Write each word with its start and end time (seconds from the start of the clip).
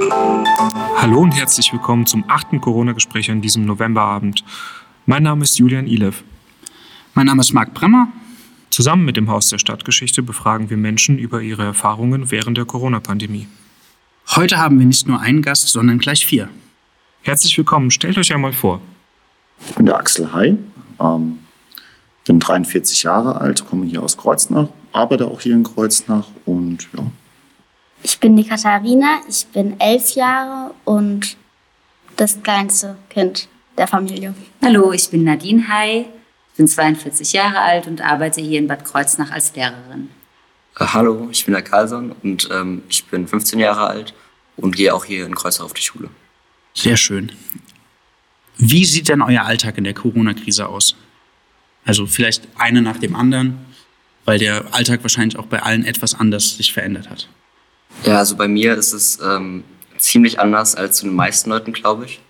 Hallo 0.00 1.20
und 1.22 1.32
herzlich 1.32 1.72
willkommen 1.72 2.06
zum 2.06 2.24
achten 2.28 2.60
Corona-Gespräch 2.60 3.32
an 3.32 3.40
diesem 3.40 3.64
Novemberabend. 3.64 4.44
Mein 5.06 5.24
Name 5.24 5.42
ist 5.42 5.58
Julian 5.58 5.88
Ilev. 5.88 6.22
Mein 7.14 7.26
Name 7.26 7.40
ist 7.40 7.52
Marc 7.52 7.74
Bremmer. 7.74 8.06
Zusammen 8.70 9.04
mit 9.04 9.16
dem 9.16 9.28
Haus 9.28 9.48
der 9.48 9.58
Stadtgeschichte 9.58 10.22
befragen 10.22 10.70
wir 10.70 10.76
Menschen 10.76 11.18
über 11.18 11.42
ihre 11.42 11.64
Erfahrungen 11.64 12.30
während 12.30 12.56
der 12.56 12.64
Corona-Pandemie. 12.64 13.48
Heute 14.36 14.58
haben 14.58 14.78
wir 14.78 14.86
nicht 14.86 15.08
nur 15.08 15.20
einen 15.20 15.42
Gast, 15.42 15.66
sondern 15.68 15.98
gleich 15.98 16.24
vier. 16.24 16.48
Herzlich 17.22 17.58
willkommen, 17.58 17.90
stellt 17.90 18.18
euch 18.18 18.32
einmal 18.32 18.52
vor. 18.52 18.80
Ich 19.68 19.74
bin 19.74 19.86
der 19.86 19.96
Axel 19.96 20.32
Hay, 20.32 20.56
ähm, 21.00 21.40
bin 22.24 22.38
43 22.38 23.02
Jahre 23.02 23.40
alt, 23.40 23.66
komme 23.66 23.84
hier 23.84 24.02
aus 24.02 24.16
Kreuznach, 24.16 24.68
arbeite 24.92 25.26
auch 25.26 25.40
hier 25.40 25.54
in 25.54 25.64
Kreuznach 25.64 26.28
und 26.44 26.88
ja. 26.96 27.04
Ich 28.02 28.18
bin 28.20 28.36
die 28.36 28.44
Katharina, 28.44 29.20
ich 29.28 29.46
bin 29.46 29.78
elf 29.80 30.14
Jahre 30.14 30.74
und 30.84 31.36
das 32.16 32.42
kleinste 32.42 32.96
Kind 33.10 33.48
der 33.76 33.86
Familie. 33.86 34.34
Hallo, 34.62 34.92
ich 34.92 35.08
bin 35.10 35.24
Nadine 35.24 35.68
Hay, 35.68 36.06
bin 36.56 36.68
42 36.68 37.32
Jahre 37.32 37.60
alt 37.60 37.86
und 37.86 38.00
arbeite 38.00 38.40
hier 38.40 38.58
in 38.58 38.68
Bad 38.68 38.84
Kreuznach 38.84 39.30
als 39.30 39.54
Lehrerin. 39.54 40.10
Äh, 40.78 40.86
hallo, 40.86 41.28
ich 41.30 41.44
bin 41.44 41.54
der 41.54 41.62
Carlson 41.62 42.14
und 42.22 42.48
ähm, 42.52 42.82
ich 42.88 43.04
bin 43.06 43.26
15 43.26 43.58
Jahre 43.58 43.86
alt 43.86 44.14
und 44.56 44.76
gehe 44.76 44.94
auch 44.94 45.04
hier 45.04 45.26
in 45.26 45.34
Kreuznach 45.34 45.66
auf 45.66 45.74
die 45.74 45.82
Schule. 45.82 46.08
Sehr 46.74 46.96
schön. 46.96 47.32
Wie 48.58 48.84
sieht 48.84 49.08
denn 49.08 49.22
euer 49.22 49.42
Alltag 49.42 49.78
in 49.78 49.84
der 49.84 49.94
Corona-Krise 49.94 50.68
aus? 50.68 50.96
Also 51.84 52.06
vielleicht 52.06 52.46
eine 52.56 52.82
nach 52.82 52.98
dem 52.98 53.16
anderen, 53.16 53.58
weil 54.24 54.38
der 54.38 54.74
Alltag 54.74 55.02
wahrscheinlich 55.02 55.38
auch 55.38 55.46
bei 55.46 55.62
allen 55.62 55.84
etwas 55.84 56.14
anders 56.14 56.56
sich 56.56 56.72
verändert 56.72 57.08
hat. 57.08 57.28
Ja, 58.04 58.18
also 58.18 58.36
bei 58.36 58.48
mir 58.48 58.74
ist 58.74 58.92
es 58.92 59.18
ähm, 59.22 59.64
ziemlich 59.98 60.40
anders 60.40 60.74
als 60.74 60.98
zu 60.98 61.06
den 61.06 61.14
meisten 61.14 61.50
Leuten, 61.50 61.72
glaube 61.72 62.06
ich. 62.06 62.20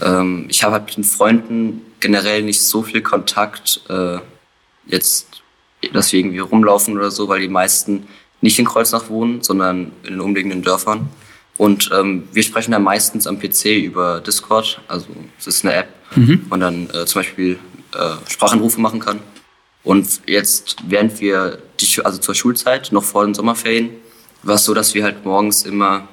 Ähm, 0.00 0.46
ich 0.48 0.62
habe 0.62 0.74
halt 0.74 0.86
mit 0.86 0.96
den 0.96 1.04
Freunden 1.04 1.82
generell 2.00 2.42
nicht 2.42 2.60
so 2.60 2.82
viel 2.82 3.02
Kontakt, 3.02 3.80
äh, 3.88 4.18
jetzt, 4.86 5.42
dass 5.92 6.12
wir 6.12 6.20
irgendwie 6.20 6.38
rumlaufen 6.38 6.96
oder 6.96 7.10
so, 7.10 7.28
weil 7.28 7.40
die 7.40 7.48
meisten 7.48 8.06
nicht 8.40 8.58
in 8.58 8.66
Kreuznach 8.66 9.08
wohnen, 9.08 9.42
sondern 9.42 9.92
in 10.02 10.14
den 10.14 10.20
umliegenden 10.20 10.62
Dörfern. 10.62 11.08
Und 11.56 11.90
ähm, 11.94 12.28
wir 12.32 12.42
sprechen 12.42 12.72
dann 12.72 12.82
meistens 12.82 13.26
am 13.26 13.38
PC 13.38 13.84
über 13.84 14.20
Discord, 14.20 14.80
also 14.88 15.06
es 15.38 15.46
ist 15.46 15.64
eine 15.64 15.74
App, 15.74 15.88
mhm. 16.14 16.42
wo 16.44 16.48
man 16.50 16.60
dann 16.60 16.90
äh, 16.90 17.06
zum 17.06 17.20
Beispiel 17.20 17.58
äh, 17.94 18.30
Sprachanrufe 18.30 18.80
machen 18.80 19.00
kann. 19.00 19.20
Und 19.82 20.20
jetzt, 20.26 20.76
während 20.86 21.20
wir, 21.20 21.58
die, 21.80 22.04
also 22.04 22.18
zur 22.18 22.34
Schulzeit, 22.34 22.92
noch 22.92 23.04
vor 23.04 23.24
den 23.24 23.34
Sommerferien, 23.34 23.90
war 24.46 24.56
es 24.56 24.64
so, 24.64 24.74
dass 24.74 24.94
wir 24.94 25.04
halt 25.04 25.24
morgens 25.24 25.64
immer 25.64 26.08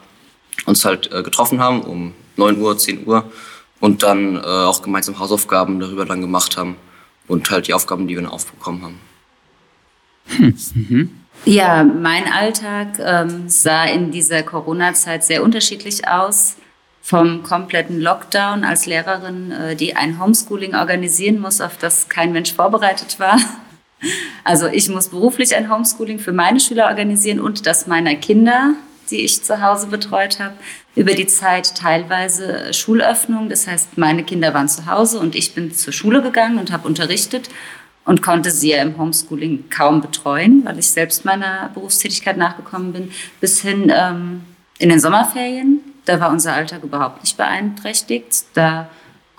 uns 0.65 0.85
halt 0.85 1.11
äh, 1.11 1.23
getroffen 1.23 1.59
haben 1.59 1.81
um 1.81 2.13
9 2.37 2.59
Uhr, 2.59 2.77
10 2.77 3.05
Uhr 3.05 3.31
und 3.79 4.03
dann 4.03 4.37
äh, 4.37 4.39
auch 4.39 4.81
gemeinsam 4.81 5.19
Hausaufgaben 5.19 5.79
darüber 5.79 6.05
dann 6.05 6.21
gemacht 6.21 6.57
haben 6.57 6.77
und 7.27 7.49
halt 7.51 7.67
die 7.67 7.73
Aufgaben, 7.73 8.07
die 8.07 8.15
wir 8.15 8.21
dann 8.21 8.31
aufbekommen 8.31 8.81
haben. 8.81 8.99
Hm. 10.27 10.57
Mhm. 10.73 11.19
Ja, 11.45 11.83
mein 11.83 12.31
Alltag 12.31 12.99
ähm, 12.99 13.49
sah 13.49 13.83
in 13.83 14.11
dieser 14.11 14.43
Corona-Zeit 14.43 15.25
sehr 15.25 15.43
unterschiedlich 15.43 16.07
aus. 16.07 16.55
Vom 17.01 17.43
kompletten 17.43 17.99
Lockdown 17.99 18.63
als 18.63 18.85
Lehrerin, 18.85 19.51
äh, 19.51 19.75
die 19.75 19.97
ein 19.97 20.21
Homeschooling 20.21 20.73
organisieren 20.73 21.39
muss, 21.39 21.59
auf 21.59 21.77
das 21.77 22.07
kein 22.07 22.31
Mensch 22.31 22.53
vorbereitet 22.53 23.19
war. 23.19 23.37
Also 24.43 24.67
ich 24.67 24.89
muss 24.89 25.09
beruflich 25.09 25.55
ein 25.55 25.73
Homeschooling 25.73 26.19
für 26.19 26.33
meine 26.33 26.59
Schüler 26.59 26.87
organisieren 26.87 27.39
und 27.39 27.65
das 27.65 27.87
meiner 27.87 28.15
Kinder, 28.15 28.73
die 29.09 29.21
ich 29.21 29.43
zu 29.43 29.61
Hause 29.61 29.87
betreut 29.87 30.39
habe. 30.39 30.55
Über 30.95 31.13
die 31.13 31.27
Zeit 31.27 31.75
teilweise 31.75 32.73
Schulöffnung. 32.73 33.49
Das 33.49 33.67
heißt, 33.67 33.97
meine 33.97 34.23
Kinder 34.23 34.53
waren 34.53 34.69
zu 34.69 34.85
Hause 34.85 35.19
und 35.19 35.35
ich 35.35 35.55
bin 35.55 35.73
zur 35.73 35.93
Schule 35.93 36.21
gegangen 36.21 36.59
und 36.59 36.71
habe 36.71 36.87
unterrichtet 36.87 37.49
und 38.05 38.21
konnte 38.21 38.51
sie 38.51 38.71
ja 38.71 38.81
im 38.81 38.97
Homeschooling 38.97 39.69
kaum 39.69 40.01
betreuen, 40.01 40.65
weil 40.65 40.77
ich 40.77 40.91
selbst 40.91 41.25
meiner 41.25 41.69
Berufstätigkeit 41.73 42.37
nachgekommen 42.37 42.93
bin, 42.93 43.11
bis 43.39 43.61
hin 43.61 43.91
ähm, 43.95 44.41
in 44.77 44.89
den 44.89 44.99
Sommerferien. 44.99 45.79
Da 46.05 46.19
war 46.19 46.29
unser 46.29 46.53
Alltag 46.53 46.83
überhaupt 46.83 47.23
nicht 47.23 47.37
beeinträchtigt. 47.37 48.45
Da 48.53 48.89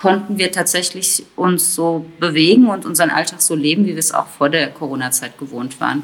konnten 0.05 0.37
wir 0.37 0.53
tatsächlich 0.53 1.25
uns 1.35 1.75
so 1.75 2.05
bewegen 2.21 2.69
und 2.69 2.85
unseren 2.85 3.09
Alltag 3.09 3.41
so 3.41 3.55
leben, 3.55 3.87
wie 3.87 3.93
wir 3.93 3.99
es 3.99 4.13
auch 4.13 4.27
vor 4.27 4.51
der 4.51 4.69
Corona-Zeit 4.69 5.39
gewohnt 5.39 5.81
waren. 5.81 6.03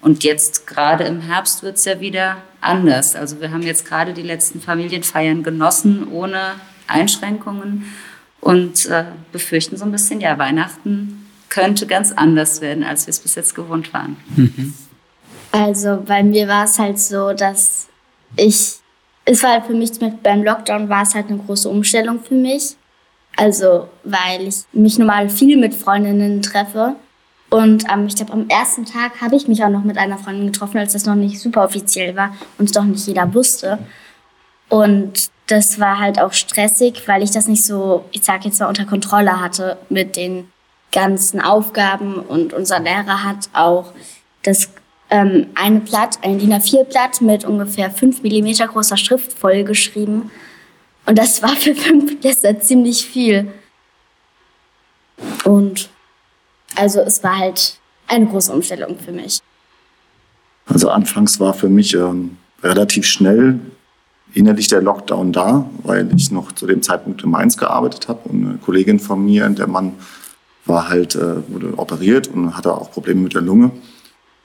Und 0.00 0.24
jetzt 0.24 0.66
gerade 0.66 1.04
im 1.04 1.20
Herbst 1.20 1.62
wird 1.62 1.76
es 1.76 1.84
ja 1.84 2.00
wieder 2.00 2.38
anders. 2.62 3.14
Also 3.14 3.40
wir 3.42 3.50
haben 3.50 3.62
jetzt 3.62 3.86
gerade 3.86 4.14
die 4.14 4.22
letzten 4.22 4.60
Familienfeiern 4.60 5.42
genossen 5.42 6.08
ohne 6.08 6.54
Einschränkungen 6.88 7.92
und 8.40 8.86
äh, 8.86 9.04
befürchten 9.32 9.76
so 9.76 9.84
ein 9.84 9.92
bisschen, 9.92 10.22
ja, 10.22 10.38
Weihnachten 10.38 11.28
könnte 11.50 11.86
ganz 11.86 12.10
anders 12.10 12.62
werden, 12.62 12.82
als 12.82 13.06
wir 13.06 13.10
es 13.10 13.20
bis 13.20 13.34
jetzt 13.34 13.54
gewohnt 13.54 13.92
waren. 13.92 14.16
Mhm. 14.34 14.72
Also 15.52 16.02
bei 16.06 16.22
mir 16.22 16.48
war 16.48 16.64
es 16.64 16.78
halt 16.78 16.98
so, 16.98 17.34
dass 17.34 17.88
ich, 18.36 18.76
es 19.26 19.42
war 19.42 19.50
halt 19.50 19.66
für 19.66 19.74
mich, 19.74 19.90
beim 20.22 20.42
Lockdown 20.42 20.88
war 20.88 21.02
es 21.02 21.14
halt 21.14 21.28
eine 21.28 21.36
große 21.36 21.68
Umstellung 21.68 22.20
für 22.24 22.34
mich. 22.34 22.76
Also 23.36 23.88
weil 24.04 24.48
ich 24.48 24.64
mich 24.72 24.98
normal 24.98 25.28
viel 25.28 25.56
mit 25.56 25.74
Freundinnen 25.74 26.42
treffe. 26.42 26.96
Und 27.50 27.84
ähm, 27.92 28.06
ich 28.06 28.16
glaube, 28.16 28.32
am 28.32 28.48
ersten 28.48 28.86
Tag 28.86 29.20
habe 29.20 29.36
ich 29.36 29.46
mich 29.46 29.62
auch 29.62 29.68
noch 29.68 29.84
mit 29.84 29.98
einer 29.98 30.16
Freundin 30.16 30.46
getroffen, 30.46 30.78
als 30.78 30.94
das 30.94 31.04
noch 31.04 31.14
nicht 31.14 31.38
super 31.38 31.64
offiziell 31.64 32.16
war 32.16 32.34
und 32.58 32.66
es 32.66 32.72
doch 32.72 32.84
nicht 32.84 33.06
jeder 33.06 33.32
wusste. 33.34 33.78
Und 34.68 35.28
das 35.48 35.78
war 35.78 35.98
halt 35.98 36.18
auch 36.18 36.32
stressig, 36.32 37.02
weil 37.06 37.22
ich 37.22 37.30
das 37.30 37.48
nicht 37.48 37.64
so, 37.64 38.06
ich 38.10 38.24
sage 38.24 38.44
jetzt 38.44 38.58
mal, 38.58 38.68
unter 38.68 38.86
Kontrolle 38.86 39.38
hatte 39.38 39.76
mit 39.90 40.16
den 40.16 40.48
ganzen 40.92 41.40
Aufgaben 41.40 42.14
und 42.14 42.54
unser 42.54 42.80
Lehrer 42.80 43.22
hat 43.22 43.50
auch 43.52 43.92
das 44.42 44.70
ähm, 45.10 45.48
eine 45.54 45.80
Blatt, 45.80 46.18
ein 46.22 46.38
DIN 46.38 46.54
A4-Blatt 46.54 47.20
mit 47.20 47.44
ungefähr 47.44 47.90
5 47.90 48.22
mm 48.22 48.66
großer 48.66 48.96
Schrift 48.96 49.32
vollgeschrieben. 49.32 50.30
Und 51.06 51.18
das 51.18 51.42
war 51.42 51.50
für 51.50 51.74
fünf 51.74 52.08
Fünftklässler 52.08 52.60
ziemlich 52.60 53.04
viel. 53.04 53.52
Und 55.44 55.88
also 56.76 57.00
es 57.00 57.22
war 57.22 57.38
halt 57.38 57.78
eine 58.06 58.26
große 58.26 58.52
Umstellung 58.52 58.98
für 58.98 59.12
mich. 59.12 59.40
Also 60.66 60.90
anfangs 60.90 61.40
war 61.40 61.54
für 61.54 61.68
mich 61.68 61.94
ähm, 61.94 62.36
relativ 62.62 63.06
schnell 63.06 63.60
innerlich 64.34 64.68
der 64.68 64.80
Lockdown 64.80 65.32
da, 65.32 65.68
weil 65.82 66.08
ich 66.14 66.30
noch 66.30 66.52
zu 66.52 66.66
dem 66.66 66.82
Zeitpunkt 66.82 67.22
in 67.22 67.30
Mainz 67.30 67.56
gearbeitet 67.56 68.08
habe 68.08 68.28
und 68.28 68.46
eine 68.46 68.58
Kollegin 68.58 68.98
von 68.98 69.24
mir, 69.24 69.48
der 69.50 69.66
Mann 69.66 69.94
war 70.64 70.88
halt, 70.88 71.16
äh, 71.16 71.48
wurde 71.48 71.76
operiert 71.76 72.28
und 72.28 72.56
hatte 72.56 72.72
auch 72.72 72.92
Probleme 72.92 73.20
mit 73.22 73.34
der 73.34 73.42
Lunge. 73.42 73.72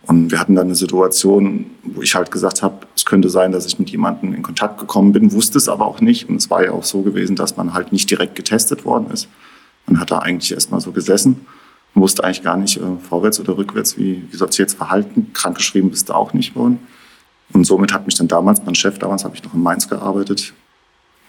Und 0.07 0.31
wir 0.31 0.39
hatten 0.39 0.55
dann 0.55 0.67
eine 0.67 0.75
Situation, 0.75 1.65
wo 1.83 2.01
ich 2.01 2.15
halt 2.15 2.31
gesagt 2.31 2.63
habe, 2.63 2.87
es 2.95 3.05
könnte 3.05 3.29
sein, 3.29 3.51
dass 3.51 3.65
ich 3.65 3.77
mit 3.77 3.89
jemandem 3.89 4.33
in 4.33 4.41
Kontakt 4.41 4.79
gekommen 4.79 5.11
bin, 5.11 5.33
wusste 5.33 5.57
es 5.57 5.67
aber 5.67 5.85
auch 5.85 5.99
nicht. 5.99 6.29
Und 6.29 6.37
es 6.37 6.49
war 6.49 6.63
ja 6.63 6.71
auch 6.71 6.85
so 6.85 7.01
gewesen, 7.01 7.35
dass 7.35 7.57
man 7.57 7.73
halt 7.73 7.91
nicht 7.91 8.09
direkt 8.09 8.35
getestet 8.35 8.85
worden 8.85 9.11
ist. 9.11 9.27
Man 9.85 9.99
hat 9.99 10.09
da 10.09 10.19
eigentlich 10.19 10.53
erstmal 10.53 10.79
so 10.79 10.93
gesessen 10.93 11.45
und 11.93 12.01
wusste 12.01 12.23
eigentlich 12.23 12.43
gar 12.43 12.55
nicht 12.55 12.77
äh, 12.77 12.81
vorwärts 13.09 13.39
oder 13.41 13.57
rückwärts, 13.57 13.97
wie, 13.97 14.23
wie 14.31 14.37
soll 14.37 14.49
sich 14.49 14.59
jetzt 14.59 14.77
verhalten. 14.77 15.31
Krankgeschrieben 15.33 15.89
bist 15.89 16.07
du 16.07 16.13
auch 16.13 16.33
nicht 16.33 16.55
worden. 16.55 16.79
Und 17.51 17.65
somit 17.65 17.93
hat 17.93 18.05
mich 18.05 18.15
dann 18.15 18.29
damals 18.29 18.61
mein 18.63 18.75
Chef, 18.75 18.99
damals 18.99 19.25
habe 19.25 19.35
ich 19.35 19.43
noch 19.43 19.53
in 19.53 19.61
Mainz 19.61 19.89
gearbeitet, 19.89 20.53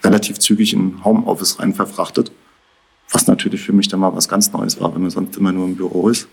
relativ 0.05 0.39
zügig 0.39 0.73
in 0.73 1.05
Homeoffice 1.05 1.59
rein 1.59 1.75
verfrachtet. 1.75 2.31
Was 3.11 3.27
natürlich 3.27 3.63
für 3.63 3.73
mich 3.73 3.89
dann 3.89 4.01
mal 4.01 4.15
was 4.15 4.29
ganz 4.29 4.53
Neues 4.53 4.81
war, 4.81 4.95
wenn 4.95 5.03
man 5.03 5.11
sonst 5.11 5.37
immer 5.37 5.51
nur 5.51 5.65
im 5.65 5.77
Büro 5.77 6.09
ist. 6.09 6.29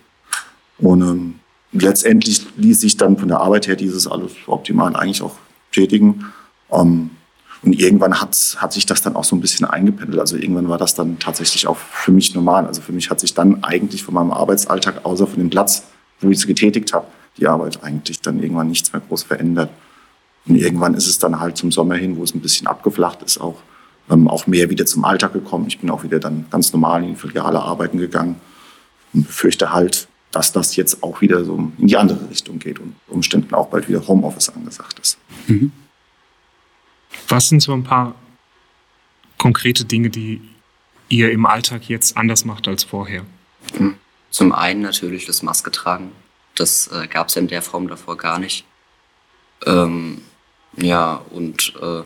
Und 0.77 1.01
ähm, 1.01 1.39
letztendlich 1.71 2.45
ließ 2.57 2.81
sich 2.81 2.97
dann 2.97 3.17
von 3.17 3.27
der 3.27 3.39
Arbeit 3.39 3.67
her 3.67 3.75
dieses 3.75 4.07
alles 4.07 4.31
optimal 4.47 4.95
eigentlich 4.95 5.21
auch 5.21 5.35
tätigen. 5.71 6.25
Ähm, 6.71 7.11
und 7.63 7.79
irgendwann 7.79 8.21
hat, 8.21 8.57
hat 8.59 8.73
sich 8.73 8.85
das 8.85 9.01
dann 9.01 9.15
auch 9.15 9.23
so 9.23 9.35
ein 9.35 9.41
bisschen 9.41 9.65
eingependelt. 9.65 10.19
Also 10.19 10.37
irgendwann 10.37 10.69
war 10.69 10.77
das 10.77 10.93
dann 10.93 11.17
tatsächlich 11.17 11.67
auch 11.67 11.77
für 11.77 12.11
mich 12.11 12.35
normal. 12.35 12.67
Also 12.67 12.81
für 12.81 12.93
mich 12.93 13.09
hat 13.09 13.19
sich 13.19 13.33
dann 13.33 13.63
eigentlich 13.63 14.03
von 14.03 14.13
meinem 14.13 14.31
Arbeitsalltag, 14.31 15.03
außer 15.03 15.25
von 15.25 15.39
dem 15.39 15.49
Platz, 15.49 15.83
wo 16.21 16.29
ich 16.29 16.37
es 16.37 16.47
getätigt 16.47 16.93
habe, 16.93 17.07
die 17.37 17.47
Arbeit 17.47 17.83
eigentlich 17.83 18.21
dann 18.21 18.41
irgendwann 18.41 18.67
nichts 18.67 18.93
mehr 18.93 19.01
groß 19.01 19.23
verändert. 19.23 19.71
Und 20.47 20.55
irgendwann 20.55 20.93
ist 20.93 21.07
es 21.07 21.17
dann 21.17 21.39
halt 21.39 21.57
zum 21.57 21.71
Sommer 21.71 21.95
hin, 21.95 22.17
wo 22.17 22.23
es 22.23 22.35
ein 22.35 22.39
bisschen 22.39 22.67
abgeflacht 22.67 23.23
ist, 23.23 23.39
auch, 23.39 23.55
ähm, 24.11 24.27
auch 24.27 24.45
mehr 24.45 24.69
wieder 24.69 24.85
zum 24.85 25.03
Alltag 25.03 25.33
gekommen. 25.33 25.65
Ich 25.67 25.79
bin 25.79 25.89
auch 25.89 26.03
wieder 26.03 26.19
dann 26.19 26.45
ganz 26.51 26.71
normal 26.71 27.03
in 27.03 27.15
Filiale 27.15 27.59
arbeiten 27.59 27.97
gegangen 27.97 28.35
und 29.13 29.25
befürchte 29.25 29.73
halt, 29.73 30.07
dass 30.35 30.51
das 30.51 30.75
jetzt 30.75 31.01
auch 31.01 31.21
wieder 31.21 31.45
so 31.45 31.71
in 31.77 31.87
die 31.87 31.95
andere 31.95 32.29
Richtung 32.29 32.59
geht 32.59 32.79
und 32.79 32.93
Umständen 33.07 33.53
auch 33.53 33.69
bald 33.69 33.87
wieder 33.87 34.05
Homeoffice 34.05 34.49
angesagt 34.49 34.99
ist. 34.99 35.17
Mhm. 35.47 35.71
Was 37.29 37.47
sind 37.47 37.61
so 37.61 37.71
ein 37.71 37.83
paar 37.83 38.15
konkrete 39.37 39.85
Dinge, 39.85 40.09
die 40.09 40.41
ihr 41.07 41.31
im 41.31 41.45
Alltag 41.45 41.87
jetzt 41.87 42.17
anders 42.17 42.43
macht 42.43 42.67
als 42.67 42.83
vorher? 42.83 43.25
Zum 44.29 44.51
einen 44.51 44.81
natürlich 44.81 45.25
das 45.25 45.41
Maske 45.41 45.71
tragen. 45.71 46.11
Das 46.55 46.87
äh, 46.87 47.07
gab 47.07 47.29
es 47.29 47.35
ja 47.35 47.41
in 47.41 47.47
der 47.47 47.61
Form 47.61 47.87
davor 47.87 48.17
gar 48.17 48.37
nicht. 48.37 48.65
Ähm, 49.65 50.21
ja, 50.75 51.21
und 51.31 51.73
äh, 51.81 52.01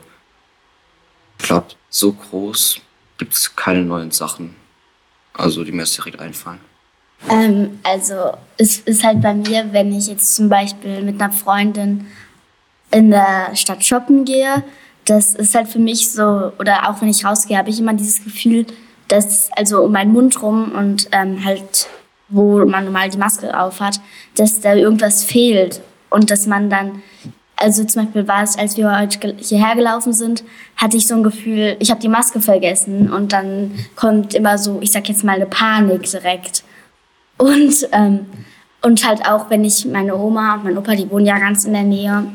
Ich 1.39 1.45
glaube, 1.45 1.69
so 1.89 2.13
groß 2.13 2.79
gibt 3.17 3.33
es 3.33 3.55
keine 3.55 3.81
neuen 3.81 4.11
Sachen. 4.11 4.55
Also 5.33 5.63
die 5.63 5.71
mir 5.71 5.81
jetzt 5.81 5.97
direkt 5.97 6.19
einfallen. 6.19 6.68
Ähm, 7.27 7.79
also 7.83 8.31
es 8.57 8.79
ist 8.79 9.03
halt 9.03 9.21
bei 9.21 9.33
mir, 9.33 9.67
wenn 9.71 9.91
ich 9.93 10.07
jetzt 10.07 10.35
zum 10.35 10.49
Beispiel 10.49 11.01
mit 11.01 11.21
einer 11.21 11.31
Freundin 11.31 12.07
in 12.91 13.11
der 13.11 13.55
Stadt 13.55 13.83
shoppen 13.83 14.25
gehe, 14.25 14.63
das 15.05 15.33
ist 15.33 15.55
halt 15.55 15.67
für 15.67 15.79
mich 15.79 16.11
so, 16.11 16.51
oder 16.59 16.89
auch 16.89 17.01
wenn 17.01 17.09
ich 17.09 17.25
rausgehe, 17.25 17.57
habe 17.57 17.69
ich 17.69 17.79
immer 17.79 17.93
dieses 17.93 18.23
Gefühl, 18.23 18.65
dass 19.07 19.51
also 19.53 19.81
um 19.83 19.91
meinen 19.91 20.13
Mund 20.13 20.41
rum 20.41 20.71
und 20.71 21.07
ähm, 21.11 21.43
halt, 21.43 21.87
wo 22.29 22.63
man 22.65 22.85
normal 22.85 23.09
die 23.09 23.17
Maske 23.17 23.59
auf 23.59 23.79
hat, 23.79 23.99
dass 24.35 24.61
da 24.61 24.75
irgendwas 24.75 25.23
fehlt 25.23 25.81
und 26.09 26.29
dass 26.29 26.45
man 26.45 26.69
dann, 26.69 27.01
also 27.55 27.83
zum 27.83 28.03
Beispiel 28.03 28.27
war 28.27 28.43
es, 28.43 28.57
als 28.57 28.77
wir 28.77 28.97
heute 28.97 29.35
hierher 29.39 29.75
gelaufen 29.75 30.13
sind, 30.13 30.43
hatte 30.75 30.97
ich 30.97 31.07
so 31.07 31.15
ein 31.15 31.23
Gefühl, 31.23 31.75
ich 31.79 31.89
habe 31.89 32.01
die 32.01 32.07
Maske 32.07 32.39
vergessen 32.39 33.11
und 33.11 33.33
dann 33.33 33.71
kommt 33.95 34.35
immer 34.35 34.57
so, 34.57 34.77
ich 34.81 34.91
sag 34.91 35.09
jetzt 35.09 35.23
mal 35.23 35.35
eine 35.35 35.47
Panik 35.47 36.03
direkt. 36.03 36.63
Und, 37.39 37.87
ähm, 37.91 38.27
und 38.83 39.07
halt 39.07 39.25
auch, 39.25 39.49
wenn 39.49 39.63
ich 39.65 39.85
meine 39.85 40.15
Oma 40.15 40.55
und 40.55 40.65
mein 40.65 40.77
Opa, 40.77 40.93
die 40.93 41.09
wohnen 41.09 41.25
ja 41.25 41.39
ganz 41.39 41.65
in 41.65 41.73
der 41.73 41.83
Nähe, 41.83 42.25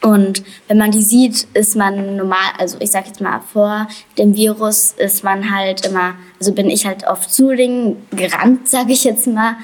und 0.00 0.44
wenn 0.68 0.78
man 0.78 0.92
die 0.92 1.02
sieht, 1.02 1.48
ist 1.54 1.74
man 1.74 2.16
normal, 2.16 2.52
also 2.56 2.76
ich 2.80 2.90
sag 2.92 3.06
jetzt 3.06 3.20
mal 3.20 3.40
vor 3.40 3.88
dem 4.16 4.36
Virus 4.36 4.94
ist 4.96 5.24
man 5.24 5.52
halt 5.52 5.84
immer, 5.86 6.14
also 6.38 6.52
bin 6.52 6.70
ich 6.70 6.86
halt 6.86 7.04
oft 7.06 7.32
zu 7.32 7.54
denen 7.54 7.96
gerannt, 8.12 8.68
sag 8.68 8.88
ich 8.90 9.02
jetzt 9.04 9.26
mal, 9.26 9.56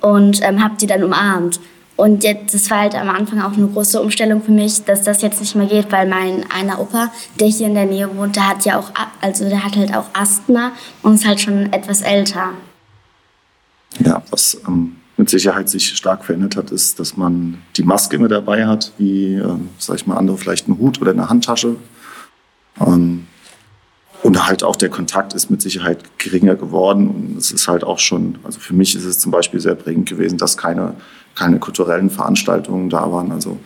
und 0.00 0.42
ähm, 0.42 0.62
hab 0.62 0.78
die 0.78 0.86
dann 0.86 1.04
umarmt. 1.04 1.60
Und 1.94 2.24
jetzt, 2.24 2.52
das 2.52 2.68
war 2.70 2.80
halt 2.80 2.94
am 2.94 3.08
Anfang 3.08 3.40
auch 3.40 3.56
eine 3.56 3.68
große 3.68 4.02
Umstellung 4.02 4.42
für 4.42 4.50
mich, 4.50 4.84
dass 4.84 5.02
das 5.02 5.22
jetzt 5.22 5.40
nicht 5.40 5.54
mehr 5.54 5.66
geht, 5.66 5.90
weil 5.92 6.06
mein 6.06 6.44
einer 6.50 6.80
Opa, 6.80 7.10
der 7.40 7.48
hier 7.48 7.68
in 7.68 7.74
der 7.74 7.86
Nähe 7.86 8.14
wohnt, 8.14 8.36
der 8.36 8.48
hat 8.48 8.64
ja 8.64 8.78
auch, 8.78 8.90
also 9.22 9.48
der 9.48 9.64
hat 9.64 9.76
halt 9.76 9.94
auch 9.96 10.06
Asthma 10.12 10.72
und 11.02 11.14
ist 11.14 11.26
halt 11.26 11.40
schon 11.40 11.72
etwas 11.72 12.02
älter. 12.02 12.50
Ja, 14.04 14.22
was 14.30 14.60
ähm, 14.66 14.96
mit 15.16 15.30
Sicherheit 15.30 15.70
sich 15.70 15.96
stark 15.96 16.24
verändert 16.24 16.56
hat, 16.56 16.70
ist, 16.70 17.00
dass 17.00 17.16
man 17.16 17.58
die 17.76 17.82
Maske 17.82 18.16
immer 18.16 18.28
dabei 18.28 18.66
hat, 18.66 18.92
wie, 18.98 19.34
äh, 19.34 19.56
sag 19.78 19.96
ich 19.96 20.06
mal, 20.06 20.16
andere 20.16 20.36
vielleicht 20.36 20.66
einen 20.66 20.78
Hut 20.78 21.00
oder 21.00 21.12
eine 21.12 21.28
Handtasche. 21.28 21.76
Ähm, 22.80 23.26
und 24.22 24.46
halt 24.46 24.64
auch 24.64 24.76
der 24.76 24.88
Kontakt 24.88 25.34
ist 25.34 25.50
mit 25.50 25.62
Sicherheit 25.62 26.18
geringer 26.18 26.56
geworden. 26.56 27.08
Und 27.08 27.38
es 27.38 27.52
ist 27.52 27.68
halt 27.68 27.84
auch 27.84 27.98
schon, 27.98 28.38
also 28.44 28.58
für 28.58 28.74
mich 28.74 28.96
ist 28.96 29.04
es 29.04 29.18
zum 29.18 29.30
Beispiel 29.30 29.60
sehr 29.60 29.74
prägend 29.74 30.08
gewesen, 30.08 30.36
dass 30.36 30.56
keine, 30.56 30.94
keine 31.34 31.58
kulturellen 31.58 32.10
Veranstaltungen 32.10 32.90
da 32.90 33.10
waren. 33.12 33.30
Also 33.30 33.58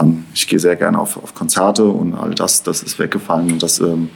ähm, 0.00 0.24
ich 0.34 0.48
gehe 0.48 0.58
sehr 0.58 0.76
gerne 0.76 0.98
auf, 0.98 1.16
auf 1.16 1.34
Konzerte 1.34 1.84
und 1.84 2.14
all 2.14 2.34
das, 2.34 2.62
das 2.62 2.82
ist 2.82 2.98
weggefallen. 2.98 3.52
Und 3.52 3.62
das, 3.62 3.78
ähm, 3.80 4.10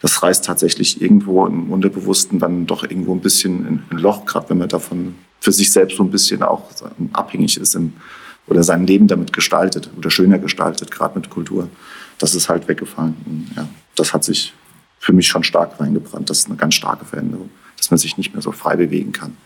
das 0.00 0.22
reißt 0.22 0.44
tatsächlich 0.44 1.00
irgendwo 1.02 1.46
im 1.46 1.70
Unterbewussten 1.70 2.38
dann 2.38 2.66
doch 2.66 2.84
irgendwo 2.84 3.14
ein 3.14 3.20
bisschen 3.20 3.66
in 3.66 3.82
ein 3.90 3.98
Loch, 3.98 4.24
gerade 4.24 4.48
wenn 4.50 4.58
man 4.58 4.68
davon 4.68 5.14
für 5.40 5.52
sich 5.52 5.72
selbst 5.72 5.96
so 5.96 6.02
ein 6.02 6.10
bisschen 6.10 6.42
auch 6.42 6.70
abhängig 7.12 7.58
ist 7.58 7.74
im, 7.74 7.92
oder 8.46 8.62
sein 8.62 8.86
Leben 8.86 9.08
damit 9.08 9.32
gestaltet 9.32 9.90
oder 9.96 10.10
schöner 10.10 10.38
gestaltet, 10.38 10.90
gerade 10.90 11.18
mit 11.18 11.30
Kultur. 11.30 11.68
Das 12.18 12.34
ist 12.34 12.48
halt 12.48 12.66
weggefallen. 12.68 13.16
Und 13.26 13.50
ja, 13.56 13.68
das 13.94 14.12
hat 14.12 14.24
sich 14.24 14.54
für 14.98 15.12
mich 15.12 15.28
schon 15.28 15.44
stark 15.44 15.78
reingebrannt. 15.80 16.28
Das 16.28 16.40
ist 16.40 16.46
eine 16.46 16.56
ganz 16.56 16.74
starke 16.74 17.04
Veränderung, 17.04 17.50
dass 17.76 17.90
man 17.90 17.98
sich 17.98 18.16
nicht 18.16 18.32
mehr 18.32 18.42
so 18.42 18.52
frei 18.52 18.76
bewegen 18.76 19.12
kann. 19.12 19.36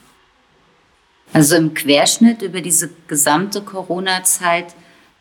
Also 1.33 1.57
im 1.57 1.75
Querschnitt 1.75 2.43
über 2.43 2.61
diese 2.61 2.91
gesamte 3.09 3.61
Corona-Zeit 3.61 4.75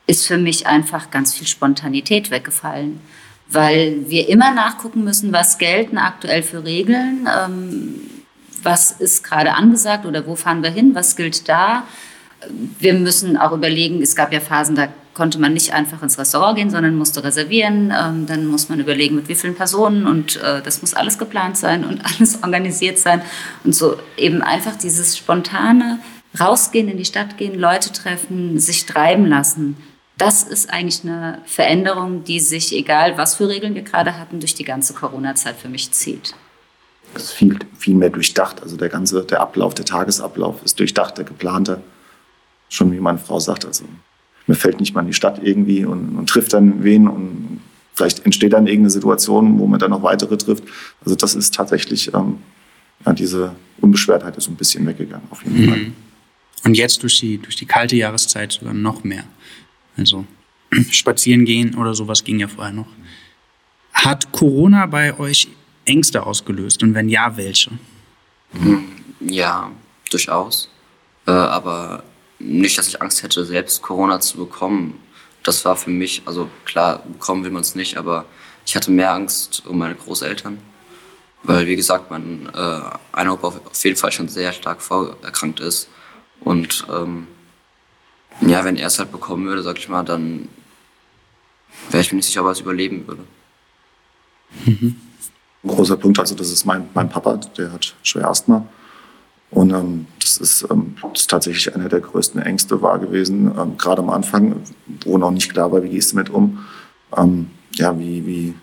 ist 0.05 0.27
für 0.27 0.37
mich 0.37 0.67
einfach 0.67 1.09
ganz 1.09 1.33
viel 1.33 1.47
Spontanität 1.47 2.29
weggefallen, 2.29 2.99
weil 3.53 4.09
wir 4.09 4.29
immer 4.29 4.53
nachgucken 4.53 5.03
müssen, 5.03 5.31
was 5.31 5.57
gelten 5.57 5.97
aktuell 5.97 6.43
für 6.43 6.63
Regeln. 6.63 7.27
Ähm, 7.27 7.95
was 8.63 8.91
ist 8.91 9.23
gerade 9.23 9.53
angesagt 9.53 10.05
oder 10.05 10.25
wo 10.25 10.35
fahren 10.35 10.63
wir 10.63 10.71
hin, 10.71 10.95
was 10.95 11.15
gilt 11.15 11.47
da. 11.49 11.83
Wir 12.79 12.93
müssen 12.93 13.37
auch 13.37 13.51
überlegen, 13.51 14.01
es 14.01 14.15
gab 14.15 14.33
ja 14.33 14.39
Phasen, 14.39 14.75
da 14.75 14.87
konnte 15.13 15.39
man 15.39 15.53
nicht 15.53 15.73
einfach 15.73 16.01
ins 16.01 16.17
Restaurant 16.17 16.57
gehen, 16.57 16.69
sondern 16.69 16.95
musste 16.95 17.23
reservieren. 17.23 17.93
Ähm, 17.97 18.25
dann 18.25 18.47
muss 18.47 18.69
man 18.69 18.79
überlegen, 18.79 19.15
mit 19.15 19.27
wie 19.27 19.35
vielen 19.35 19.55
Personen 19.55 20.07
und 20.07 20.37
äh, 20.37 20.61
das 20.61 20.81
muss 20.81 20.93
alles 20.93 21.17
geplant 21.17 21.57
sein 21.57 21.85
und 21.85 22.01
alles 22.19 22.41
organisiert 22.41 22.99
sein. 22.99 23.21
Und 23.63 23.75
so 23.75 23.97
eben 24.17 24.41
einfach 24.41 24.75
dieses 24.75 25.17
spontane 25.17 25.99
Rausgehen, 26.39 26.89
in 26.89 26.97
die 26.97 27.05
Stadt 27.05 27.37
gehen, 27.37 27.59
Leute 27.59 27.91
treffen, 27.91 28.59
sich 28.59 28.85
treiben 28.85 29.27
lassen. 29.27 29.77
Das 30.17 30.43
ist 30.43 30.69
eigentlich 30.69 31.03
eine 31.03 31.41
Veränderung, 31.45 32.23
die 32.23 32.39
sich, 32.39 32.73
egal 32.73 33.17
was 33.17 33.35
für 33.35 33.49
Regeln 33.49 33.75
wir 33.75 33.81
gerade 33.81 34.19
hatten, 34.19 34.39
durch 34.39 34.53
die 34.53 34.63
ganze 34.63 34.93
Corona-Zeit 34.93 35.55
für 35.55 35.69
mich 35.69 35.91
zieht 35.91 36.35
ist 37.15 37.31
viel, 37.31 37.57
viel 37.77 37.95
mehr 37.95 38.09
durchdacht. 38.09 38.61
Also 38.61 38.77
der 38.77 38.89
ganze, 38.89 39.23
der 39.23 39.41
Ablauf, 39.41 39.73
der 39.73 39.85
Tagesablauf 39.85 40.63
ist 40.63 40.79
durchdachter, 40.79 41.23
geplanter. 41.23 41.81
Schon 42.69 42.91
wie 42.91 42.99
meine 42.99 43.19
Frau 43.19 43.39
sagt, 43.39 43.65
also 43.65 43.85
mir 44.47 44.55
fällt 44.55 44.79
nicht 44.79 44.93
mal 44.93 45.01
in 45.01 45.07
die 45.07 45.13
Stadt 45.13 45.39
irgendwie 45.41 45.85
und, 45.85 46.17
und 46.17 46.27
trifft 46.27 46.53
dann 46.53 46.83
wen 46.83 47.07
und 47.07 47.61
vielleicht 47.93 48.25
entsteht 48.25 48.53
dann 48.53 48.67
irgendeine 48.67 48.89
Situation, 48.89 49.59
wo 49.59 49.67
man 49.67 49.79
dann 49.79 49.91
noch 49.91 50.03
weitere 50.03 50.37
trifft. 50.37 50.63
Also 51.05 51.15
das 51.15 51.35
ist 51.35 51.53
tatsächlich, 51.53 52.13
ähm, 52.13 52.39
ja, 53.05 53.13
diese 53.13 53.55
Unbeschwertheit 53.79 54.35
ist 54.37 54.47
ein 54.47 54.55
bisschen 54.55 54.85
weggegangen, 54.85 55.27
auf 55.29 55.43
jeden 55.43 55.61
mhm. 55.61 55.69
Fall. 55.69 55.91
Und 56.65 56.75
jetzt 56.75 57.03
durch 57.03 57.19
die, 57.19 57.37
durch 57.37 57.57
die 57.57 57.65
kalte 57.65 57.95
Jahreszeit 57.95 58.53
sogar 58.53 58.73
noch 58.73 59.03
mehr. 59.03 59.25
Also 59.97 60.25
spazieren 60.91 61.45
gehen 61.45 61.75
oder 61.75 61.93
sowas 61.93 62.23
ging 62.23 62.39
ja 62.39 62.47
vorher 62.47 62.73
noch. 62.73 62.87
Hat 63.93 64.31
Corona 64.31 64.85
bei 64.85 65.17
euch 65.19 65.47
Ängste 65.85 66.25
ausgelöst? 66.25 66.83
Und 66.83 66.93
wenn 66.93 67.09
ja, 67.09 67.35
welche? 67.37 67.71
Hm, 68.51 68.83
ja, 69.19 69.71
durchaus. 70.09 70.69
Äh, 71.27 71.31
aber 71.31 72.03
nicht, 72.39 72.77
dass 72.77 72.87
ich 72.87 73.01
Angst 73.01 73.23
hätte, 73.23 73.45
selbst 73.45 73.81
Corona 73.81 74.19
zu 74.19 74.37
bekommen. 74.37 74.99
Das 75.43 75.63
war 75.65 75.75
für 75.75 75.89
mich, 75.89 76.21
also 76.25 76.49
klar, 76.65 77.03
bekommen 77.05 77.43
will 77.43 77.51
man 77.51 77.61
es 77.61 77.75
nicht, 77.75 77.97
aber 77.97 78.25
ich 78.65 78.75
hatte 78.75 78.91
mehr 78.91 79.13
Angst 79.13 79.63
um 79.65 79.77
meine 79.77 79.95
Großeltern. 79.95 80.57
Weil, 81.43 81.67
wie 81.67 81.75
gesagt, 81.75 82.09
mein 82.09 82.49
äh, 82.53 82.81
einer 83.11 83.43
auf 83.43 83.83
jeden 83.83 83.97
Fall 83.97 84.11
schon 84.13 84.29
sehr 84.29 84.53
stark 84.53 84.81
vorerkrankt 84.81 85.59
ist. 85.59 85.89
Und 86.39 86.85
ähm, 86.89 87.27
ja, 88.41 88.63
wenn 88.63 88.77
er 88.77 88.87
es 88.87 88.99
halt 88.99 89.11
bekommen 89.11 89.45
würde, 89.45 89.63
sag 89.63 89.77
ich 89.77 89.89
mal, 89.89 90.03
dann 90.03 90.47
wäre 91.89 92.01
ich 92.01 92.11
mir 92.11 92.17
nicht 92.17 92.27
sicher, 92.27 92.41
ob 92.41 92.47
er 92.47 92.51
es 92.51 92.59
überleben 92.61 93.07
würde. 93.07 93.23
Mhm 94.65 94.95
großer 95.67 95.97
Punkt. 95.97 96.19
Also 96.19 96.35
das 96.35 96.51
ist 96.51 96.65
mein, 96.65 96.87
mein 96.93 97.09
Papa, 97.09 97.39
der 97.57 97.71
hat 97.71 97.95
schwer 98.03 98.29
Asthma. 98.29 98.65
Und 99.51 99.71
ähm, 99.71 100.07
das, 100.19 100.37
ist, 100.37 100.67
ähm, 100.71 100.95
das 101.01 101.21
ist 101.21 101.29
tatsächlich 101.29 101.73
einer 101.75 101.89
der 101.89 101.99
größten 101.99 102.41
Ängste 102.41 102.81
war 102.81 102.99
gewesen, 102.99 103.51
ähm, 103.57 103.77
gerade 103.77 104.01
am 104.01 104.09
Anfang, 104.09 104.55
wo 105.05 105.17
noch 105.17 105.31
nicht 105.31 105.51
klar 105.51 105.71
war, 105.71 105.83
wie 105.83 105.89
gehst 105.89 106.13
du 106.13 106.17
mit 106.17 106.29
um. 106.29 106.65
Ähm, 107.15 107.51
ja, 107.75 107.97
wie, 107.99 108.25
wie, 108.25 108.55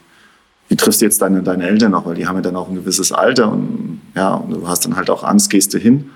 wie 0.69 0.77
triffst 0.77 1.01
du 1.01 1.05
jetzt 1.05 1.23
deine, 1.23 1.43
deine 1.43 1.69
Eltern 1.69 1.93
noch, 1.93 2.07
weil 2.07 2.17
die 2.17 2.27
haben 2.27 2.37
ja 2.37 2.43
dann 2.43 2.57
auch 2.57 2.69
ein 2.69 2.75
gewisses 2.75 3.13
Alter 3.13 3.53
und 3.53 4.01
ja, 4.17 4.35
und 4.35 4.51
du 4.51 4.69
hast 4.69 4.85
dann 4.85 4.97
halt 4.97 5.11
auch 5.11 5.23
Angst, 5.23 5.51
gehst 5.51 5.73
du 5.75 5.79
hin, 5.79 6.11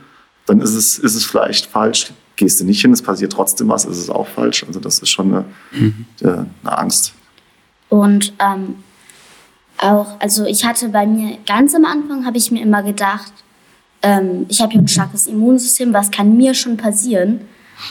dann 0.46 0.60
ist 0.60 0.74
es, 0.74 0.98
ist 0.98 1.14
es 1.14 1.24
vielleicht 1.24 1.66
falsch. 1.66 2.12
Gehst 2.36 2.60
du 2.60 2.64
nicht 2.64 2.80
hin, 2.80 2.92
es 2.92 3.02
passiert 3.02 3.32
trotzdem 3.32 3.68
was, 3.68 3.84
ist 3.84 3.98
es 3.98 4.10
auch 4.10 4.26
falsch. 4.26 4.64
Also 4.66 4.80
das 4.80 4.98
ist 4.98 5.10
schon 5.10 5.32
eine, 5.32 5.44
mhm. 5.72 6.06
eine 6.20 6.48
Angst. 6.64 7.14
Und 7.88 8.32
ähm, 8.40 8.76
auch, 9.78 10.18
also 10.20 10.44
ich 10.44 10.64
hatte 10.64 10.88
bei 10.88 11.06
mir 11.06 11.38
ganz 11.46 11.74
am 11.74 11.84
Anfang, 11.84 12.26
habe 12.26 12.38
ich 12.38 12.50
mir 12.50 12.62
immer 12.62 12.82
gedacht, 12.82 13.32
ähm, 14.02 14.46
ich 14.48 14.60
habe 14.60 14.74
ja 14.74 14.80
ein 14.80 14.88
starkes 14.88 15.26
Immunsystem, 15.26 15.92
was 15.92 16.10
kann 16.10 16.36
mir 16.36 16.54
schon 16.54 16.76
passieren? 16.76 17.42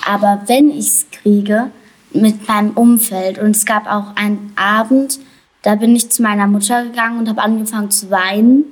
Aber 0.06 0.44
wenn 0.48 0.70
ich 0.70 0.88
es 0.88 1.06
kriege, 1.12 1.72
mit 2.14 2.48
meinem 2.48 2.72
Umfeld. 2.72 3.40
Und 3.40 3.56
es 3.56 3.66
gab 3.66 3.88
auch 3.88 4.16
einen 4.16 4.54
Abend, 4.56 5.20
da 5.62 5.76
bin 5.76 5.96
ich 5.96 6.12
zu 6.12 6.22
meiner 6.22 6.48
Mutter 6.48 6.84
gegangen 6.84 7.20
und 7.20 7.30
habe 7.30 7.42
angefangen 7.42 7.92
zu 7.92 8.10
weinen 8.12 8.66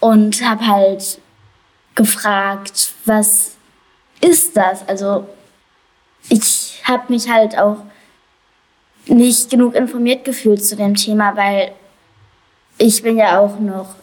und 0.00 0.44
habe 0.44 0.66
halt 0.66 1.20
gefragt, 1.94 2.92
was 3.04 3.55
ist 4.20 4.56
das? 4.56 4.86
Also 4.88 5.26
ich 6.28 6.82
habe 6.84 7.12
mich 7.12 7.30
halt 7.30 7.58
auch 7.58 7.78
nicht 9.06 9.50
genug 9.50 9.74
informiert 9.74 10.24
gefühlt 10.24 10.64
zu 10.64 10.76
dem 10.76 10.94
Thema, 10.94 11.36
weil 11.36 11.72
ich 12.78 13.02
bin 13.02 13.16
ja 13.16 13.38
auch 13.38 13.58
noch 13.58 13.94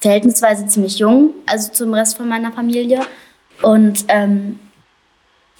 verhältnisweise 0.00 0.66
ziemlich 0.66 0.98
jung, 0.98 1.34
also 1.46 1.70
zum 1.72 1.94
Rest 1.94 2.16
von 2.16 2.28
meiner 2.28 2.52
Familie. 2.52 3.00
Und 3.62 4.04
ähm, 4.08 4.58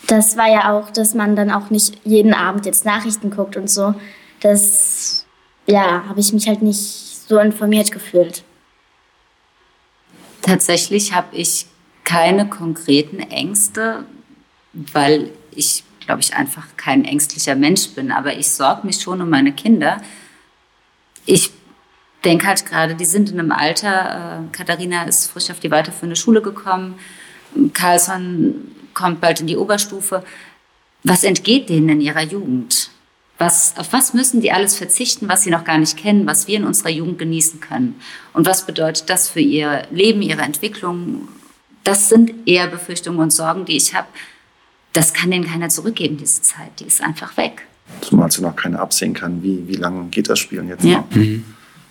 das 0.08 0.36
war 0.36 0.48
ja 0.48 0.72
auch, 0.72 0.90
dass 0.90 1.14
man 1.14 1.36
dann 1.36 1.50
auch 1.50 1.70
nicht 1.70 1.98
jeden 2.04 2.34
Abend 2.34 2.66
jetzt 2.66 2.84
Nachrichten 2.84 3.30
guckt 3.30 3.56
und 3.56 3.70
so. 3.70 3.94
Das, 4.40 5.24
ja, 5.66 6.04
habe 6.08 6.20
ich 6.20 6.32
mich 6.32 6.48
halt 6.48 6.62
nicht 6.62 6.80
so 6.80 7.38
informiert 7.38 7.92
gefühlt. 7.92 8.42
Tatsächlich 10.42 11.14
habe 11.14 11.36
ich 11.36 11.66
keine 12.12 12.46
konkreten 12.46 13.20
Ängste, 13.20 14.04
weil 14.74 15.30
ich, 15.50 15.82
glaube 16.00 16.20
ich, 16.20 16.34
einfach 16.34 16.66
kein 16.76 17.06
ängstlicher 17.06 17.54
Mensch 17.54 17.88
bin. 17.90 18.12
Aber 18.12 18.36
ich 18.36 18.50
sorge 18.50 18.86
mich 18.86 19.00
schon 19.00 19.22
um 19.22 19.30
meine 19.30 19.52
Kinder. 19.52 20.02
Ich 21.24 21.52
denke 22.22 22.46
halt 22.46 22.66
gerade, 22.66 22.94
die 22.94 23.06
sind 23.06 23.30
in 23.30 23.40
einem 23.40 23.50
Alter, 23.50 24.44
äh, 24.44 24.56
Katharina 24.56 25.04
ist 25.04 25.30
frisch 25.30 25.50
auf 25.50 25.60
die 25.60 25.70
weiterführende 25.70 26.16
Schule 26.16 26.42
gekommen, 26.42 26.98
Carlson 27.72 28.70
kommt 28.94 29.20
bald 29.20 29.40
in 29.40 29.46
die 29.46 29.56
Oberstufe. 29.56 30.22
Was 31.04 31.24
entgeht 31.24 31.68
denen 31.68 31.88
in 31.88 32.00
ihrer 32.00 32.22
Jugend? 32.22 32.90
Was, 33.38 33.74
auf 33.76 33.92
was 33.92 34.14
müssen 34.14 34.40
die 34.40 34.52
alles 34.52 34.76
verzichten, 34.76 35.28
was 35.28 35.42
sie 35.42 35.50
noch 35.50 35.64
gar 35.64 35.78
nicht 35.78 35.96
kennen, 35.96 36.26
was 36.26 36.46
wir 36.46 36.58
in 36.58 36.64
unserer 36.64 36.90
Jugend 36.90 37.18
genießen 37.18 37.60
können? 37.60 38.00
Und 38.34 38.46
was 38.46 38.66
bedeutet 38.66 39.08
das 39.10 39.28
für 39.28 39.40
ihr 39.40 39.86
Leben, 39.90 40.22
ihre 40.22 40.42
Entwicklung? 40.42 41.28
Das 41.84 42.08
sind 42.08 42.32
eher 42.46 42.66
Befürchtungen 42.68 43.18
und 43.20 43.32
Sorgen, 43.32 43.64
die 43.64 43.76
ich 43.76 43.94
habe. 43.94 44.06
Das 44.92 45.12
kann 45.14 45.30
denen 45.30 45.46
keiner 45.46 45.68
zurückgeben, 45.68 46.16
diese 46.16 46.42
Zeit. 46.42 46.78
Die 46.80 46.84
ist 46.84 47.02
einfach 47.02 47.36
weg. 47.36 47.66
Zumal 48.02 48.30
sie 48.30 48.42
noch 48.42 48.54
keiner 48.56 48.80
absehen 48.80 49.14
kann, 49.14 49.42
wie, 49.42 49.66
wie 49.66 49.74
lange 49.76 50.04
geht 50.08 50.28
das 50.28 50.38
Spielen 50.38 50.68
jetzt 50.68 50.84
Ja. 50.84 50.98
noch. 50.98 51.10
Mhm. 51.14 51.44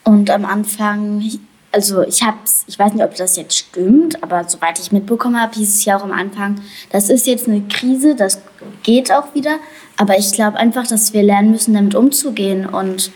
Und 0.03 0.29
am 0.29 0.45
Anfang, 0.45 1.23
also 1.71 2.01
ich 2.03 2.23
hab's, 2.23 2.63
ich 2.67 2.77
weiß 2.79 2.93
nicht, 2.93 3.03
ob 3.03 3.15
das 3.15 3.35
jetzt 3.37 3.57
stimmt, 3.57 4.21
aber 4.23 4.47
soweit 4.47 4.79
ich 4.79 4.91
mitbekommen 4.91 5.39
habe, 5.39 5.53
hieß 5.55 5.75
es 5.75 5.85
ja 5.85 5.97
auch 5.97 6.03
am 6.03 6.11
Anfang, 6.11 6.61
das 6.89 7.09
ist 7.09 7.27
jetzt 7.27 7.47
eine 7.47 7.61
Krise, 7.67 8.15
das 8.15 8.41
geht 8.83 9.11
auch 9.11 9.33
wieder. 9.35 9.57
Aber 9.97 10.17
ich 10.17 10.31
glaube 10.31 10.57
einfach, 10.57 10.87
dass 10.87 11.13
wir 11.13 11.21
lernen 11.21 11.51
müssen, 11.51 11.73
damit 11.73 11.93
umzugehen. 11.95 12.65
Und 12.65 13.11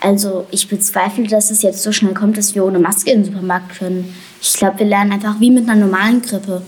also 0.00 0.46
ich 0.50 0.68
bezweifle, 0.68 1.26
dass 1.26 1.50
es 1.50 1.62
jetzt 1.62 1.82
so 1.82 1.92
schnell 1.92 2.14
kommt, 2.14 2.38
dass 2.38 2.54
wir 2.54 2.64
ohne 2.64 2.78
Maske 2.78 3.10
in 3.10 3.22
den 3.22 3.32
Supermarkt 3.32 3.78
können. 3.78 4.14
Ich 4.40 4.54
glaube, 4.54 4.78
wir 4.78 4.86
lernen 4.86 5.12
einfach 5.12 5.38
wie 5.40 5.50
mit 5.50 5.68
einer 5.68 5.86
normalen 5.86 6.22
Grippe. 6.22 6.62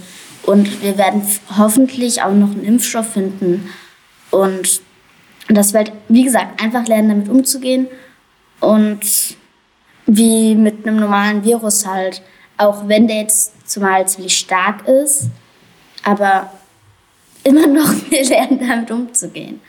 Und 0.45 0.83
wir 0.83 0.99
werden 0.99 1.23
hoffentlich 1.57 2.23
auch 2.23 2.35
noch 2.35 2.51
einen 2.51 2.65
Impfstoff 2.65 3.13
finden. 3.13 3.71
Und 4.31 4.83
das 5.49 5.73
wird, 5.73 5.93
wie 6.09 6.25
gesagt, 6.25 6.63
einfach 6.63 6.87
lernen, 6.87 7.09
damit 7.09 7.29
umzugehen. 7.29 7.87
Und 8.61 9.01
wie 10.07 10.55
mit 10.55 10.87
einem 10.87 10.97
normalen 10.97 11.45
Virus 11.45 11.87
halt. 11.87 12.23
Auch 12.59 12.87
wenn 12.87 13.09
der 13.09 13.23
jetzt 13.23 13.69
zumal 13.69 14.07
ziemlich 14.07 14.37
stark 14.37 14.87
ist, 14.87 15.31
aber 16.05 16.53
immer 17.45 17.67
noch 17.67 17.93
wir 18.11 18.25
lernen 18.25 18.61
damit 18.61 18.91
umzugehen. 18.91 19.61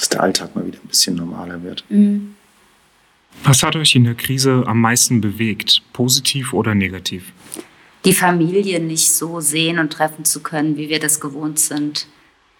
Dass 0.00 0.08
der 0.08 0.22
Alltag 0.22 0.56
mal 0.56 0.66
wieder 0.66 0.78
ein 0.82 0.88
bisschen 0.88 1.16
normaler 1.16 1.62
wird. 1.62 1.84
Was 3.44 3.62
hat 3.62 3.76
euch 3.76 3.94
in 3.94 4.04
der 4.04 4.14
Krise 4.14 4.64
am 4.66 4.80
meisten 4.80 5.20
bewegt? 5.20 5.82
Positiv 5.92 6.54
oder 6.54 6.74
negativ? 6.74 7.32
Die 8.06 8.14
Familie 8.14 8.80
nicht 8.80 9.12
so 9.12 9.40
sehen 9.40 9.78
und 9.78 9.92
treffen 9.92 10.24
zu 10.24 10.40
können, 10.40 10.78
wie 10.78 10.88
wir 10.88 11.00
das 11.00 11.20
gewohnt 11.20 11.58
sind. 11.58 12.06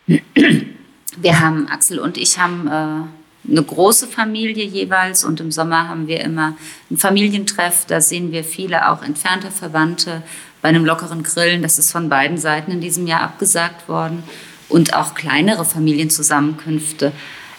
Wir 0.07 1.41
haben, 1.41 1.67
Axel 1.69 1.99
und 1.99 2.19
ich 2.19 2.39
haben 2.39 2.67
äh, 2.67 3.51
eine 3.51 3.63
große 3.63 4.07
Familie 4.07 4.65
jeweils 4.65 5.25
und 5.25 5.41
im 5.41 5.51
Sommer 5.51 5.89
haben 5.89 6.09
wir 6.09 6.21
immer 6.21 6.59
ein 6.91 6.99
Familientreff. 6.99 7.87
Da 7.87 8.03
sehen 8.03 8.33
wir 8.33 8.45
viele 8.45 8.91
auch 8.91 9.03
entfernte 9.03 9.51
Verwandte 9.51 10.23
bei 10.61 10.69
einem 10.69 10.85
lockeren 10.85 11.23
Grillen. 11.23 11.63
Das 11.63 11.79
ist 11.79 11.91
von 11.91 12.11
beiden 12.11 12.37
Seiten 12.37 12.71
in 12.71 12.83
diesem 12.83 13.07
Jahr 13.07 13.23
abgesagt 13.23 13.89
worden. 13.89 14.23
Und 14.71 14.95
auch 14.95 15.15
kleinere 15.15 15.65
Familienzusammenkünfte 15.65 17.13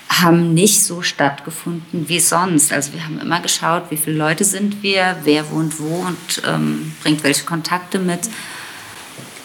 haben 0.10 0.54
nicht 0.54 0.84
so 0.84 1.02
stattgefunden 1.02 2.10
wie 2.10 2.20
sonst. 2.20 2.74
Also 2.74 2.94
wir 2.94 3.06
haben 3.06 3.20
immer 3.20 3.40
geschaut, 3.40 3.84
wie 3.90 3.98
viele 3.98 4.18
Leute 4.18 4.44
sind 4.44 4.84
wir, 4.84 5.18
wer 5.24 5.50
wohnt 5.52 5.80
wo 5.80 6.06
und 6.08 6.42
ähm, 6.46 6.94
bringt 7.02 7.24
welche 7.24 7.46
Kontakte 7.46 8.00
mit. 8.00 8.22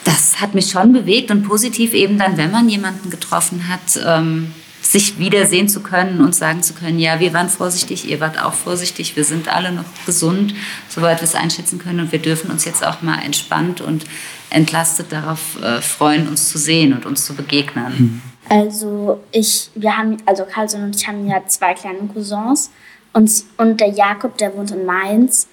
Das 0.03 0.41
hat 0.41 0.55
mich 0.55 0.71
schon 0.71 0.93
bewegt 0.93 1.31
und 1.31 1.43
positiv 1.43 1.93
eben 1.93 2.17
dann, 2.17 2.37
wenn 2.37 2.51
man 2.51 2.67
jemanden 2.69 3.09
getroffen 3.09 3.67
hat, 3.69 3.99
ähm, 4.05 4.53
sich 4.81 5.19
wiedersehen 5.19 5.67
zu 5.67 5.81
können 5.81 6.21
und 6.21 6.33
sagen 6.33 6.63
zu 6.63 6.73
können, 6.73 6.99
ja, 6.99 7.19
wir 7.19 7.33
waren 7.33 7.49
vorsichtig, 7.49 8.07
ihr 8.07 8.19
wart 8.19 8.41
auch 8.41 8.53
vorsichtig, 8.53 9.15
wir 9.15 9.25
sind 9.25 9.53
alle 9.53 9.71
noch 9.71 9.83
gesund, 10.05 10.53
soweit 10.87 11.19
wir 11.19 11.25
es 11.25 11.35
einschätzen 11.35 11.79
können 11.79 11.99
und 11.99 12.11
wir 12.11 12.19
dürfen 12.19 12.51
uns 12.51 12.63
jetzt 12.63 12.85
auch 12.85 13.01
mal 13.01 13.19
entspannt 13.19 13.81
und 13.81 14.05
entlastet 14.49 15.11
darauf 15.11 15.61
äh, 15.61 15.81
freuen, 15.81 16.27
uns 16.27 16.49
zu 16.49 16.57
sehen 16.57 16.93
und 16.93 17.05
uns 17.05 17.25
zu 17.25 17.35
begegnen. 17.35 18.21
Also 18.49 19.21
ich, 19.31 19.69
wir 19.75 19.97
haben, 19.97 20.17
also 20.25 20.45
Carlson 20.45 20.83
und 20.83 20.95
ich 20.95 21.07
haben 21.07 21.27
ja 21.27 21.45
zwei 21.47 21.73
kleine 21.73 21.99
Cousins 22.13 22.71
und, 23.13 23.29
und 23.57 23.79
der 23.79 23.89
Jakob, 23.89 24.37
der 24.37 24.55
wohnt 24.55 24.71
in 24.71 24.85
Mainz, 24.85 25.47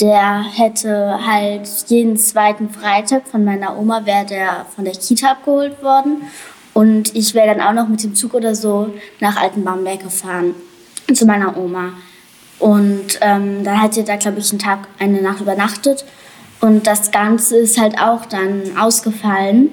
der 0.00 0.42
hätte 0.42 1.18
halt 1.24 1.68
jeden 1.86 2.16
zweiten 2.16 2.70
Freitag 2.70 3.28
von 3.28 3.44
meiner 3.44 3.78
Oma, 3.78 4.04
wäre 4.06 4.26
der 4.26 4.66
von 4.74 4.84
der 4.84 4.94
Kita 4.94 5.32
abgeholt 5.32 5.82
worden 5.82 6.22
und 6.74 7.14
ich 7.14 7.34
wäre 7.34 7.54
dann 7.54 7.60
auch 7.60 7.74
noch 7.74 7.88
mit 7.88 8.02
dem 8.02 8.14
Zug 8.14 8.34
oder 8.34 8.54
so 8.54 8.92
nach 9.20 9.36
Altenbamberg 9.36 10.02
gefahren 10.02 10.54
zu 11.12 11.26
meiner 11.26 11.56
Oma. 11.56 11.92
Und 12.58 13.18
ähm, 13.20 13.64
dann 13.64 13.82
hat 13.82 13.96
er 13.96 14.04
da, 14.04 14.16
glaube 14.16 14.38
ich, 14.38 14.50
einen 14.50 14.60
Tag, 14.60 14.86
eine 14.98 15.20
Nacht 15.20 15.40
übernachtet. 15.40 16.04
Und 16.62 16.86
das 16.86 17.10
Ganze 17.10 17.56
ist 17.58 17.76
halt 17.76 17.98
auch 17.98 18.24
dann 18.24 18.76
ausgefallen. 18.78 19.70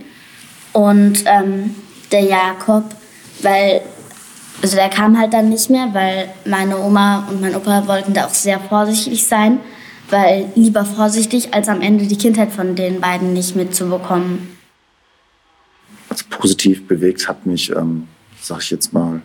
Und 0.74 1.24
ähm, 1.28 1.76
der 2.12 2.22
Jakob, 2.22 2.84
weil, 3.44 3.82
also 4.64 4.76
der 4.76 4.90
kam 4.90 5.18
halt 5.18 5.34
dann 5.34 5.50
nicht 5.50 5.70
mehr, 5.70 5.94
weil 5.94 6.30
meine 6.46 6.80
Oma 6.80 7.28
und 7.30 7.42
mein 7.42 7.56
Opa 7.56 7.88
wollten 7.88 8.16
da 8.16 8.26
auch 8.26 8.34
sehr 8.34 8.60
vorsichtig 8.60 9.28
sein, 9.28 9.60
weil 10.10 10.52
lieber 10.56 10.84
vorsichtig, 10.84 11.54
als 11.54 11.70
am 11.70 11.82
Ende 11.82 12.08
die 12.08 12.18
Kindheit 12.18 12.52
von 12.52 12.76
den 12.76 13.00
beiden 13.00 13.34
nicht 13.34 13.56
mitzubekommen. 13.56 14.58
Also 16.10 16.26
positiv 16.28 16.88
bewegt 16.88 17.30
hat 17.30 17.46
mich, 17.46 17.70
ähm, 17.70 18.08
sag 18.42 18.64
ich 18.64 18.72
jetzt 18.72 18.94
mal, 18.94 19.22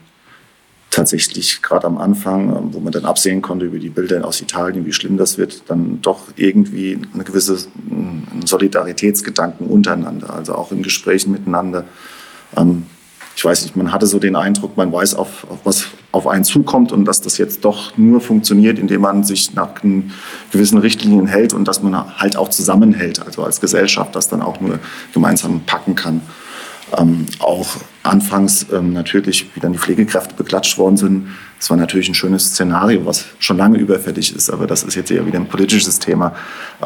tatsächlich 0.94 1.60
gerade 1.60 1.86
am 1.86 1.98
Anfang, 1.98 2.48
ähm, 2.56 2.68
wo 2.72 2.80
man 2.80 2.92
dann 2.92 3.04
absehen 3.04 3.42
konnte 3.42 3.66
über 3.66 3.78
die 3.78 3.90
Bilder 3.90 4.24
aus 4.26 4.40
Italien, 4.40 4.86
wie 4.86 4.92
schlimm 4.92 5.16
das 5.16 5.38
wird, 5.38 5.64
dann 5.68 6.00
doch 6.00 6.28
irgendwie 6.36 6.98
eine 7.12 7.24
gewisse 7.24 7.66
ein 7.90 8.42
Solidaritätsgedanken 8.44 9.66
untereinander, 9.66 10.32
also 10.32 10.54
auch 10.54 10.70
in 10.70 10.82
Gesprächen 10.82 11.32
miteinander. 11.32 11.84
Ähm, 12.56 12.84
ich 13.36 13.44
weiß 13.44 13.64
nicht, 13.64 13.74
man 13.74 13.90
hatte 13.90 14.06
so 14.06 14.20
den 14.20 14.36
Eindruck, 14.36 14.76
man 14.76 14.92
weiß, 14.92 15.16
auf, 15.16 15.44
auf 15.50 15.58
was 15.64 15.86
auf 16.12 16.28
einen 16.28 16.44
zukommt 16.44 16.92
und 16.92 17.04
dass 17.04 17.20
das 17.20 17.38
jetzt 17.38 17.64
doch 17.64 17.98
nur 17.98 18.20
funktioniert, 18.20 18.78
indem 18.78 19.00
man 19.00 19.24
sich 19.24 19.52
nach 19.54 19.70
gewissen 20.52 20.78
Richtlinien 20.78 21.26
hält 21.26 21.52
und 21.52 21.66
dass 21.66 21.82
man 21.82 22.16
halt 22.16 22.36
auch 22.36 22.50
zusammenhält, 22.50 23.20
also 23.26 23.42
als 23.42 23.60
Gesellschaft 23.60 24.14
das 24.14 24.28
dann 24.28 24.40
auch 24.40 24.60
nur 24.60 24.78
gemeinsam 25.12 25.62
packen 25.66 25.96
kann. 25.96 26.20
Ähm, 26.96 27.26
auch 27.38 27.66
anfangs 28.02 28.66
ähm, 28.72 28.92
natürlich, 28.92 29.46
wie 29.54 29.60
dann 29.60 29.72
die 29.72 29.78
Pflegekräfte 29.78 30.34
beklatscht 30.34 30.76
worden 30.78 30.96
sind, 30.96 31.28
das 31.58 31.70
war 31.70 31.76
natürlich 31.78 32.08
ein 32.08 32.14
schönes 32.14 32.50
Szenario, 32.50 33.06
was 33.06 33.24
schon 33.38 33.56
lange 33.56 33.78
überfällig 33.78 34.36
ist, 34.36 34.50
aber 34.50 34.66
das 34.66 34.82
ist 34.82 34.94
jetzt 34.94 35.10
eher 35.10 35.26
wieder 35.26 35.38
ein 35.38 35.48
politisches 35.48 35.98
Thema. 35.98 36.34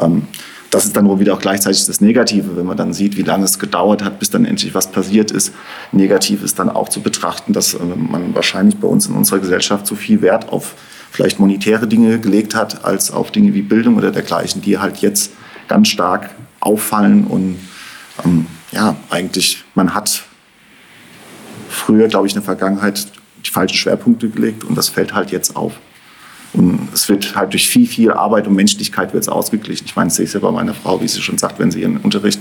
Ähm, 0.01 0.27
das 0.69 0.85
ist 0.85 0.95
dann 0.95 1.07
wohl 1.07 1.19
wieder 1.19 1.33
auch 1.33 1.39
gleichzeitig 1.39 1.85
das 1.85 1.99
Negative, 1.99 2.55
wenn 2.55 2.65
man 2.65 2.77
dann 2.77 2.93
sieht, 2.93 3.17
wie 3.17 3.23
lange 3.23 3.43
es 3.43 3.59
gedauert 3.59 4.03
hat, 4.03 4.19
bis 4.19 4.29
dann 4.29 4.45
endlich 4.45 4.73
was 4.73 4.91
passiert 4.91 5.31
ist. 5.31 5.51
Negativ 5.91 6.43
ist 6.43 6.59
dann 6.59 6.69
auch 6.69 6.89
zu 6.89 7.01
betrachten, 7.01 7.53
dass 7.53 7.73
äh, 7.73 7.79
man 7.83 8.33
wahrscheinlich 8.35 8.77
bei 8.77 8.87
uns 8.87 9.07
in 9.07 9.15
unserer 9.15 9.39
Gesellschaft 9.39 9.85
so 9.85 9.95
viel 9.95 10.21
Wert 10.21 10.49
auf 10.49 10.75
vielleicht 11.11 11.39
monetäre 11.39 11.87
Dinge 11.87 12.19
gelegt 12.19 12.53
hat, 12.53 12.85
als 12.85 13.11
auf 13.11 13.31
Dinge 13.31 13.53
wie 13.53 13.63
Bildung 13.63 13.97
oder 13.97 14.11
dergleichen, 14.11 14.61
die 14.61 14.77
halt 14.77 14.99
jetzt 14.99 15.31
ganz 15.67 15.87
stark 15.87 16.29
auffallen 16.59 17.25
und 17.25 17.59
ähm, 18.23 18.45
ja, 18.71 18.95
eigentlich, 19.09 19.63
man 19.75 19.93
hat 19.93 20.23
früher, 21.69 22.07
glaube 22.07 22.27
ich, 22.27 22.33
in 22.33 22.39
der 22.39 22.45
Vergangenheit 22.45 23.07
die 23.45 23.49
falschen 23.49 23.77
Schwerpunkte 23.77 24.29
gelegt 24.29 24.63
und 24.63 24.77
das 24.77 24.89
fällt 24.89 25.13
halt 25.13 25.31
jetzt 25.31 25.55
auf. 25.55 25.73
Und 26.53 26.89
es 26.93 27.07
wird 27.09 27.35
halt 27.35 27.53
durch 27.53 27.67
viel, 27.67 27.87
viel 27.87 28.11
Arbeit 28.11 28.47
und 28.47 28.55
Menschlichkeit 28.55 29.13
wird 29.13 29.23
es 29.23 29.29
ausgeglichen. 29.29 29.85
Ich 29.85 29.95
meine, 29.95 30.07
ich 30.07 30.15
sehe 30.15 30.25
es 30.25 30.33
ja 30.33 30.39
bei 30.39 30.51
meiner 30.51 30.73
Frau, 30.73 30.99
wie 31.01 31.07
sie 31.07 31.21
schon 31.21 31.37
sagt, 31.37 31.59
wenn 31.59 31.71
sie 31.71 31.81
ihren 31.81 31.97
Unterricht 31.97 32.39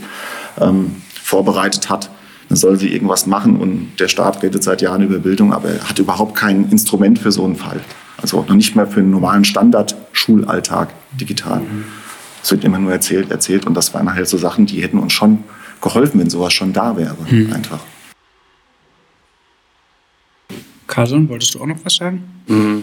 ähm, 0.61 0.97
vorbereitet 1.23 1.91
hat, 1.91 2.11
dann 2.49 2.57
soll 2.57 2.79
sie 2.79 2.91
irgendwas 2.91 3.27
machen 3.27 3.59
und 3.59 3.93
der 3.99 4.09
Staat 4.09 4.43
redet 4.43 4.63
seit 4.63 4.81
Jahren 4.81 5.03
über 5.03 5.19
Bildung, 5.19 5.53
aber 5.53 5.69
er 5.69 5.89
hat 5.89 5.99
überhaupt 5.99 6.35
kein 6.35 6.71
Instrument 6.71 7.19
für 7.19 7.31
so 7.31 7.45
einen 7.45 7.57
Fall. 7.57 7.81
Also 8.17 8.43
noch 8.49 8.55
nicht 8.55 8.75
mehr 8.75 8.87
für 8.87 9.01
einen 9.01 9.11
normalen 9.11 9.45
Standard-Schulalltag 9.45 10.89
digital. 11.21 11.61
Es 12.43 12.51
wird 12.51 12.65
immer 12.65 12.79
nur 12.79 12.93
erzählt, 12.93 13.31
erzählt 13.31 13.67
und 13.67 13.75
das 13.75 13.93
waren 13.93 14.13
halt 14.13 14.27
so 14.27 14.39
Sachen, 14.39 14.65
die 14.65 14.83
hätten 14.83 14.99
uns 14.99 15.13
schon 15.13 15.45
geholfen, 15.81 16.21
wenn 16.21 16.31
sowas 16.31 16.53
schon 16.53 16.73
da 16.73 16.97
wäre. 16.97 17.17
Einfach. 17.53 17.81
Carson, 20.87 21.29
wolltest 21.29 21.55
du 21.55 21.61
auch 21.61 21.67
noch 21.67 21.79
was 21.85 21.95
sagen? 21.97 22.25
Mhm. 22.49 22.83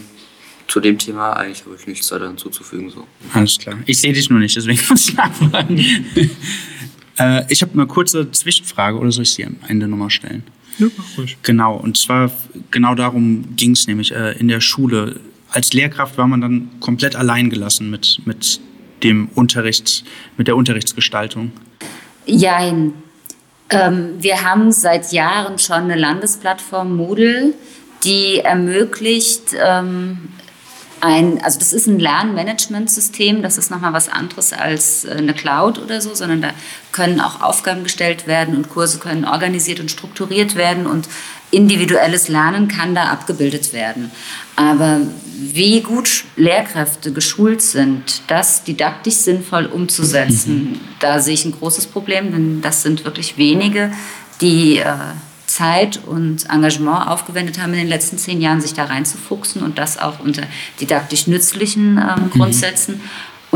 Zu 0.67 0.79
dem 0.79 0.97
Thema 0.97 1.33
eigentlich 1.33 1.65
habe 1.65 1.75
ich 1.75 1.85
nichts 1.85 2.11
weiter 2.11 2.27
hinzuzufügen. 2.27 2.89
So. 2.89 3.05
Alles 3.33 3.57
klar. 3.59 3.77
Ich 3.85 3.99
sehe 3.99 4.13
dich 4.13 4.29
nur 4.29 4.39
nicht, 4.39 4.55
deswegen 4.55 4.79
muss 4.89 5.09
ich 5.09 5.15
nachfragen. 5.15 5.77
äh, 7.19 7.43
ich 7.49 7.61
habe 7.61 7.73
eine 7.73 7.87
kurze 7.87 8.31
Zwischenfrage 8.31 8.97
oder 8.97 9.11
soll 9.11 9.23
ich 9.23 9.33
sie 9.33 9.45
am 9.45 9.57
Ende 9.67 9.87
nochmal 9.87 10.09
stellen? 10.09 10.43
Ja, 10.79 10.87
mach 10.97 11.17
ruhig. 11.17 11.37
Genau, 11.43 11.75
und 11.75 11.97
zwar 11.97 12.31
genau 12.71 12.95
darum 12.95 13.55
ging 13.55 13.71
es 13.71 13.87
nämlich 13.87 14.13
äh, 14.13 14.37
in 14.39 14.47
der 14.47 14.61
Schule. 14.61 15.19
Als 15.49 15.73
Lehrkraft 15.73 16.17
war 16.17 16.27
man 16.27 16.41
dann 16.41 16.69
komplett 16.79 17.15
allein 17.15 17.49
gelassen 17.49 17.89
mit, 17.89 18.21
mit 18.25 18.59
dem 19.03 19.29
Unterricht, 19.35 20.03
mit 20.37 20.47
der 20.47 20.55
Unterrichtsgestaltung. 20.55 21.51
Jein. 22.25 22.93
Ähm, 23.69 24.15
wir 24.19 24.43
haben 24.43 24.71
seit 24.71 25.11
Jahren 25.11 25.57
schon 25.59 25.83
eine 25.83 25.95
Landesplattform 25.95 26.95
Moodle, 26.95 27.53
die 28.03 28.39
ermöglicht, 28.39 29.55
ähm, 29.59 30.29
ein, 31.01 31.43
also 31.43 31.59
das 31.59 31.73
ist 31.73 31.87
ein 31.87 31.99
Lernmanagementsystem, 31.99 33.41
das 33.41 33.57
ist 33.57 33.69
nochmal 33.69 33.93
was 33.93 34.09
anderes 34.09 34.53
als 34.53 35.05
äh, 35.05 35.11
eine 35.11 35.33
Cloud 35.33 35.79
oder 35.79 36.01
so, 36.01 36.15
sondern 36.15 36.41
da 36.41 36.49
können 36.91 37.19
auch 37.19 37.41
Aufgaben 37.41 37.83
gestellt 37.83 38.27
werden 38.27 38.55
und 38.55 38.69
Kurse 38.69 38.99
können 38.99 39.25
organisiert 39.25 39.79
und 39.79 39.91
strukturiert 39.91 40.55
werden 40.55 40.87
und 40.87 41.07
individuelles 41.55 42.27
Lernen 42.27 42.67
kann 42.67 42.95
da 42.95 43.05
abgebildet 43.05 43.73
werden. 43.73 44.11
Aber 44.55 45.01
wie 45.37 45.81
gut 45.81 46.25
Lehrkräfte 46.35 47.11
geschult 47.11 47.61
sind, 47.61 48.21
das 48.27 48.63
didaktisch 48.63 49.15
sinnvoll 49.15 49.65
umzusetzen, 49.65 50.71
mhm. 50.71 50.79
da 50.99 51.19
sehe 51.19 51.33
ich 51.33 51.45
ein 51.45 51.51
großes 51.51 51.87
Problem, 51.87 52.31
denn 52.31 52.61
das 52.61 52.83
sind 52.83 53.05
wirklich 53.05 53.37
wenige, 53.37 53.91
die 54.41 54.77
äh, 54.77 54.85
Zeit 55.45 55.99
und 56.05 56.49
Engagement 56.49 57.07
aufgewendet 57.07 57.61
haben 57.61 57.73
in 57.73 57.79
den 57.79 57.87
letzten 57.87 58.17
zehn 58.17 58.41
Jahren, 58.41 58.61
sich 58.61 58.73
da 58.73 58.85
reinzufuchsen 58.85 59.63
und 59.63 59.77
das 59.77 59.97
auch 59.97 60.19
unter 60.19 60.43
didaktisch 60.81 61.27
nützlichen 61.27 61.97
ähm, 61.97 62.25
mhm. 62.25 62.29
Grundsätzen. 62.31 63.01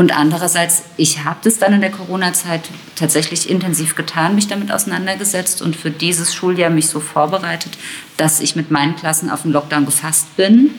Und 0.00 0.16
andererseits, 0.16 0.84
ich 0.96 1.24
habe 1.24 1.40
das 1.44 1.58
dann 1.58 1.74
in 1.74 1.82
der 1.82 1.90
Corona-Zeit 1.90 2.62
tatsächlich 2.96 3.50
intensiv 3.50 3.96
getan, 3.96 4.34
mich 4.34 4.48
damit 4.48 4.72
auseinandergesetzt 4.72 5.60
und 5.60 5.76
für 5.76 5.90
dieses 5.90 6.34
Schuljahr 6.34 6.70
mich 6.70 6.86
so 6.86 7.00
vorbereitet, 7.00 7.76
dass 8.16 8.40
ich 8.40 8.56
mit 8.56 8.70
meinen 8.70 8.96
Klassen 8.96 9.28
auf 9.28 9.42
den 9.42 9.52
Lockdown 9.52 9.84
gefasst 9.84 10.34
bin. 10.38 10.70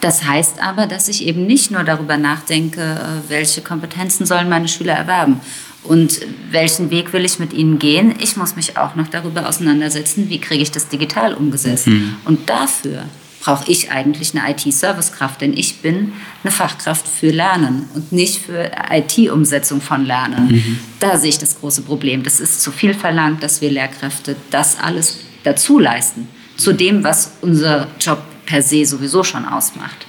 Das 0.00 0.24
heißt 0.24 0.62
aber, 0.62 0.86
dass 0.86 1.08
ich 1.08 1.26
eben 1.26 1.46
nicht 1.46 1.72
nur 1.72 1.84
darüber 1.84 2.16
nachdenke, 2.16 2.80
äh, 2.80 3.28
welche 3.28 3.60
Kompetenzen 3.60 4.24
sollen 4.24 4.48
meine 4.48 4.68
Schüler 4.68 4.94
erwerben 4.94 5.42
und 5.84 6.20
welchen 6.50 6.88
Weg 6.88 7.12
will 7.12 7.26
ich 7.26 7.38
mit 7.38 7.52
ihnen 7.52 7.78
gehen. 7.78 8.14
Ich 8.18 8.34
muss 8.34 8.56
mich 8.56 8.78
auch 8.78 8.94
noch 8.94 9.08
darüber 9.08 9.46
auseinandersetzen, 9.46 10.30
wie 10.30 10.40
kriege 10.40 10.62
ich 10.62 10.70
das 10.70 10.88
digital 10.88 11.34
umgesetzt. 11.34 11.88
Mhm. 11.88 12.16
Und 12.24 12.48
dafür 12.48 13.04
brauche 13.40 13.70
ich 13.70 13.90
eigentlich 13.90 14.36
eine 14.36 14.50
IT-Servicekraft, 14.50 15.40
denn 15.40 15.56
ich 15.56 15.80
bin 15.80 16.12
eine 16.44 16.50
Fachkraft 16.50 17.08
für 17.08 17.30
Lernen 17.30 17.88
und 17.94 18.12
nicht 18.12 18.38
für 18.38 18.70
IT-Umsetzung 18.90 19.80
von 19.80 20.04
Lernen. 20.04 20.48
Mhm. 20.52 20.78
Da 21.00 21.16
sehe 21.16 21.30
ich 21.30 21.38
das 21.38 21.58
große 21.58 21.82
Problem. 21.82 22.22
Das 22.22 22.38
ist 22.38 22.60
zu 22.60 22.70
viel 22.70 22.94
verlangt, 22.94 23.42
dass 23.42 23.60
wir 23.60 23.70
Lehrkräfte 23.70 24.36
das 24.50 24.78
alles 24.78 25.20
dazu 25.42 25.78
leisten, 25.78 26.28
zu 26.56 26.74
dem, 26.74 27.02
was 27.02 27.32
unser 27.40 27.88
Job 27.98 28.22
per 28.44 28.62
se 28.62 28.84
sowieso 28.84 29.24
schon 29.24 29.46
ausmacht. 29.46 30.06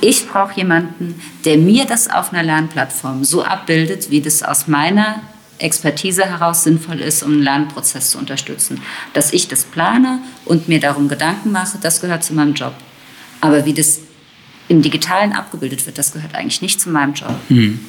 Ich 0.00 0.26
brauche 0.26 0.56
jemanden, 0.56 1.20
der 1.44 1.58
mir 1.58 1.84
das 1.84 2.10
auf 2.10 2.32
einer 2.32 2.42
Lernplattform 2.42 3.22
so 3.22 3.44
abbildet, 3.44 4.10
wie 4.10 4.20
das 4.20 4.42
aus 4.42 4.66
meiner 4.66 5.20
Expertise 5.58 6.24
heraus 6.24 6.64
sinnvoll 6.64 7.00
ist, 7.00 7.22
um 7.22 7.32
einen 7.32 7.42
Lernprozess 7.42 8.10
zu 8.10 8.18
unterstützen. 8.18 8.80
Dass 9.12 9.32
ich 9.32 9.48
das 9.48 9.64
plane 9.64 10.20
und 10.44 10.68
mir 10.68 10.80
darum 10.80 11.08
Gedanken 11.08 11.52
mache, 11.52 11.78
das 11.80 12.00
gehört 12.00 12.24
zu 12.24 12.34
meinem 12.34 12.54
Job. 12.54 12.74
Aber 13.40 13.64
wie 13.64 13.74
das 13.74 14.00
im 14.68 14.82
Digitalen 14.82 15.32
abgebildet 15.32 15.84
wird, 15.86 15.98
das 15.98 16.12
gehört 16.12 16.34
eigentlich 16.34 16.62
nicht 16.62 16.80
zu 16.80 16.90
meinem 16.90 17.14
Job. 17.14 17.34
Mhm. 17.48 17.80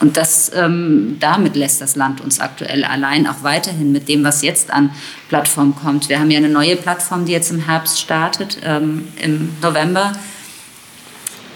Und 0.00 0.16
das, 0.16 0.50
ähm, 0.54 1.16
damit 1.20 1.56
lässt 1.56 1.80
das 1.80 1.96
Land 1.96 2.20
uns 2.20 2.40
aktuell 2.40 2.84
allein, 2.84 3.26
auch 3.26 3.42
weiterhin 3.42 3.92
mit 3.92 4.08
dem, 4.08 4.24
was 4.24 4.42
jetzt 4.42 4.70
an 4.70 4.90
Plattformen 5.28 5.74
kommt. 5.76 6.08
Wir 6.08 6.18
haben 6.18 6.30
ja 6.30 6.38
eine 6.38 6.48
neue 6.48 6.76
Plattform, 6.76 7.24
die 7.24 7.32
jetzt 7.32 7.50
im 7.50 7.60
Herbst 7.64 8.00
startet, 8.00 8.58
ähm, 8.64 9.08
im 9.22 9.50
November 9.62 10.12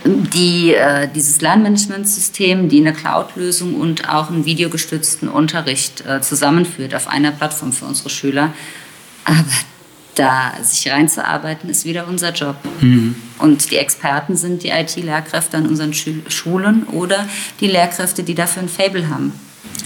die, 0.04 0.74
äh, 0.74 1.08
dieses 1.12 1.40
Lernmanagementsystem, 1.40 2.68
die 2.68 2.80
eine 2.80 2.92
Cloud-Lösung 2.92 3.74
und 3.74 4.08
auch 4.08 4.30
einen 4.30 4.44
videogestützten 4.44 5.28
Unterricht 5.28 6.04
äh, 6.06 6.20
zusammenführt 6.20 6.94
auf 6.94 7.08
einer 7.08 7.32
Plattform 7.32 7.72
für 7.72 7.84
unsere 7.84 8.10
Schüler. 8.10 8.52
Aber 9.24 9.44
da 10.14 10.52
sich 10.62 10.90
reinzuarbeiten, 10.90 11.70
ist 11.70 11.84
wieder 11.84 12.08
unser 12.08 12.32
Job. 12.32 12.56
Mhm. 12.80 13.14
Und 13.38 13.70
die 13.70 13.76
Experten 13.76 14.36
sind 14.36 14.62
die 14.62 14.68
IT-Lehrkräfte 14.68 15.56
an 15.56 15.66
unseren 15.66 15.92
Schulen 15.94 16.84
oder 16.84 17.28
die 17.60 17.68
Lehrkräfte, 17.68 18.22
die 18.22 18.34
dafür 18.34 18.62
ein 18.62 18.68
Fable 18.68 19.08
haben. 19.08 19.32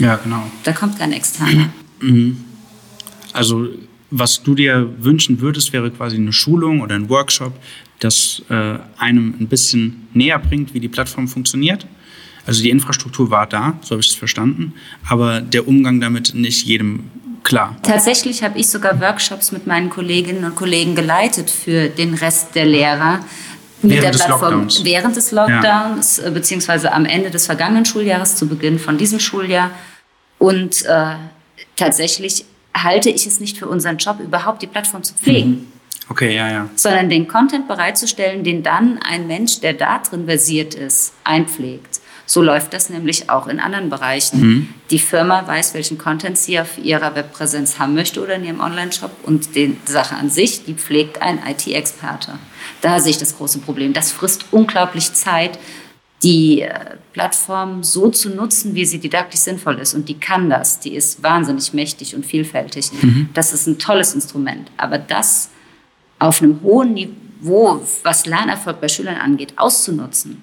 Ja, 0.01 0.17
genau. 0.17 0.43
Da 0.65 0.73
kommt 0.73 0.99
kein 0.99 1.13
externer. 1.13 1.71
Mhm. 2.01 2.45
Also 3.33 3.69
was 4.11 4.43
du 4.43 4.55
dir 4.55 4.89
wünschen 4.99 5.41
würdest, 5.41 5.73
wäre 5.73 5.91
quasi 5.91 6.17
eine 6.17 6.33
Schulung 6.33 6.83
oder 6.83 6.95
ein 6.95 7.09
Workshop, 7.09 7.55
das 8.05 8.43
äh, 8.51 8.79
einem 8.99 9.35
ein 9.41 9.49
bisschen 9.49 10.09
näher 10.13 10.39
bringt, 10.39 10.75
wie 10.75 10.81
die 10.81 10.89
Plattform 10.89 11.29
funktioniert. 11.29 11.87
Also 12.47 12.63
die 12.63 12.71
Infrastruktur 12.71 13.31
war 13.31 13.47
da, 13.47 13.75
so 13.83 13.93
habe 13.93 14.01
ich 14.01 14.09
es 14.09 14.15
verstanden, 14.15 14.75
aber 15.09 15.41
der 15.41 15.69
Umgang 15.69 16.01
damit 16.01 16.35
nicht 16.35 16.67
jedem 16.67 17.05
klar. 17.45 17.77
Tatsächlich 17.83 18.43
habe 18.43 18.59
ich 18.59 18.69
sogar 18.69 19.01
Workshops 19.01 19.53
mit 19.53 19.67
meinen 19.67 19.91
Kolleginnen 19.91 20.45
und 20.45 20.57
Kollegen 20.57 20.95
geleitet 20.95 21.51
für 21.51 21.89
den 21.89 22.15
Rest 22.15 22.55
der 22.55 22.67
Lehrer. 22.67 23.21
Mit 23.83 23.93
während 23.93 24.15
der 24.15 24.25
Plattform 24.25 24.69
während 24.85 25.17
des 25.17 25.33
Lockdowns, 25.33 26.19
ja. 26.19 26.25
Äh, 26.25 26.31
beziehungsweise 26.31 26.93
am 26.93 27.05
Ende 27.05 27.31
des 27.31 27.47
vergangenen 27.47 27.85
Schuljahres, 27.85 28.37
zu 28.37 28.47
Beginn 28.47 28.79
von 28.79 28.97
diesem 28.97 29.19
Schuljahr. 29.19 29.73
Und 30.39 30.85
äh, 30.85 31.15
tatsächlich 31.77 32.45
halte 32.77 33.11
ich 33.11 33.27
es 33.27 33.41
nicht 33.41 33.59
für 33.59 33.67
unseren 33.67 33.97
Job, 33.97 34.21
überhaupt 34.21 34.63
die 34.63 34.69
Plattform 34.69 35.03
zu 35.03 35.15
pflegen. 35.15 35.51
Mhm. 35.51 35.72
Okay, 36.09 36.35
ja, 36.37 36.51
ja. 36.51 36.71
Sondern 36.77 37.09
den 37.09 37.29
Content 37.29 37.69
bereitzustellen, 37.69 38.45
den 38.45 38.63
dann 38.63 38.99
ein 38.99 39.27
Mensch, 39.27 39.61
der 39.61 39.75
da 39.75 39.99
drin 39.99 40.27
versiert 40.27 40.75
ist, 40.75 41.13
einpflegt. 41.25 42.01
So 42.27 42.41
läuft 42.41 42.73
das 42.73 42.89
nämlich 42.89 43.29
auch 43.29 43.47
in 43.47 43.61
anderen 43.61 43.91
Bereichen. 43.91 44.41
Mhm. 44.41 44.69
Die 44.91 44.99
Firma 44.99 45.47
weiß, 45.47 45.75
welchen 45.75 45.99
Content 45.99 46.39
sie 46.39 46.59
auf 46.61 46.79
ihrer 46.79 47.15
Webpräsenz 47.15 47.79
haben 47.79 47.95
möchte 47.95 48.23
oder 48.23 48.37
in 48.37 48.45
ihrem 48.45 48.61
Online-Shop 48.61 49.11
und 49.25 49.55
die 49.55 49.77
Sache 49.85 50.17
an 50.17 50.31
sich, 50.31 50.65
die 50.65 50.75
pflegt 50.75 51.21
ein 51.21 51.41
IT-Experte. 51.47 52.39
Da 52.81 53.01
sehe 53.01 53.11
ich 53.11 53.19
das 53.19 53.37
große 53.37 53.59
Problem. 53.59 53.93
Das 53.93 54.13
frisst 54.13 54.47
unglaublich 54.51 55.13
Zeit, 55.13 55.59
die 56.23 56.63
äh, 56.63 56.97
Plattform 57.13 57.83
so 57.83 58.09
zu 58.09 58.31
nutzen, 58.31 58.75
wie 58.75 58.87
sie 58.87 58.99
didaktisch 58.99 59.41
sinnvoll 59.41 59.79
ist. 59.81 59.93
Und 59.95 60.09
die 60.09 60.19
kann 60.19 60.49
das. 60.49 60.79
Die 60.81 60.95
ist 60.95 61.23
wahnsinnig 61.23 61.73
mächtig 61.73 62.15
und 62.15 62.25
vielfältig. 62.25 62.91
Mhm. 63.03 63.29
Das 63.35 63.53
ist 63.53 63.67
ein 63.67 63.79
tolles 63.79 64.15
Instrument. 64.15 64.71
Aber 64.77 64.99
das 64.99 65.51
auf 66.23 66.41
einem 66.41 66.61
hohen 66.63 66.95
Niveau, 66.95 67.83
was 68.03 68.27
Lernerfolg 68.27 68.81
bei 68.81 68.89
Schülern 68.89 69.17
angeht, 69.17 69.55
auszunutzen, 69.57 70.43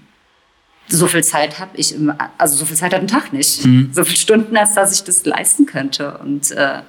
so 0.91 1.07
viel 1.07 1.23
Zeit 1.23 1.59
habe 1.59 1.71
ich, 1.75 1.93
im, 1.93 2.11
also 2.37 2.57
so 2.57 2.65
viel 2.65 2.75
Zeit 2.75 2.93
hat 2.93 3.01
ein 3.01 3.07
Tag 3.07 3.31
nicht. 3.31 3.63
Mhm. 3.63 3.91
So 3.93 4.03
viele 4.03 4.17
Stunden, 4.17 4.57
als 4.57 4.73
dass 4.73 4.91
ich 4.91 5.03
das 5.03 5.23
leisten 5.23 5.67
könnte. 5.67 6.17
Und 6.17 6.49
äh, 6.49 6.79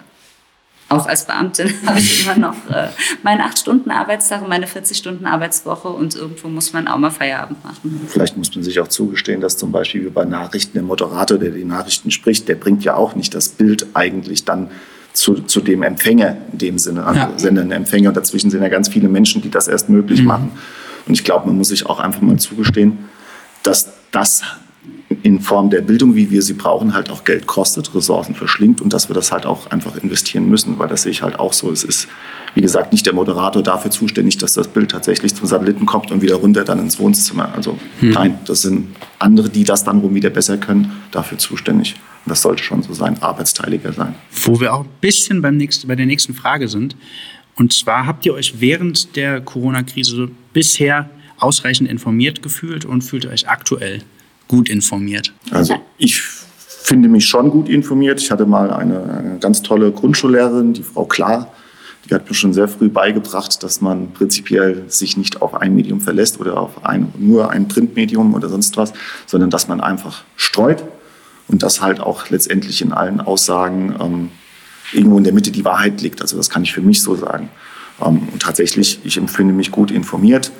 auch 0.88 1.07
als 1.07 1.26
Beamtin 1.26 1.72
habe 1.87 1.98
ich 1.98 2.24
immer 2.24 2.38
noch 2.38 2.57
äh, 2.70 2.88
meine 3.22 3.44
8-Stunden-Arbeitstag 3.44 4.40
und 4.40 4.48
meine 4.48 4.66
40-Stunden-Arbeitswoche 4.66 5.88
und 5.88 6.16
irgendwo 6.16 6.48
muss 6.48 6.72
man 6.72 6.88
auch 6.88 6.96
mal 6.96 7.11
Feierabend 7.11 7.62
machen. 7.62 8.09
Vielleicht 8.09 8.38
muss 8.38 8.55
man 8.55 8.64
sich 8.64 8.81
auch 8.81 8.88
zugestehen, 8.88 9.42
dass 9.42 9.59
zum 9.59 9.70
Beispiel 9.70 10.07
wie 10.07 10.11
bei 10.11 10.24
Nachrichten 10.24 10.72
der 10.72 10.83
Moderator, 10.83 11.37
der 11.37 11.50
die 11.50 11.64
Nachrichten 11.64 12.11
spricht, 12.11 12.48
der 12.48 12.55
bringt 12.55 12.83
ja 12.85 12.96
auch 12.96 13.14
nicht 13.14 13.35
das 13.35 13.50
Bild 13.50 13.87
eigentlich 13.92 14.46
dann 14.46 14.70
zu, 15.21 15.35
zu 15.35 15.61
dem 15.61 15.83
Empfänger 15.83 16.37
in 16.53 16.59
dem 16.59 16.79
Sinne, 16.79 17.05
also 17.05 17.21
ja. 17.21 17.31
Sender 17.37 17.63
und 17.63 17.73
Empfänger. 17.73 18.09
Und 18.09 18.17
dazwischen 18.17 18.51
sind 18.51 18.63
ja 18.63 18.69
ganz 18.69 18.89
viele 18.89 19.09
Menschen, 19.09 19.43
die 19.43 19.51
das 19.51 19.69
erst 19.69 19.91
möglich 19.91 20.21
mhm. 20.21 20.27
machen. 20.27 20.51
Und 21.07 21.13
ich 21.13 21.25
glaube, 21.25 21.47
man 21.47 21.59
muss 21.59 21.69
sich 21.69 21.87
auch 21.87 22.01
einfach 22.01 22.23
mal 22.23 22.39
zugestehen, 22.39 22.99
dass 23.63 23.93
das 24.11 24.43
in 25.23 25.41
Form 25.41 25.69
der 25.69 25.83
Bildung, 25.83 26.15
wie 26.15 26.31
wir 26.31 26.41
sie 26.41 26.55
brauchen, 26.55 26.95
halt 26.95 27.11
auch 27.11 27.25
Geld 27.25 27.47
kostet, 27.47 27.95
Ressourcen 27.95 28.35
verschlingt 28.35 28.81
und 28.81 28.93
dass 28.93 29.11
wir 29.11 29.15
das 29.15 29.31
halt 29.31 29.45
auch 29.45 29.71
einfach 29.71 29.97
investieren 29.97 30.49
müssen, 30.49 30.79
weil 30.79 30.89
das 30.89 31.03
sehe 31.03 31.13
ich 31.13 31.23
halt 31.23 31.39
auch 31.39 31.53
so. 31.53 31.71
Es 31.71 31.85
ist, 31.85 32.09
wie 32.55 32.63
gesagt, 32.63 32.93
nicht 32.93 33.05
der 33.05 33.13
Moderator 33.13 33.63
dafür 33.63 33.91
zuständig, 33.91 34.39
dass 34.39 34.55
das 34.55 34.69
Bild 34.69 34.91
tatsächlich 34.91 35.35
zum 35.35 35.47
Satelliten 35.47 35.85
kommt 35.85 36.11
und 36.13 36.23
wieder 36.23 36.37
runter 36.37 36.65
dann 36.65 36.79
ins 36.79 36.99
Wohnzimmer. 36.99 37.53
Also 37.55 37.77
hm. 37.99 38.11
nein, 38.11 38.39
das 38.47 38.63
sind 38.63 38.97
andere, 39.19 39.51
die 39.51 39.65
das 39.65 39.85
dann 39.85 39.99
rum 39.99 40.15
wieder 40.15 40.31
besser 40.31 40.57
können, 40.57 40.93
dafür 41.11 41.37
zuständig. 41.37 41.97
Das 42.27 42.43
sollte 42.43 42.63
schon 42.63 42.83
so 42.83 42.93
sein, 42.93 43.21
arbeitsteiliger 43.23 43.93
sein. 43.93 44.15
Wo 44.45 44.61
wir 44.61 44.75
auch 44.75 44.85
ein 44.85 44.91
bisschen 45.01 45.43
beim 45.43 45.57
nächsten, 45.57 45.89
bei 45.89 45.97
der 45.97 46.07
nächsten 46.07 46.35
Frage 46.35 46.69
sind. 46.69 46.97
Und 47.57 47.73
zwar 47.73 48.07
habt 48.07 48.25
ihr 48.27 48.35
euch 48.35 48.61
während 48.61 49.17
der 49.17 49.41
Corona-Krise 49.41 50.31
bisher 50.53 51.11
ausreichend 51.39 51.89
informiert 51.89 52.43
gefühlt 52.43 52.85
und 52.85 53.03
fühlt 53.03 53.27
euch 53.27 53.49
aktuell 53.49 54.03
gut 54.49 54.69
informiert? 54.69 55.33
Also 55.51 55.75
ich 55.99 56.21
finde 56.21 57.09
mich 57.09 57.27
schon 57.27 57.51
gut 57.51 57.69
informiert. 57.69 58.21
Ich 58.21 58.31
hatte 58.31 58.47
mal 58.47 58.71
eine, 58.73 59.03
eine 59.03 59.39
ganz 59.39 59.63
tolle 59.63 59.93
Grundschullehrerin, 59.93 60.73
die 60.73 60.83
Frau 60.83 61.05
Klar. 61.05 61.53
Die 62.09 62.15
hat 62.15 62.29
mir 62.29 62.35
schon 62.35 62.53
sehr 62.53 62.67
früh 62.67 62.89
beigebracht, 62.89 63.63
dass 63.63 63.81
man 63.81 64.13
prinzipiell 64.13 64.85
sich 64.89 65.17
nicht 65.17 65.43
auf 65.43 65.55
ein 65.55 65.75
Medium 65.75 66.01
verlässt 66.01 66.41
oder 66.41 66.59
auf 66.59 66.85
ein, 66.85 67.13
nur 67.19 67.51
ein 67.51 67.69
Printmedium 67.69 68.35
oder 68.35 68.49
sonst 68.49 68.77
was, 68.77 68.93
sondern 69.27 69.51
dass 69.51 69.69
man 69.69 69.81
einfach 69.81 70.25
streut 70.37 70.83
und 71.51 71.63
dass 71.63 71.81
halt 71.81 72.01
auch 72.01 72.29
letztendlich 72.31 72.81
in 72.81 72.93
allen 72.93 73.21
Aussagen 73.21 73.97
ähm, 74.01 74.31
irgendwo 74.93 75.19
in 75.19 75.25
der 75.25 75.33
Mitte 75.33 75.51
die 75.51 75.65
Wahrheit 75.65 76.01
liegt. 76.01 76.23
Also 76.23 76.37
das 76.37 76.51
kann 76.51 76.63
ich 76.63 76.73
für 76.73 76.81
mich 76.81 77.03
so 77.03 77.17
sagen. 77.17 77.49
Ähm, 78.01 78.29
und 78.33 78.43
tatsächlich, 78.43 79.01
ich 79.05 79.17
empfinde 79.17 79.53
mich 79.53 79.71
gut 79.71 79.91
informiert. 79.91 80.53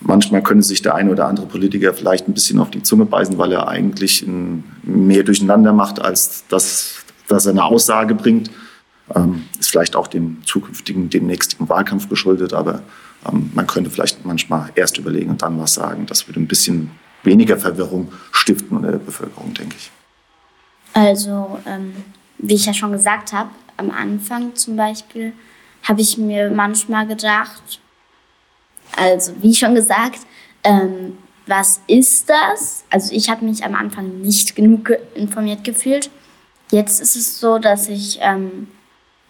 Manchmal 0.00 0.42
könnte 0.42 0.64
sich 0.64 0.82
der 0.82 0.94
eine 0.94 1.10
oder 1.10 1.26
andere 1.26 1.46
Politiker 1.46 1.94
vielleicht 1.94 2.28
ein 2.28 2.34
bisschen 2.34 2.58
auf 2.58 2.70
die 2.70 2.82
Zunge 2.82 3.04
beißen, 3.04 3.38
weil 3.38 3.52
er 3.52 3.68
eigentlich 3.68 4.24
mehr 4.82 5.22
durcheinander 5.22 5.72
macht, 5.72 6.00
als 6.00 6.44
dass, 6.48 7.04
dass 7.28 7.46
er 7.46 7.52
eine 7.52 7.64
Aussage 7.64 8.14
bringt. 8.14 8.50
Ähm, 9.14 9.44
ist 9.58 9.70
vielleicht 9.70 9.96
auch 9.96 10.06
dem 10.06 10.38
zukünftigen, 10.44 11.10
dem 11.10 11.26
nächsten 11.26 11.68
Wahlkampf 11.68 12.08
geschuldet, 12.08 12.52
aber 12.52 12.82
ähm, 13.28 13.50
man 13.54 13.66
könnte 13.66 13.90
vielleicht 13.90 14.24
manchmal 14.24 14.70
erst 14.74 14.98
überlegen 14.98 15.30
und 15.30 15.42
dann 15.42 15.58
was 15.58 15.74
sagen. 15.74 16.06
Das 16.06 16.28
würde 16.28 16.40
ein 16.40 16.48
bisschen 16.48 16.90
weniger 17.24 17.56
Verwirrung 17.56 18.12
stiften 18.32 18.76
unter 18.76 18.92
der 18.92 18.98
Bevölkerung, 18.98 19.54
denke 19.54 19.76
ich. 19.78 19.90
Also, 20.94 21.58
ähm, 21.66 21.94
wie 22.38 22.54
ich 22.54 22.66
ja 22.66 22.74
schon 22.74 22.92
gesagt 22.92 23.32
habe, 23.32 23.50
am 23.76 23.90
Anfang 23.90 24.54
zum 24.54 24.76
Beispiel, 24.76 25.32
habe 25.82 26.00
ich 26.00 26.18
mir 26.18 26.50
manchmal 26.50 27.06
gedacht, 27.06 27.80
also 28.96 29.32
wie 29.40 29.54
schon 29.54 29.74
gesagt, 29.74 30.20
ähm, 30.64 31.18
was 31.46 31.80
ist 31.86 32.30
das? 32.30 32.84
Also 32.90 33.12
ich 33.14 33.28
habe 33.28 33.44
mich 33.44 33.64
am 33.64 33.74
Anfang 33.74 34.20
nicht 34.20 34.54
genug 34.54 34.92
informiert 35.14 35.64
gefühlt. 35.64 36.10
Jetzt 36.70 37.00
ist 37.00 37.16
es 37.16 37.40
so, 37.40 37.58
dass 37.58 37.88
ich, 37.88 38.18
ähm, 38.22 38.68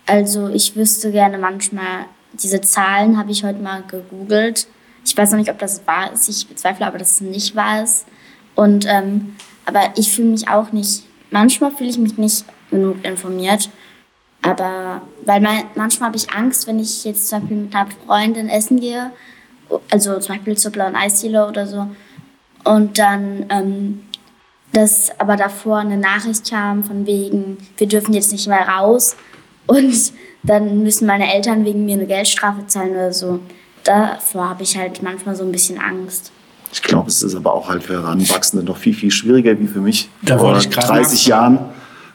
also 0.06 0.48
ich 0.48 0.76
wüsste 0.76 1.10
gerne 1.10 1.38
manchmal, 1.38 2.06
diese 2.34 2.60
Zahlen 2.60 3.18
habe 3.18 3.30
ich 3.30 3.44
heute 3.44 3.60
mal 3.60 3.82
gegoogelt. 3.82 4.66
Ich 5.04 5.16
weiß 5.16 5.30
noch 5.30 5.38
nicht, 5.38 5.50
ob 5.50 5.58
das 5.58 5.86
wahr 5.86 6.12
ist. 6.12 6.28
Ich 6.28 6.46
bezweifle 6.46 6.86
aber, 6.86 6.98
dass 6.98 7.12
es 7.12 7.20
nicht 7.20 7.56
wahr 7.56 7.82
ist. 7.82 8.06
Und, 8.54 8.84
ähm, 8.86 9.36
aber 9.64 9.92
ich 9.96 10.14
fühle 10.14 10.28
mich 10.28 10.48
auch 10.48 10.72
nicht, 10.72 11.04
manchmal 11.32 11.72
fühle 11.72 11.90
ich 11.90 11.98
mich 11.98 12.16
nicht 12.16 12.44
genug 12.70 13.04
informiert. 13.04 13.68
Aber, 14.42 15.02
weil 15.24 15.40
mein, 15.40 15.64
manchmal 15.74 16.08
habe 16.08 16.16
ich 16.16 16.32
Angst, 16.32 16.66
wenn 16.66 16.78
ich 16.78 17.04
jetzt 17.04 17.28
zum 17.28 17.40
Beispiel 17.40 17.56
mit 17.58 17.74
einer 17.74 17.88
Freundin 18.06 18.48
essen 18.48 18.80
gehe, 18.80 19.12
also 19.90 20.18
zum 20.18 20.34
Beispiel 20.34 20.56
zur 20.56 20.72
blauen 20.72 20.96
Eisdiele 20.96 21.46
oder 21.46 21.66
so, 21.66 21.88
und 22.64 22.98
dann, 22.98 23.46
ähm, 23.50 24.02
dass 24.72 25.18
aber 25.20 25.36
davor 25.36 25.78
eine 25.78 25.96
Nachricht 25.96 26.50
kam 26.50 26.84
von 26.84 27.06
wegen, 27.06 27.58
wir 27.76 27.86
dürfen 27.86 28.14
jetzt 28.14 28.32
nicht 28.32 28.48
mehr 28.48 28.68
raus 28.68 29.16
und 29.66 30.12
dann 30.42 30.82
müssen 30.82 31.06
meine 31.06 31.32
Eltern 31.32 31.64
wegen 31.64 31.84
mir 31.84 31.94
eine 31.94 32.06
Geldstrafe 32.06 32.66
zahlen 32.66 32.92
oder 32.92 33.12
so. 33.12 33.40
Davor 33.84 34.50
habe 34.50 34.62
ich 34.64 34.76
halt 34.76 35.02
manchmal 35.02 35.36
so 35.36 35.44
ein 35.44 35.52
bisschen 35.52 35.78
Angst. 35.78 36.32
Ich 36.72 36.82
glaube, 36.82 37.08
es 37.08 37.22
ist 37.22 37.34
aber 37.34 37.52
auch 37.52 37.68
halt 37.68 37.84
für 37.84 37.94
Heranwachsende 38.02 38.64
noch 38.64 38.78
viel, 38.78 38.94
viel 38.94 39.10
schwieriger 39.10 39.58
wie 39.60 39.66
für 39.66 39.80
mich 39.80 40.08
da 40.22 40.38
vor 40.38 40.58
30 40.58 41.26
Jahren 41.26 41.58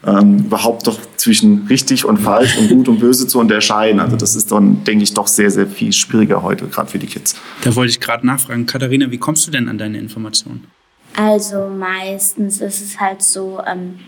ähm, 0.06 0.38
überhaupt 0.38 0.86
doch 0.86 0.98
zwischen 1.16 1.66
richtig 1.68 2.04
und 2.04 2.18
falsch 2.18 2.56
und 2.58 2.68
gut 2.68 2.88
und 2.88 2.98
böse 2.98 3.26
zu 3.26 3.38
unterscheiden. 3.38 4.00
Also 4.00 4.16
das 4.16 4.36
ist 4.36 4.50
dann, 4.50 4.84
denke 4.84 5.04
ich, 5.04 5.14
doch 5.14 5.26
sehr, 5.26 5.50
sehr 5.50 5.66
viel 5.66 5.92
schwieriger 5.92 6.42
heute, 6.42 6.66
gerade 6.66 6.90
für 6.90 6.98
die 6.98 7.06
Kids. 7.06 7.36
Da 7.62 7.74
wollte 7.74 7.90
ich 7.90 8.00
gerade 8.00 8.26
nachfragen. 8.26 8.66
Katharina, 8.66 9.10
wie 9.10 9.18
kommst 9.18 9.46
du 9.46 9.50
denn 9.50 9.68
an 9.68 9.78
deine 9.78 9.98
Informationen? 9.98 10.68
Also 11.16 11.68
meistens 11.68 12.60
ist 12.60 12.80
es 12.80 13.00
halt 13.00 13.22
so, 13.22 13.60
ähm, 13.66 13.98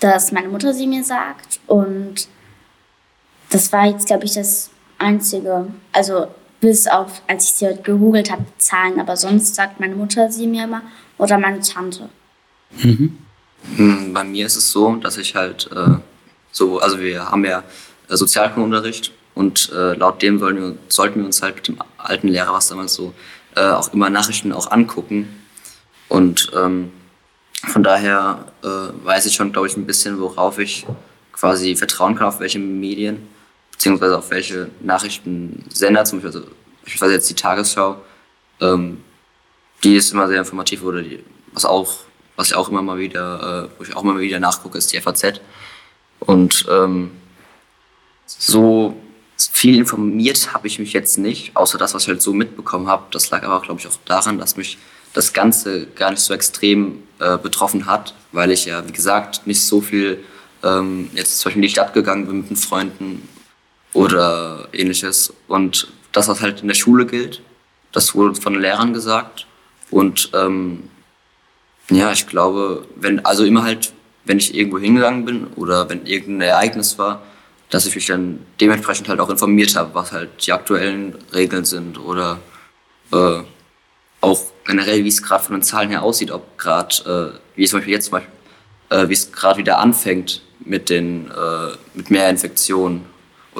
dass 0.00 0.32
meine 0.32 0.48
Mutter 0.48 0.72
sie 0.72 0.86
mir 0.86 1.04
sagt 1.04 1.60
und 1.66 2.28
das 3.50 3.72
war 3.72 3.86
jetzt, 3.86 4.06
glaube 4.06 4.24
ich, 4.24 4.34
das 4.34 4.70
Einzige. 4.98 5.66
Also 5.92 6.26
bis 6.60 6.86
auf, 6.86 7.22
als 7.26 7.44
ich 7.44 7.50
sie 7.52 7.66
heute 7.66 7.82
gegoogelt 7.82 8.30
habe, 8.30 8.44
Zahlen, 8.58 9.00
aber 9.00 9.16
sonst 9.16 9.54
sagt 9.54 9.80
meine 9.80 9.96
Mutter 9.96 10.30
sie 10.30 10.46
mir 10.46 10.64
immer 10.64 10.82
oder 11.18 11.38
meine 11.38 11.60
Tante. 11.60 12.08
Mhm. 12.82 13.18
Hm, 13.76 14.12
bei 14.12 14.24
mir 14.24 14.46
ist 14.46 14.56
es 14.56 14.70
so, 14.70 14.94
dass 14.96 15.16
ich 15.16 15.34
halt 15.34 15.68
äh, 15.74 15.96
so, 16.52 16.78
also 16.80 17.00
wir 17.00 17.30
haben 17.30 17.44
ja 17.44 17.62
äh, 18.08 18.16
Sozialkundenunterricht 18.16 19.12
und 19.34 19.70
äh, 19.72 19.94
laut 19.94 20.22
dem 20.22 20.40
wir, 20.40 20.76
sollten 20.88 21.20
wir 21.20 21.26
uns 21.26 21.42
halt 21.42 21.56
mit 21.56 21.68
dem 21.68 21.78
alten 21.98 22.28
Lehrer, 22.28 22.52
was 22.52 22.68
damals 22.68 22.94
so, 22.94 23.14
äh, 23.56 23.62
auch 23.62 23.92
immer 23.92 24.10
Nachrichten 24.10 24.52
auch 24.52 24.70
angucken. 24.70 25.28
Und 26.08 26.50
ähm, 26.56 26.90
von 27.66 27.82
daher 27.82 28.46
äh, 28.62 28.66
weiß 29.04 29.26
ich 29.26 29.34
schon, 29.34 29.52
glaube 29.52 29.68
ich, 29.68 29.76
ein 29.76 29.86
bisschen, 29.86 30.18
worauf 30.20 30.58
ich 30.58 30.86
quasi 31.32 31.76
vertrauen 31.76 32.16
kann, 32.16 32.28
auf 32.28 32.40
welche 32.40 32.58
Medien, 32.58 33.28
beziehungsweise 33.80 34.18
auf 34.18 34.30
welche 34.30 34.68
Nachrichtensender, 34.82 36.04
zum 36.04 36.20
Beispiel, 36.20 36.40
also, 36.40 36.52
beispielsweise 36.82 37.14
jetzt 37.14 37.30
die 37.30 37.34
Tagesschau, 37.34 37.96
ähm, 38.60 39.02
die 39.82 39.96
ist 39.96 40.12
immer 40.12 40.28
sehr 40.28 40.38
informativ 40.38 40.82
oder 40.82 41.00
die, 41.00 41.24
was 41.54 41.64
auch 41.64 42.00
was 42.36 42.48
ich 42.48 42.54
auch 42.54 42.68
immer 42.68 42.82
mal 42.82 42.98
wieder, 42.98 43.68
äh, 43.72 43.78
wo 43.78 43.84
ich 43.84 43.96
auch 43.96 44.02
immer 44.02 44.14
mal 44.14 44.20
wieder 44.20 44.38
nachgucke, 44.38 44.76
ist 44.76 44.92
die 44.92 45.00
FAZ. 45.00 45.40
Und 46.20 46.66
ähm, 46.70 47.10
so 48.26 48.96
viel 49.36 49.78
informiert 49.78 50.52
habe 50.54 50.66
ich 50.66 50.78
mich 50.78 50.92
jetzt 50.92 51.18
nicht, 51.18 51.56
außer 51.56 51.76
das, 51.78 51.94
was 51.94 52.02
ich 52.02 52.08
halt 52.08 52.22
so 52.22 52.32
mitbekommen 52.32 52.86
habe. 52.86 53.04
Das 53.10 53.30
lag 53.30 53.42
aber, 53.42 53.60
glaube 53.60 53.80
ich, 53.80 53.86
auch 53.86 53.98
daran, 54.04 54.38
dass 54.38 54.56
mich 54.56 54.78
das 55.12 55.32
Ganze 55.32 55.86
gar 55.86 56.10
nicht 56.10 56.20
so 56.20 56.32
extrem 56.32 57.02
äh, 57.18 57.36
betroffen 57.36 57.86
hat, 57.86 58.14
weil 58.32 58.50
ich 58.50 58.66
ja, 58.66 58.86
wie 58.86 58.92
gesagt, 58.92 59.46
nicht 59.46 59.62
so 59.62 59.80
viel 59.80 60.22
ähm, 60.62 61.10
jetzt 61.14 61.40
zum 61.40 61.48
Beispiel 61.48 61.62
in 61.62 61.68
die 61.68 61.72
Stadt 61.72 61.94
gegangen 61.94 62.26
bin 62.26 62.38
mit 62.38 62.50
den 62.50 62.56
Freunden 62.56 63.28
oder 63.92 64.68
ähnliches. 64.72 65.32
Und 65.48 65.88
das, 66.12 66.28
was 66.28 66.40
halt 66.40 66.62
in 66.62 66.68
der 66.68 66.74
Schule 66.74 67.06
gilt, 67.06 67.42
das 67.92 68.14
wurde 68.14 68.40
von 68.40 68.52
den 68.52 68.62
Lehrern 68.62 68.92
gesagt. 68.92 69.46
Und 69.90 70.30
ähm, 70.34 70.84
ja, 71.90 72.12
ich 72.12 72.26
glaube, 72.26 72.86
wenn, 72.96 73.24
also 73.24 73.44
immer 73.44 73.64
halt, 73.64 73.92
wenn 74.24 74.38
ich 74.38 74.54
irgendwo 74.54 74.78
hingegangen 74.78 75.24
bin 75.24 75.46
oder 75.56 75.88
wenn 75.88 76.06
irgendein 76.06 76.48
Ereignis 76.48 76.98
war, 76.98 77.22
dass 77.68 77.86
ich 77.86 77.94
mich 77.94 78.06
dann 78.06 78.44
dementsprechend 78.60 79.08
halt 79.08 79.20
auch 79.20 79.30
informiert 79.30 79.76
habe, 79.76 79.94
was 79.94 80.12
halt 80.12 80.46
die 80.46 80.52
aktuellen 80.52 81.16
Regeln 81.32 81.64
sind 81.64 81.98
oder 81.98 82.38
äh, 83.12 83.42
auch 84.20 84.40
generell, 84.64 85.04
wie 85.04 85.08
es 85.08 85.22
gerade 85.22 85.42
von 85.42 85.56
den 85.56 85.62
Zahlen 85.62 85.90
her 85.90 86.02
aussieht, 86.02 86.30
ob 86.30 86.58
gerade, 86.58 87.34
äh, 87.34 87.56
wie 87.56 87.64
es 87.64 87.70
zum 87.70 87.78
Beispiel 87.78 87.94
jetzt 87.94 88.10
zum 88.10 88.20
äh, 88.90 89.08
wie 89.08 89.12
es 89.12 89.32
gerade 89.32 89.58
wieder 89.58 89.78
anfängt 89.78 90.42
mit 90.60 90.90
den 90.90 91.30
äh, 91.30 91.76
mit 91.94 92.10
mehr 92.10 92.28
Infektionen 92.28 93.06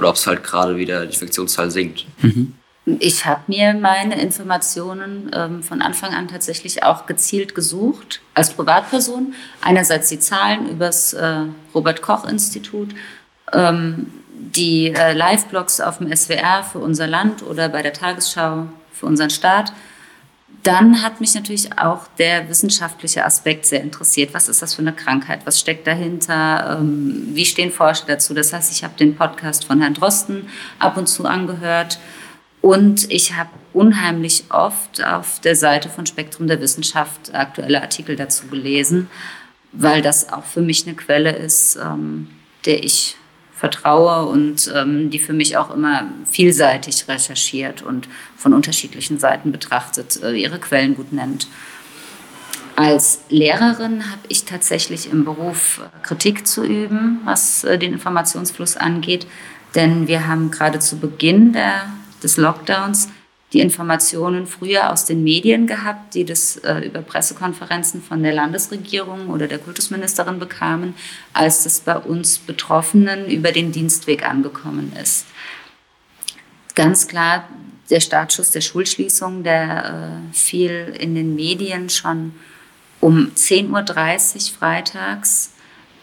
oder 0.00 0.08
ob 0.08 0.16
es 0.16 0.26
halt 0.26 0.42
gerade 0.42 0.76
wieder 0.78 1.02
die 1.04 1.12
Infektionszahl 1.12 1.70
sinkt. 1.70 2.06
Mhm. 2.22 2.54
Ich 2.98 3.26
habe 3.26 3.42
mir 3.46 3.74
meine 3.74 4.20
Informationen 4.20 5.30
ähm, 5.34 5.62
von 5.62 5.82
Anfang 5.82 6.14
an 6.14 6.26
tatsächlich 6.26 6.82
auch 6.82 7.04
gezielt 7.04 7.54
gesucht 7.54 8.22
als 8.34 8.50
Privatperson. 8.50 9.34
Einerseits 9.60 10.08
die 10.08 10.18
Zahlen 10.18 10.68
übers 10.68 11.12
äh, 11.12 11.42
Robert 11.74 12.00
Koch 12.00 12.26
Institut, 12.26 12.88
ähm, 13.52 14.06
die 14.32 14.86
äh, 14.94 15.12
Live-Blogs 15.12 15.82
auf 15.82 15.98
dem 15.98 16.14
SWR 16.16 16.64
für 16.64 16.78
unser 16.78 17.06
Land 17.06 17.42
oder 17.42 17.68
bei 17.68 17.82
der 17.82 17.92
Tagesschau 17.92 18.66
für 18.92 19.06
unseren 19.06 19.30
Staat. 19.30 19.74
Dann 20.62 21.02
hat 21.02 21.20
mich 21.20 21.34
natürlich 21.34 21.78
auch 21.78 22.06
der 22.18 22.48
wissenschaftliche 22.48 23.24
Aspekt 23.24 23.64
sehr 23.64 23.82
interessiert. 23.82 24.34
Was 24.34 24.48
ist 24.48 24.60
das 24.60 24.74
für 24.74 24.82
eine 24.82 24.92
Krankheit? 24.92 25.40
Was 25.46 25.58
steckt 25.58 25.86
dahinter? 25.86 26.78
Ähm, 26.78 27.28
wie 27.32 27.46
stehen 27.46 27.70
Forscher 27.70 28.04
dazu? 28.06 28.34
Das 28.34 28.52
heißt, 28.52 28.70
ich 28.70 28.84
habe 28.84 28.94
den 28.98 29.16
Podcast 29.16 29.64
von 29.64 29.80
Herrn 29.80 29.94
Drosten 29.94 30.48
ab 30.78 30.96
und 30.96 31.08
zu 31.08 31.24
angehört 31.24 31.98
und 32.60 33.10
ich 33.10 33.36
habe 33.36 33.50
unheimlich 33.72 34.44
oft 34.50 35.02
auf 35.02 35.40
der 35.40 35.56
Seite 35.56 35.88
von 35.88 36.06
Spektrum 36.06 36.46
der 36.46 36.60
Wissenschaft 36.60 37.34
aktuelle 37.34 37.80
Artikel 37.80 38.16
dazu 38.16 38.48
gelesen, 38.48 39.08
weil 39.72 40.02
das 40.02 40.30
auch 40.32 40.44
für 40.44 40.60
mich 40.60 40.86
eine 40.86 40.96
Quelle 40.96 41.30
ist, 41.30 41.76
ähm, 41.76 42.28
der 42.66 42.84
ich 42.84 43.16
vertraue 43.60 44.26
und 44.26 44.72
ähm, 44.74 45.10
die 45.10 45.18
für 45.18 45.34
mich 45.34 45.58
auch 45.58 45.70
immer 45.70 46.04
vielseitig 46.24 47.06
recherchiert 47.08 47.82
und 47.82 48.08
von 48.36 48.54
unterschiedlichen 48.54 49.18
Seiten 49.18 49.52
betrachtet, 49.52 50.22
äh, 50.22 50.32
ihre 50.32 50.58
Quellen 50.58 50.96
gut 50.96 51.12
nennt. 51.12 51.46
Als 52.74 53.20
Lehrerin 53.28 54.10
habe 54.10 54.22
ich 54.28 54.46
tatsächlich 54.46 55.12
im 55.12 55.26
Beruf 55.26 55.82
äh, 55.84 56.02
Kritik 56.02 56.46
zu 56.46 56.64
üben, 56.64 57.20
was 57.24 57.62
äh, 57.64 57.78
den 57.78 57.92
Informationsfluss 57.92 58.78
angeht, 58.78 59.26
denn 59.74 60.08
wir 60.08 60.26
haben 60.26 60.50
gerade 60.50 60.78
zu 60.78 60.98
Beginn 60.98 61.52
der 61.52 61.84
des 62.22 62.38
Lockdowns 62.38 63.08
die 63.52 63.60
Informationen 63.60 64.46
früher 64.46 64.92
aus 64.92 65.04
den 65.04 65.24
Medien 65.24 65.66
gehabt, 65.66 66.14
die 66.14 66.24
das 66.24 66.56
äh, 66.58 66.86
über 66.86 67.02
Pressekonferenzen 67.02 68.00
von 68.00 68.22
der 68.22 68.32
Landesregierung 68.32 69.28
oder 69.28 69.48
der 69.48 69.58
Kultusministerin 69.58 70.38
bekamen, 70.38 70.94
als 71.32 71.64
das 71.64 71.80
bei 71.80 71.96
uns 71.96 72.38
Betroffenen 72.38 73.28
über 73.28 73.50
den 73.50 73.72
Dienstweg 73.72 74.28
angekommen 74.28 74.92
ist. 75.02 75.26
Ganz 76.76 77.08
klar, 77.08 77.48
der 77.90 78.00
Startschuss 78.00 78.52
der 78.52 78.60
Schulschließung, 78.60 79.42
der 79.42 80.22
äh, 80.30 80.34
fiel 80.34 80.94
in 80.98 81.16
den 81.16 81.34
Medien 81.34 81.90
schon 81.90 82.32
um 83.00 83.32
10.30 83.34 83.72
Uhr 84.52 84.58
freitags, 84.58 85.52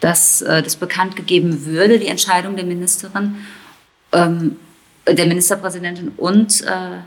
dass 0.00 0.42
äh, 0.42 0.62
das 0.62 0.76
bekannt 0.76 1.16
gegeben 1.16 1.64
würde, 1.64 1.98
die 1.98 2.08
Entscheidung 2.08 2.56
der 2.56 2.66
Ministerin. 2.66 3.36
Ähm, 4.12 4.56
der 5.06 5.26
Ministerpräsidentin 5.26 6.12
und 6.18 6.62
äh, 6.62 6.98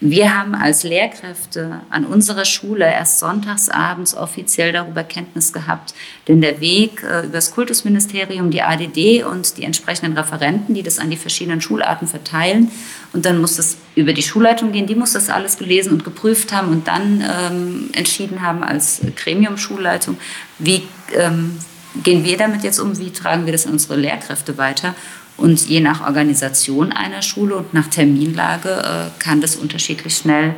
wir 0.00 0.38
haben 0.38 0.54
als 0.54 0.84
Lehrkräfte 0.84 1.80
an 1.90 2.04
unserer 2.04 2.44
Schule 2.44 2.84
erst 2.84 3.18
sonntagsabends 3.18 4.14
offiziell 4.14 4.72
darüber 4.72 5.02
Kenntnis 5.02 5.52
gehabt, 5.52 5.92
denn 6.28 6.40
der 6.40 6.60
Weg 6.60 7.02
äh, 7.02 7.24
über 7.24 7.32
das 7.32 7.50
Kultusministerium, 7.50 8.52
die 8.52 8.62
ADD 8.62 9.24
und 9.24 9.56
die 9.56 9.64
entsprechenden 9.64 10.16
Referenten, 10.16 10.74
die 10.74 10.84
das 10.84 11.00
an 11.00 11.10
die 11.10 11.16
verschiedenen 11.16 11.60
Schularten 11.60 12.06
verteilen, 12.06 12.70
und 13.12 13.24
dann 13.24 13.40
muss 13.40 13.58
es 13.58 13.78
über 13.96 14.12
die 14.12 14.22
Schulleitung 14.22 14.70
gehen, 14.70 14.86
die 14.86 14.94
muss 14.94 15.14
das 15.14 15.30
alles 15.30 15.58
gelesen 15.58 15.92
und 15.94 16.04
geprüft 16.04 16.52
haben 16.52 16.68
und 16.68 16.86
dann 16.86 17.20
ähm, 17.22 17.90
entschieden 17.92 18.42
haben 18.42 18.62
als 18.62 19.00
Gremium-Schulleitung, 19.16 20.16
wie 20.58 20.82
ähm, 21.16 21.58
gehen 22.04 22.24
wir 22.24 22.36
damit 22.36 22.62
jetzt 22.62 22.78
um, 22.78 22.96
wie 22.98 23.10
tragen 23.10 23.46
wir 23.46 23.52
das 23.52 23.66
an 23.66 23.72
unsere 23.72 23.96
Lehrkräfte 23.96 24.58
weiter. 24.58 24.94
Und 25.38 25.68
je 25.68 25.80
nach 25.80 26.04
Organisation 26.04 26.92
einer 26.92 27.22
Schule 27.22 27.56
und 27.56 27.72
nach 27.72 27.86
Terminlage 27.86 28.68
äh, 28.68 29.22
kann 29.22 29.40
das 29.40 29.56
unterschiedlich 29.56 30.16
schnell 30.16 30.54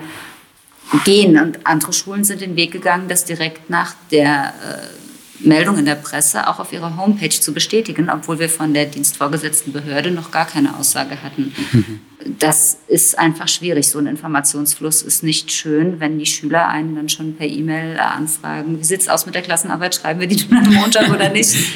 gehen. 1.04 1.38
Und 1.38 1.66
andere 1.66 1.92
Schulen 1.92 2.24
sind 2.24 2.40
den 2.40 2.56
Weg 2.56 2.72
gegangen, 2.72 3.06
das 3.06 3.24
direkt 3.24 3.70
nach 3.70 3.94
der 4.10 4.54
äh, 4.66 5.46
Meldung 5.46 5.78
in 5.78 5.84
der 5.84 5.94
Presse 5.94 6.48
auch 6.48 6.58
auf 6.58 6.72
ihrer 6.72 6.96
Homepage 6.96 7.28
zu 7.28 7.52
bestätigen, 7.52 8.10
obwohl 8.10 8.38
wir 8.38 8.48
von 8.48 8.74
der 8.74 8.86
dienstvorgesetzten 8.86 9.72
Behörde 9.72 10.10
noch 10.10 10.30
gar 10.30 10.46
keine 10.46 10.76
Aussage 10.76 11.22
hatten. 11.22 11.54
Das 12.38 12.76
ist 12.86 13.18
einfach 13.18 13.48
schwierig. 13.48 13.88
So 13.88 13.98
ein 13.98 14.06
Informationsfluss 14.06 15.00
ist 15.00 15.22
nicht 15.22 15.50
schön, 15.50 16.00
wenn 16.00 16.18
die 16.18 16.26
Schüler 16.26 16.68
einen 16.68 16.94
dann 16.94 17.08
schon 17.08 17.34
per 17.34 17.46
E-Mail 17.46 17.98
anfragen, 17.98 18.78
wie 18.78 18.84
sieht 18.84 19.00
es 19.00 19.08
aus 19.08 19.24
mit 19.24 19.34
der 19.34 19.40
Klassenarbeit, 19.40 19.94
schreiben 19.94 20.20
wir 20.20 20.26
die 20.26 20.36
dann 20.36 20.66
am 20.66 20.74
Montag 20.74 21.08
oder 21.08 21.30
nicht? 21.30 21.56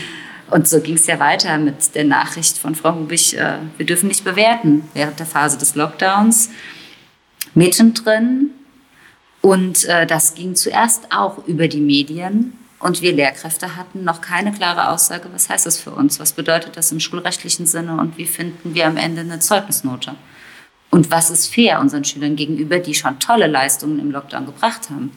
Und 0.55 0.69
so 0.69 0.81
ging 0.81 0.95
es 0.95 1.09
ja 1.09 1.19
weiter 1.19 1.59
mit 1.59 1.97
der 1.97 2.05
Nachricht 2.05 2.59
von 2.59 2.77
Frau 2.77 2.95
Hubich, 2.95 3.37
äh, 3.37 3.57
wir 3.77 3.87
dürfen 3.87 4.07
nicht 4.07 4.23
bewerten 4.23 4.89
während 4.95 5.19
der 5.19 5.27
Phase 5.27 5.59
des 5.59 5.75
Lockdowns. 5.75 6.49
Mittendrin. 7.55 8.51
Und 9.41 9.85
äh, 9.87 10.07
das 10.07 10.37
ging 10.37 10.55
zuerst 10.55 11.11
auch 11.11 11.45
über 11.49 11.67
die 11.67 11.81
Medien. 11.81 12.57
Und 12.79 13.03
wir 13.03 13.13
Lehrkräfte 13.13 13.75
hatten 13.75 14.05
noch 14.05 14.21
keine 14.21 14.53
klare 14.53 14.91
Aussage, 14.91 15.29
was 15.33 15.49
heißt 15.49 15.67
das 15.67 15.81
für 15.81 15.91
uns? 15.91 16.21
Was 16.21 16.35
bedeutet 16.35 16.77
das 16.77 16.93
im 16.93 17.01
schulrechtlichen 17.01 17.67
Sinne? 17.67 17.97
Und 17.97 18.17
wie 18.17 18.27
finden 18.27 18.77
wir 18.77 18.87
am 18.87 18.97
Ende 18.97 19.23
eine 19.23 19.41
Zeugnisnote? 19.41 20.15
Und 20.93 21.11
was 21.11 21.31
ist 21.31 21.53
fair 21.53 21.81
unseren 21.81 22.05
Schülern 22.05 22.37
gegenüber, 22.37 22.79
die 22.79 22.95
schon 22.95 23.19
tolle 23.19 23.49
Leistungen 23.49 23.99
im 23.99 24.13
Lockdown 24.13 24.47
gebracht 24.47 24.89
haben? 24.89 25.11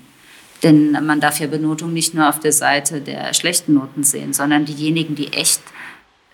Denn 0.64 0.92
man 0.92 1.20
darf 1.20 1.40
ja 1.40 1.48
Benotung 1.48 1.94
nicht 1.94 2.14
nur 2.14 2.28
auf 2.28 2.40
der 2.40 2.52
Seite 2.52 3.02
der 3.02 3.34
schlechten 3.34 3.76
Noten 3.76 4.04
sehen, 4.04 4.34
sondern 4.34 4.66
diejenigen, 4.66 5.16
die 5.16 5.34
echt 5.34 5.62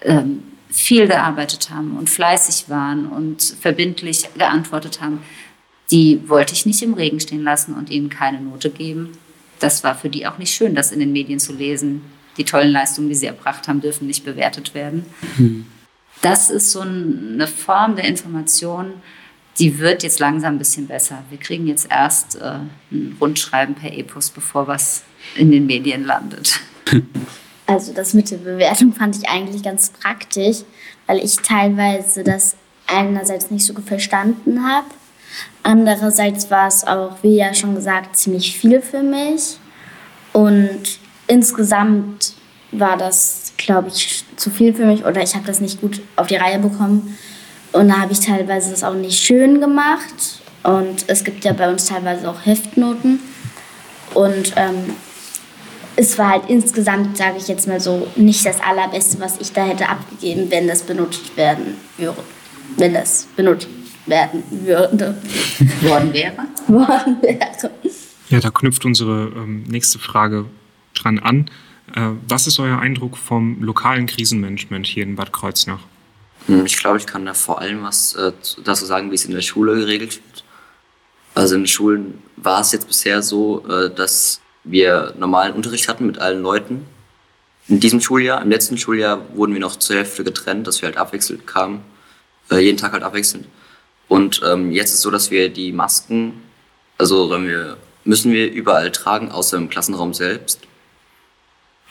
ähm, 0.01 0.43
viel 0.69 1.07
gearbeitet 1.07 1.69
haben 1.69 1.97
und 1.97 2.09
fleißig 2.09 2.69
waren 2.69 3.07
und 3.07 3.43
verbindlich 3.43 4.29
geantwortet 4.37 5.01
haben, 5.01 5.19
die 5.91 6.27
wollte 6.27 6.53
ich 6.53 6.65
nicht 6.65 6.81
im 6.81 6.93
Regen 6.93 7.19
stehen 7.19 7.43
lassen 7.43 7.75
und 7.75 7.89
ihnen 7.89 8.09
keine 8.09 8.39
Note 8.39 8.69
geben. 8.69 9.11
Das 9.59 9.83
war 9.83 9.95
für 9.95 10.09
die 10.09 10.25
auch 10.25 10.37
nicht 10.37 10.53
schön, 10.53 10.73
das 10.73 10.91
in 10.91 10.99
den 10.99 11.11
Medien 11.11 11.39
zu 11.39 11.53
lesen. 11.53 12.01
Die 12.37 12.45
tollen 12.45 12.71
Leistungen, 12.71 13.09
die 13.09 13.15
sie 13.15 13.27
erbracht 13.27 13.67
haben, 13.67 13.81
dürfen 13.81 14.07
nicht 14.07 14.25
bewertet 14.25 14.73
werden. 14.73 15.05
Mhm. 15.37 15.67
Das 16.21 16.49
ist 16.49 16.71
so 16.71 16.81
eine 16.81 17.47
Form 17.47 17.95
der 17.95 18.05
Information, 18.05 18.93
die 19.59 19.79
wird 19.79 20.03
jetzt 20.03 20.19
langsam 20.19 20.55
ein 20.55 20.57
bisschen 20.57 20.87
besser. 20.87 21.23
Wir 21.29 21.37
kriegen 21.37 21.67
jetzt 21.67 21.87
erst 21.89 22.35
äh, 22.35 22.59
ein 22.91 23.17
Rundschreiben 23.19 23.75
per 23.75 23.91
E-Post, 23.91 24.33
bevor 24.33 24.67
was 24.67 25.03
in 25.35 25.51
den 25.51 25.65
Medien 25.65 26.05
landet. 26.05 26.59
Also 27.65 27.93
das 27.93 28.13
mit 28.13 28.29
der 28.29 28.37
Bewertung 28.37 28.91
fand 28.91 29.15
ich 29.17 29.29
eigentlich 29.29 29.63
ganz 29.63 29.89
praktisch, 29.89 30.57
weil 31.07 31.19
ich 31.23 31.37
teilweise 31.37 32.21
das 32.21 32.57
einerseits 32.87 33.51
nicht 33.51 33.65
so 33.65 33.73
gut 33.73 33.85
verstanden 33.87 34.67
habe. 34.67 34.87
Andererseits 35.63 36.51
war 36.51 36.67
es 36.67 36.85
auch, 36.85 37.15
wie 37.21 37.37
ja 37.37 37.53
schon 37.53 37.75
gesagt, 37.75 38.17
ziemlich 38.17 38.57
viel 38.57 38.81
für 38.81 39.01
mich. 39.01 39.57
Und 40.33 40.99
insgesamt 41.27 42.33
war 42.71 42.97
das, 42.97 43.53
glaube 43.57 43.89
ich, 43.89 44.25
zu 44.35 44.49
viel 44.49 44.73
für 44.73 44.85
mich 44.85 45.05
oder 45.05 45.21
ich 45.21 45.35
habe 45.35 45.45
das 45.45 45.61
nicht 45.61 45.79
gut 45.79 46.01
auf 46.15 46.27
die 46.27 46.35
Reihe 46.35 46.59
bekommen. 46.59 47.17
Und 47.73 47.89
da 47.89 47.99
habe 47.99 48.13
ich 48.13 48.19
teilweise 48.19 48.71
das 48.71 48.83
auch 48.83 48.93
nicht 48.93 49.19
schön 49.19 49.59
gemacht. 49.59 50.41
Und 50.63 51.05
es 51.07 51.23
gibt 51.23 51.43
ja 51.43 51.53
bei 51.53 51.69
uns 51.69 51.85
teilweise 51.85 52.29
auch 52.29 52.45
Heftnoten. 52.45 53.19
Und 54.13 54.53
ähm, 54.55 54.93
es 55.95 56.17
war 56.17 56.29
halt 56.29 56.43
insgesamt, 56.47 57.17
sage 57.17 57.37
ich 57.37 57.47
jetzt 57.47 57.67
mal 57.67 57.79
so, 57.79 58.07
nicht 58.15 58.45
das 58.45 58.61
Allerbeste, 58.61 59.19
was 59.19 59.39
ich 59.39 59.51
da 59.51 59.65
hätte 59.65 59.89
abgegeben, 59.89 60.49
wenn 60.49 60.67
das 60.67 60.83
benutzt 60.83 61.35
werden 61.35 61.75
würde. 61.97 62.23
Wenn 62.77 62.93
das 62.93 63.27
benutzt 63.35 63.67
werden 64.05 64.43
würde. 64.49 65.17
Worden 65.81 66.13
wäre? 66.13 66.45
Worden 66.67 67.17
wäre. 67.21 67.71
Ja, 68.29 68.39
da 68.39 68.49
knüpft 68.49 68.85
unsere 68.85 69.31
ähm, 69.35 69.63
nächste 69.63 69.99
Frage 69.99 70.45
dran 70.93 71.19
an. 71.19 71.49
Äh, 71.95 72.09
was 72.27 72.47
ist 72.47 72.59
euer 72.59 72.79
Eindruck 72.79 73.17
vom 73.17 73.61
lokalen 73.61 74.05
Krisenmanagement 74.05 74.85
hier 74.85 75.03
in 75.03 75.15
Bad 75.15 75.31
Kreuznach? 75.31 75.79
Hm, 76.47 76.65
ich 76.65 76.77
glaube, 76.77 76.97
ich 76.97 77.05
kann 77.05 77.25
da 77.25 77.33
vor 77.33 77.59
allem 77.61 77.83
was 77.83 78.15
äh, 78.15 78.31
dazu 78.63 78.85
sagen, 78.85 79.11
wie 79.11 79.15
es 79.15 79.25
in 79.25 79.33
der 79.33 79.41
Schule 79.41 79.75
geregelt 79.75 80.15
wird. 80.15 80.43
Also 81.35 81.55
in 81.55 81.61
den 81.61 81.67
Schulen 81.67 82.21
war 82.35 82.61
es 82.61 82.71
jetzt 82.71 82.87
bisher 82.87 83.21
so, 83.21 83.65
äh, 83.67 83.93
dass 83.93 84.41
wir 84.63 85.13
normalen 85.17 85.53
Unterricht 85.53 85.87
hatten 85.87 86.05
mit 86.05 86.19
allen 86.19 86.41
Leuten. 86.41 86.85
In 87.67 87.79
diesem 87.79 88.01
Schuljahr, 88.01 88.41
im 88.41 88.49
letzten 88.49 88.77
Schuljahr 88.77 89.21
wurden 89.35 89.53
wir 89.53 89.61
noch 89.61 89.77
zur 89.77 89.95
Hälfte 89.95 90.23
getrennt, 90.23 90.67
dass 90.67 90.81
wir 90.81 90.87
halt 90.87 90.97
abwechselnd 90.97 91.47
kamen, 91.47 91.81
äh, 92.51 92.59
jeden 92.59 92.77
Tag 92.77 92.91
halt 92.91 93.03
abwechselnd. 93.03 93.47
Und 94.09 94.41
ähm, 94.45 94.71
jetzt 94.71 94.89
ist 94.89 94.95
es 94.95 95.01
so, 95.01 95.11
dass 95.11 95.31
wir 95.31 95.49
die 95.49 95.71
Masken, 95.71 96.41
also 96.97 97.29
wir, 97.29 97.77
müssen 98.03 98.33
wir 98.33 98.51
überall 98.51 98.91
tragen, 98.91 99.31
außer 99.31 99.57
im 99.57 99.69
Klassenraum 99.69 100.13
selbst. 100.13 100.59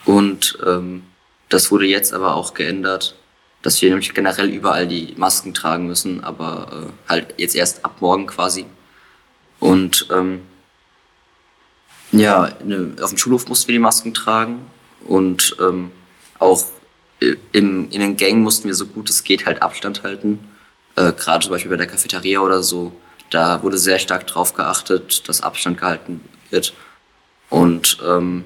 Und 0.05 0.57
ähm, 0.65 1.03
das 1.49 1.71
wurde 1.71 1.85
jetzt 1.85 2.13
aber 2.13 2.35
auch 2.35 2.53
geändert, 2.53 3.15
dass 3.63 3.81
wir 3.81 3.89
nämlich 3.89 4.13
generell 4.13 4.49
überall 4.49 4.87
die 4.87 5.15
Masken 5.17 5.53
tragen 5.53 5.87
müssen, 5.87 6.23
aber 6.23 6.67
äh, 7.07 7.09
halt 7.09 7.33
jetzt 7.37 7.55
erst 7.55 7.83
ab 7.83 7.95
morgen 8.01 8.27
quasi. 8.27 8.65
Und 9.59 10.07
ähm, 10.11 10.41
ja, 12.11 12.51
ne, 12.63 12.93
auf 13.01 13.09
dem 13.09 13.17
Schulhof 13.17 13.47
mussten 13.47 13.69
wir 13.69 13.73
die 13.73 13.79
Masken 13.79 14.13
tragen 14.13 14.65
und 15.07 15.55
ähm, 15.59 15.91
auch 16.37 16.63
im, 17.19 17.89
in 17.89 17.99
den 18.01 18.17
Gängen 18.17 18.43
mussten 18.43 18.67
wir 18.67 18.75
so 18.75 18.85
gut 18.85 19.09
es 19.09 19.23
geht 19.23 19.45
halt 19.45 19.61
Abstand 19.61 20.03
halten. 20.03 20.39
Äh, 20.95 21.13
Gerade 21.13 21.45
zum 21.45 21.51
Beispiel 21.53 21.71
bei 21.71 21.77
der 21.77 21.87
Cafeteria 21.87 22.41
oder 22.41 22.61
so, 22.61 22.91
da 23.29 23.63
wurde 23.63 23.77
sehr 23.77 23.97
stark 23.97 24.27
drauf 24.27 24.53
geachtet, 24.53 25.27
dass 25.27 25.41
Abstand 25.41 25.79
gehalten 25.79 26.21
wird. 26.49 26.73
Und 27.49 27.97
ähm, 28.05 28.43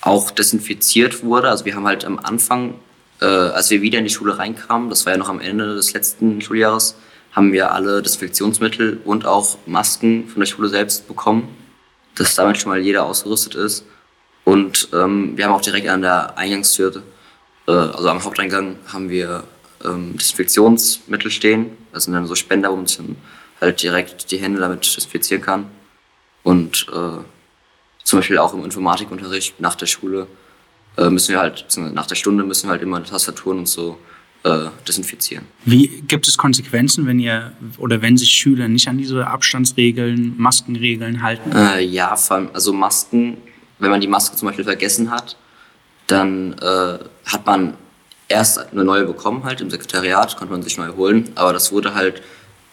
auch 0.00 0.30
desinfiziert 0.30 1.22
wurde. 1.22 1.48
Also 1.48 1.64
wir 1.64 1.74
haben 1.76 1.86
halt 1.86 2.04
am 2.04 2.18
Anfang 2.18 2.74
äh, 3.22 3.24
als 3.24 3.70
wir 3.70 3.80
wieder 3.82 3.98
in 3.98 4.04
die 4.04 4.10
Schule 4.10 4.36
reinkamen, 4.36 4.90
das 4.90 5.06
war 5.06 5.12
ja 5.12 5.18
noch 5.18 5.28
am 5.28 5.40
Ende 5.40 5.76
des 5.76 5.92
letzten 5.92 6.40
Schuljahres, 6.40 6.96
haben 7.32 7.52
wir 7.52 7.72
alle 7.72 8.02
Desinfektionsmittel 8.02 9.00
und 9.04 9.24
auch 9.24 9.56
Masken 9.64 10.28
von 10.28 10.40
der 10.40 10.46
Schule 10.46 10.68
selbst 10.68 11.06
bekommen, 11.06 11.48
dass 12.16 12.34
damit 12.34 12.58
schon 12.58 12.70
mal 12.70 12.80
jeder 12.80 13.04
ausgerüstet 13.04 13.54
ist. 13.54 13.86
Und 14.44 14.88
ähm, 14.92 15.36
wir 15.36 15.46
haben 15.46 15.52
auch 15.52 15.60
direkt 15.60 15.88
an 15.88 16.02
der 16.02 16.36
Eingangstür, 16.36 17.02
äh, 17.68 17.70
also 17.70 18.08
am 18.08 18.24
Haupteingang, 18.24 18.76
haben 18.92 19.08
wir 19.08 19.44
ähm, 19.84 20.16
Desinfektionsmittel 20.16 21.30
stehen. 21.30 21.76
Das 21.92 22.04
sind 22.04 22.14
dann 22.14 22.26
so 22.26 22.34
Spender, 22.34 22.72
wo 22.72 22.76
man 22.76 22.86
sich 22.86 22.96
dann 22.96 23.16
halt 23.60 23.80
direkt 23.82 24.32
die 24.32 24.38
Hände 24.38 24.60
damit 24.60 24.84
desinfizieren 24.84 25.42
kann. 25.42 25.70
Und 26.42 26.88
äh, 26.92 27.22
zum 28.02 28.18
Beispiel 28.18 28.38
auch 28.38 28.52
im 28.52 28.64
Informatikunterricht 28.64 29.60
nach 29.60 29.76
der 29.76 29.86
Schule 29.86 30.26
äh, 30.96 31.10
müssen 31.10 31.32
wir 31.32 31.40
halt, 31.40 31.66
nach 31.76 32.06
der 32.06 32.14
Stunde 32.14 32.44
müssen 32.44 32.66
wir 32.66 32.72
halt 32.72 32.82
immer 32.82 33.02
Tastaturen 33.02 33.60
und 33.60 33.68
so 33.68 33.98
äh, 34.44 34.66
desinfizieren. 34.86 35.44
Wie 35.64 36.02
gibt 36.08 36.26
es 36.26 36.36
Konsequenzen, 36.36 37.06
wenn 37.06 37.18
ihr 37.18 37.52
oder 37.78 38.02
wenn 38.02 38.16
sich 38.16 38.30
Schüler 38.30 38.68
nicht 38.68 38.88
an 38.88 38.98
diese 38.98 39.26
Abstandsregeln, 39.26 40.34
Maskenregeln 40.36 41.22
halten? 41.22 41.52
Äh, 41.52 41.84
ja, 41.84 42.16
vor 42.16 42.36
allem, 42.36 42.48
also 42.52 42.72
Masken, 42.72 43.36
wenn 43.78 43.90
man 43.90 44.00
die 44.00 44.08
Maske 44.08 44.36
zum 44.36 44.48
Beispiel 44.48 44.64
vergessen 44.64 45.10
hat, 45.10 45.36
dann 46.06 46.54
äh, 46.54 46.98
hat 47.24 47.46
man 47.46 47.74
erst 48.28 48.72
eine 48.72 48.84
neue 48.84 49.04
bekommen 49.04 49.44
halt 49.44 49.60
im 49.60 49.70
Sekretariat, 49.70 50.36
konnte 50.36 50.52
man 50.52 50.62
sich 50.62 50.76
neu 50.76 50.88
holen, 50.96 51.30
aber 51.34 51.52
das 51.52 51.70
wurde 51.72 51.94
halt, 51.94 52.22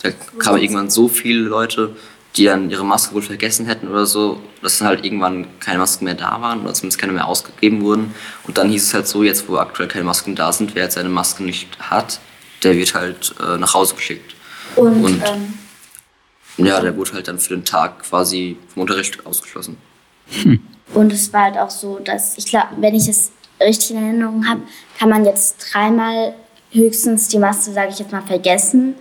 da 0.02 0.12
kamen 0.40 0.62
irgendwann 0.62 0.90
so 0.90 1.08
viele 1.08 1.42
Leute, 1.42 1.96
die 2.36 2.46
dann 2.46 2.70
ihre 2.70 2.86
Maske 2.86 3.16
wohl 3.16 3.22
vergessen 3.22 3.66
hätten 3.66 3.88
oder 3.88 4.06
so, 4.06 4.40
dass 4.62 4.78
dann 4.78 4.88
halt 4.88 5.04
irgendwann 5.04 5.48
keine 5.60 5.80
Masken 5.80 6.06
mehr 6.06 6.14
da 6.14 6.40
waren 6.42 6.62
oder 6.62 6.74
zumindest 6.74 7.00
keine 7.00 7.14
mehr 7.14 7.28
ausgegeben 7.28 7.82
wurden. 7.82 8.14
Und 8.46 8.58
dann 8.58 8.70
hieß 8.70 8.84
es 8.84 8.94
halt 8.94 9.08
so, 9.08 9.24
jetzt 9.24 9.50
wo 9.50 9.58
aktuell 9.58 9.88
keine 9.88 10.06
Masken 10.06 10.36
da 10.36 10.52
sind, 10.52 10.76
wer 10.76 10.84
jetzt 10.84 10.96
seine 10.96 11.10
Maske 11.10 11.44
nicht 11.44 11.68
hat, 11.80 12.20
der 12.64 12.76
wird 12.76 12.94
halt 12.94 13.34
äh, 13.40 13.58
nach 13.58 13.74
Hause 13.74 13.96
geschickt. 13.96 14.36
Und, 14.76 15.04
Und 15.04 15.24
ähm, 15.26 16.66
ja, 16.66 16.80
der 16.80 16.96
wurde 16.96 17.14
halt 17.14 17.28
dann 17.28 17.40
für 17.40 17.56
den 17.56 17.66
Tag 17.66 18.04
quasi 18.04 18.58
vom 18.74 18.82
Unterricht 18.82 19.26
ausgeschlossen. 19.26 19.78
Hm. 20.44 20.60
Und 20.94 21.12
es 21.14 21.34
war 21.34 21.44
halt 21.44 21.58
auch 21.58 21.70
so, 21.70 22.00
dass 22.00 22.38
ich 22.38 22.46
glaube, 22.46 22.68
wenn 22.78 22.94
ich 22.94 23.08
es 23.08 23.32
richtig 23.60 23.92
in 23.92 23.98
Erinnerung 23.98 24.48
habe, 24.48 24.62
kann 24.98 25.10
man 25.10 25.26
jetzt 25.26 25.66
dreimal 25.72 26.36
höchstens 26.72 27.28
die 27.28 27.40
Maske, 27.40 27.72
sage 27.72 27.90
ich 27.92 28.00
jetzt 28.00 28.12
mal, 28.12 28.22
vergessen 28.22 28.96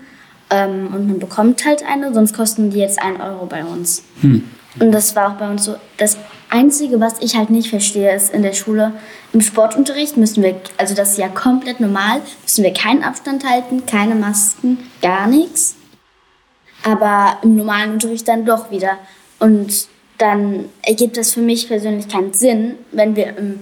ähm, 0.51 0.95
und 0.95 1.09
man 1.09 1.19
bekommt 1.19 1.65
halt 1.65 1.85
eine, 1.85 2.13
sonst 2.13 2.35
kosten 2.35 2.71
die 2.71 2.79
jetzt 2.79 3.01
einen 3.01 3.21
Euro 3.21 3.47
bei 3.47 3.65
uns. 3.65 4.03
Hm. 4.21 4.49
Und 4.81 4.93
das 4.93 5.17
war 5.17 5.33
auch 5.33 5.39
bei 5.39 5.51
uns 5.51 5.65
so. 5.65 5.77
Das 5.97 6.17
Einzige, 6.51 7.01
was 7.01 7.21
ich 7.21 7.37
halt 7.37 7.51
nicht 7.51 7.69
verstehe, 7.69 8.15
ist 8.15 8.33
in 8.33 8.43
der 8.43 8.53
Schule, 8.53 8.93
im 9.33 9.41
Sportunterricht 9.41 10.17
müssen 10.17 10.43
wir, 10.43 10.55
also 10.77 10.95
das 10.95 11.13
ist 11.13 11.19
ja 11.19 11.29
komplett 11.29 11.81
normal, 11.81 12.21
müssen 12.43 12.65
wir 12.65 12.73
keinen 12.73 13.03
Abstand 13.03 13.49
halten, 13.49 13.85
keine 13.87 14.15
Masken, 14.15 14.79
gar 15.03 15.27
nichts. 15.27 15.77
Aber 16.85 17.39
im 17.43 17.57
normalen 17.57 17.93
Unterricht 17.93 18.27
dann 18.29 18.47
doch 18.47 18.71
wieder. 18.71 18.99
Und 19.41 19.89
dann 20.17 20.67
ergibt 20.83 21.17
das 21.17 21.33
für 21.33 21.41
mich 21.41 21.69
persönlich 21.69 22.09
keinen 22.09 22.33
Sinn, 22.33 22.77
wenn 22.93 23.15
wir 23.15 23.37
im 23.37 23.61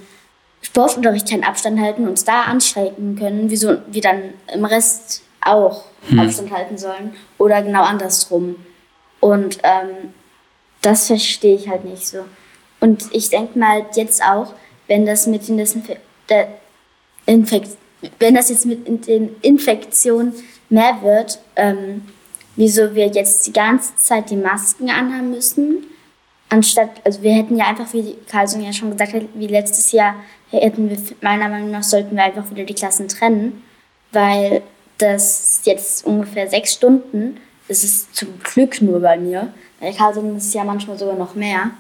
Sportunterricht 0.61 1.29
keinen 1.29 1.45
Abstand 1.45 1.81
halten, 1.81 2.09
uns 2.09 2.25
da 2.25 2.43
anstrengen 2.43 3.17
können, 3.19 3.51
wieso 3.51 3.79
wir 3.89 4.03
dann 4.03 4.35
im 4.53 4.65
Rest 4.65 5.23
auch 5.47 5.85
hm. 6.09 6.19
Abstand 6.19 6.51
halten 6.51 6.79
sollen 6.79 7.15
oder 7.39 7.63
genau 7.63 7.83
andersrum. 7.83 8.57
Und 9.21 9.59
ähm, 9.63 10.15
das 10.83 11.07
verstehe 11.07 11.57
ich 11.57 11.69
halt 11.69 11.85
nicht 11.85 12.07
so. 12.07 12.25
Und 12.81 13.05
ich 13.13 13.31
denke 13.31 13.59
mal 13.59 13.87
jetzt 13.95 14.23
auch, 14.23 14.53
wenn 14.87 15.07
das 15.07 15.27
mit 15.27 15.49
den 15.49 15.57
Desinfe 15.57 15.97
der 16.29 16.49
Infekt 17.25 17.77
wenn 18.19 18.35
das 18.35 18.51
jetzt 18.51 18.67
mit 18.67 19.07
den 19.07 19.37
Infektionen 19.43 20.35
mehr 20.69 20.99
wird, 21.03 21.39
ähm, 21.57 22.03
wieso 22.57 22.95
wir 22.95 23.07
jetzt 23.09 23.47
die 23.47 23.53
ganze 23.53 23.97
Zeit 23.97 24.31
die 24.31 24.37
Masken 24.37 24.91
anhaben 24.91 25.31
müssen, 25.31 25.87
anstatt, 26.49 26.91
also 27.05 27.23
wir 27.23 27.33
hätten 27.33 27.57
ja 27.57 27.67
einfach, 27.67 27.93
wie 27.93 28.17
Carlson 28.29 28.63
ja 28.63 28.73
schon 28.73 28.91
gesagt 28.91 29.15
hat, 29.15 29.23
wie 29.35 29.47
letztes 29.47 29.93
Jahr, 29.93 30.15
hätten 30.51 30.91
wir, 30.91 30.99
meiner 31.21 31.49
Meinung 31.49 31.71
nach, 31.71 31.83
sollten 31.83 32.17
wir 32.17 32.25
einfach 32.25 32.51
wieder 32.51 32.65
die 32.65 32.75
Klassen 32.75 33.09
trennen, 33.09 33.63
weil 34.13 34.63
das 34.99 35.61
jetzt 35.65 36.05
ungefähr 36.07 36.49
sechs 36.49 36.75
Stunden, 36.75 37.39
das 37.69 37.85
ist 37.85 38.15
zum 38.15 38.29
Glück 38.43 38.81
nur 38.81 39.01
bei 39.01 39.19
mir, 39.19 39.53
bei 39.81 39.93
Carlson 39.93 40.37
ist 40.37 40.47
es 40.47 40.55
ja 40.55 40.65
manchmal 40.65 40.99
sogar 40.99 41.17
noch 41.17 41.35
mehr, 41.35 41.71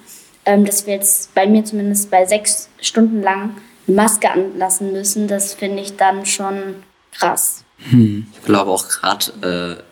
ähm, 0.45 0.65
dass 0.65 0.87
wir 0.87 0.95
jetzt 0.95 1.35
bei 1.35 1.47
mir 1.47 1.65
zumindest 1.65 2.11
bei 2.11 2.27
sechs 2.27 2.69
Stunden 2.81 3.23
lang 3.23 3.57
eine 3.87 3.97
Maske 3.97 4.31
anlassen 4.31 4.93
müssen, 4.93 5.29
das 5.29 5.55
finde 5.55 5.83
ich 5.83 5.97
dann 5.97 6.27
schon 6.27 6.83
krass. 7.13 7.65
Hm. 7.91 8.27
Ich 8.33 8.45
glaube 8.45 8.71
auch 8.71 8.87
gerade 8.89 9.79
äh, 9.79 9.83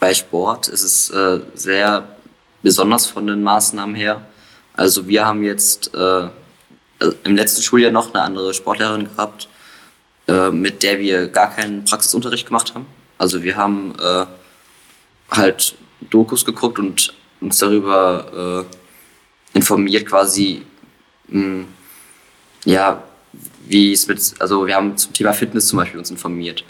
bei 0.00 0.14
Sport 0.14 0.68
ist 0.68 0.82
es 0.82 1.10
äh, 1.10 1.40
sehr 1.54 2.08
besonders 2.62 3.06
von 3.06 3.26
den 3.26 3.42
Maßnahmen 3.42 3.94
her. 3.94 4.22
Also 4.74 5.08
wir 5.08 5.26
haben 5.26 5.42
jetzt 5.42 5.92
äh, 5.94 6.28
im 7.24 7.36
letzten 7.36 7.62
Schuljahr 7.62 7.92
noch 7.92 8.14
eine 8.14 8.22
andere 8.22 8.54
Sportlehrerin 8.54 9.08
gehabt, 9.08 9.48
äh, 10.28 10.50
mit 10.50 10.82
der 10.82 10.98
wir 10.98 11.28
gar 11.28 11.54
keinen 11.54 11.84
Praxisunterricht 11.84 12.46
gemacht 12.46 12.74
haben. 12.74 12.86
Also 13.16 13.42
wir 13.42 13.56
haben 13.56 13.94
äh, 13.98 14.26
halt 15.30 15.74
Dokus 16.10 16.44
geguckt 16.44 16.78
und 16.78 17.14
uns 17.40 17.58
darüber 17.58 18.66
äh, 19.54 19.56
informiert 19.56 20.06
quasi, 20.06 20.62
mh, 21.28 21.42
hm, 21.42 21.66
ja, 22.64 23.02
wie 23.66 23.92
es 23.92 24.06
mit, 24.06 24.34
also 24.38 24.66
wir 24.66 24.74
haben 24.74 24.96
zum 24.96 25.12
Thema 25.12 25.32
Fitness 25.32 25.68
zum 25.68 25.78
Beispiel 25.78 25.98
uns 25.98 26.10
informiert. 26.10 26.64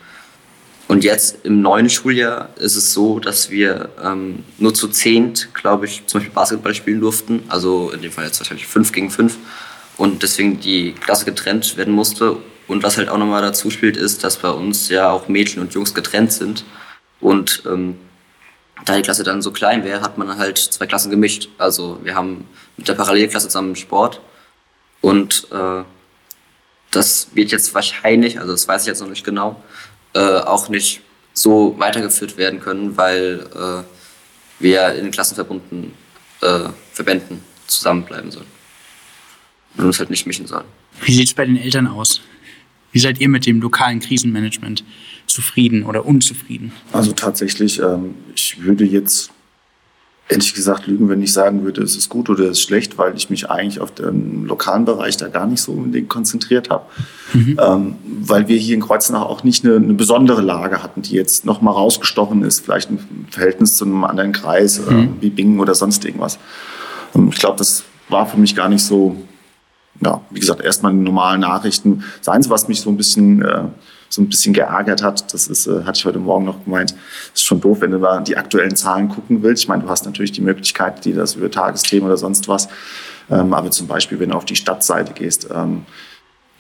Und 0.89 1.05
jetzt 1.05 1.45
im 1.45 1.61
neuen 1.61 1.91
Schuljahr 1.91 2.49
ist 2.57 2.75
es 2.75 2.95
so, 2.95 3.21
dass 3.21 3.51
wir 3.51 3.91
ähm, 4.03 4.43
nur 4.57 4.73
zu 4.73 4.89
zehnt, 4.89 5.51
glaube 5.53 5.85
ich, 5.85 6.07
zum 6.07 6.21
Beispiel 6.21 6.35
Basketball 6.35 6.75
spielen 6.75 7.01
durften. 7.01 7.43
Also 7.49 7.91
in 7.91 8.01
dem 8.01 8.11
Fall 8.11 8.25
jetzt 8.25 8.41
wahrscheinlich 8.41 8.67
fünf 8.67 8.91
gegen 8.93 9.11
fünf. 9.11 9.37
Und 9.99 10.23
deswegen 10.23 10.61
die 10.61 10.93
Klasse 10.93 11.27
getrennt 11.27 11.77
werden 11.77 11.93
musste. 11.93 12.39
Und 12.69 12.83
was 12.83 12.99
halt 12.99 13.09
auch 13.09 13.19
nochmal 13.19 13.43
dazu 13.43 13.71
spielt, 13.71 13.97
ist, 13.97 14.23
dass 14.23 14.37
bei 14.37 14.51
uns 14.51 14.91
ja 14.91 15.11
auch 15.11 15.29
Mädchen 15.29 15.63
und 15.63 15.75
Jungs 15.75 15.95
getrennt 15.95 16.33
sind. 16.33 16.65
Und 17.19 17.63
ähm, 17.67 17.99
da 18.85 18.95
die 18.95 19.03
Klasse 19.03 19.25
dann 19.25 19.43
so 19.43 19.51
klein 19.51 19.85
wäre, 19.85 20.03
hat 20.03 20.19
man 20.19 20.39
halt 20.39 20.59
zwei 20.59 20.87
Klassen 20.87 21.11
gemischt. 21.11 21.49
Also 21.59 21.99
wir 22.05 22.15
haben 22.15 22.47
mit 22.77 22.87
der 22.87 22.95
Parallelklasse 22.95 23.49
zusammen 23.49 23.75
Sport. 23.75 24.21
Und 25.01 25.49
äh, 25.51 25.83
das 26.91 27.29
wird 27.35 27.51
jetzt 27.51 27.75
wahrscheinlich, 27.75 28.39
also 28.39 28.53
das 28.53 28.69
weiß 28.69 28.83
ich 28.83 28.89
jetzt 28.89 29.01
noch 29.01 29.09
nicht 29.09 29.25
genau, 29.25 29.63
äh, 30.15 30.21
auch 30.21 30.69
nicht 30.69 31.01
so 31.33 31.75
weitergeführt 31.79 32.37
werden 32.37 32.61
können, 32.61 32.97
weil 32.97 33.47
äh, 33.55 34.63
wir 34.63 34.95
in 34.95 35.05
den 35.05 35.11
Klassenverbunden 35.11 35.95
äh, 36.43 36.69
Verbänden 36.93 37.43
zusammenbleiben 37.67 38.31
sollen 38.31 38.47
und 39.77 39.85
uns 39.85 39.99
halt 39.99 40.11
nicht 40.11 40.27
mischen 40.27 40.47
sollen. 40.47 40.67
Wie 41.03 41.13
sieht 41.13 41.29
es 41.29 41.35
bei 41.35 41.45
den 41.45 41.57
Eltern 41.57 41.87
aus? 41.87 42.21
Wie 42.99 43.03
seid 43.03 43.21
ihr 43.21 43.29
mit 43.29 43.47
dem 43.47 43.61
lokalen 43.61 44.01
Krisenmanagement 44.01 44.83
zufrieden 45.29 45.85
oder 45.85 46.05
unzufrieden? 46.05 46.73
Also 46.91 47.13
tatsächlich, 47.13 47.79
ähm, 47.81 48.17
ich 48.35 48.61
würde 48.61 48.85
jetzt 48.85 49.31
ehrlich 50.29 50.53
gesagt 50.53 50.89
lügen, 50.89 51.09
wenn 51.09 51.23
ich 51.23 51.33
sagen 51.33 51.63
würde, 51.63 51.81
es 51.81 51.97
ist 51.97 52.09
gut 52.09 52.29
oder 52.29 52.47
es 52.47 52.59
ist 52.59 52.63
schlecht, 52.63 52.99
weil 52.99 53.17
ich 53.17 53.31
mich 53.31 53.49
eigentlich 53.49 53.79
auf 53.79 53.95
den 53.95 54.47
lokalen 54.47 54.85
Bereich 54.85 55.17
da 55.17 55.29
gar 55.29 55.47
nicht 55.47 55.61
so 55.61 55.71
unbedingt 55.71 56.09
konzentriert 56.09 56.71
habe. 56.71 56.87
Mhm. 57.35 57.61
Ähm, 57.65 57.95
weil 58.23 58.49
wir 58.49 58.57
hier 58.57 58.75
in 58.75 58.81
Kreuznach 58.81 59.23
auch 59.23 59.45
nicht 59.45 59.65
eine, 59.65 59.77
eine 59.77 59.95
besondere 59.95 60.43
Lage 60.43 60.83
hatten, 60.83 61.03
die 61.03 61.15
jetzt 61.15 61.45
nochmal 61.45 61.75
rausgestochen 61.75 62.43
ist, 62.43 62.65
vielleicht 62.65 62.91
im 62.91 62.99
Verhältnis 63.31 63.77
zu 63.77 63.85
einem 63.85 64.03
anderen 64.03 64.33
Kreis, 64.33 64.81
mhm. 64.81 64.99
äh, 64.99 65.09
wie 65.21 65.31
Bingen 65.31 65.61
oder 65.61 65.77
sonst 65.77 66.05
irgendwas. 66.05 66.41
Ähm, 67.15 67.29
ich 67.33 67.39
glaube, 67.39 67.59
das 67.59 67.85
war 68.09 68.27
für 68.27 68.39
mich 68.39 68.57
gar 68.57 68.69
nicht 68.69 68.83
so, 68.83 69.15
ja, 70.01 70.21
wie 70.31 70.41
gesagt, 70.41 70.61
erstmal 70.61 70.93
normale 70.93 71.39
Nachrichten. 71.39 72.05
Das 72.19 72.29
Einzige, 72.29 72.55
was 72.55 72.69
mich 72.69 72.81
so 72.81 72.91
ein 72.91 72.97
bisschen 72.97 73.43
äh, 73.43 73.65
so 74.09 74.23
ein 74.23 74.29
bisschen 74.29 74.55
geärgert 74.55 75.03
hat. 75.03 75.33
Das 75.33 75.49
ist, 75.49 75.67
äh, 75.67 75.85
hatte 75.85 75.99
ich 75.99 76.05
heute 76.05 76.19
Morgen 76.19 76.45
noch 76.45 76.65
gemeint. 76.65 76.95
Ist 77.35 77.45
schon 77.45 77.61
doof, 77.61 77.81
wenn 77.81 77.91
du 77.91 77.99
da 77.99 78.21
die 78.21 78.37
aktuellen 78.37 78.75
Zahlen 78.75 79.09
gucken 79.09 79.43
willst. 79.43 79.63
Ich 79.63 79.69
meine, 79.69 79.83
du 79.83 79.89
hast 79.89 80.05
natürlich 80.07 80.33
die 80.33 80.41
Möglichkeit, 80.41 81.05
die 81.05 81.13
das 81.13 81.35
über 81.35 81.51
Tagesthemen 81.51 82.07
oder 82.07 82.17
sonst 82.17 82.49
was. 82.49 82.69
Ähm, 83.31 83.53
aber 83.53 83.71
zum 83.71 83.87
Beispiel, 83.87 84.19
wenn 84.19 84.31
du 84.31 84.37
auf 84.37 84.45
die 84.45 84.57
Stadtseite 84.57 85.13
gehst, 85.13 85.49
ähm, 85.55 85.83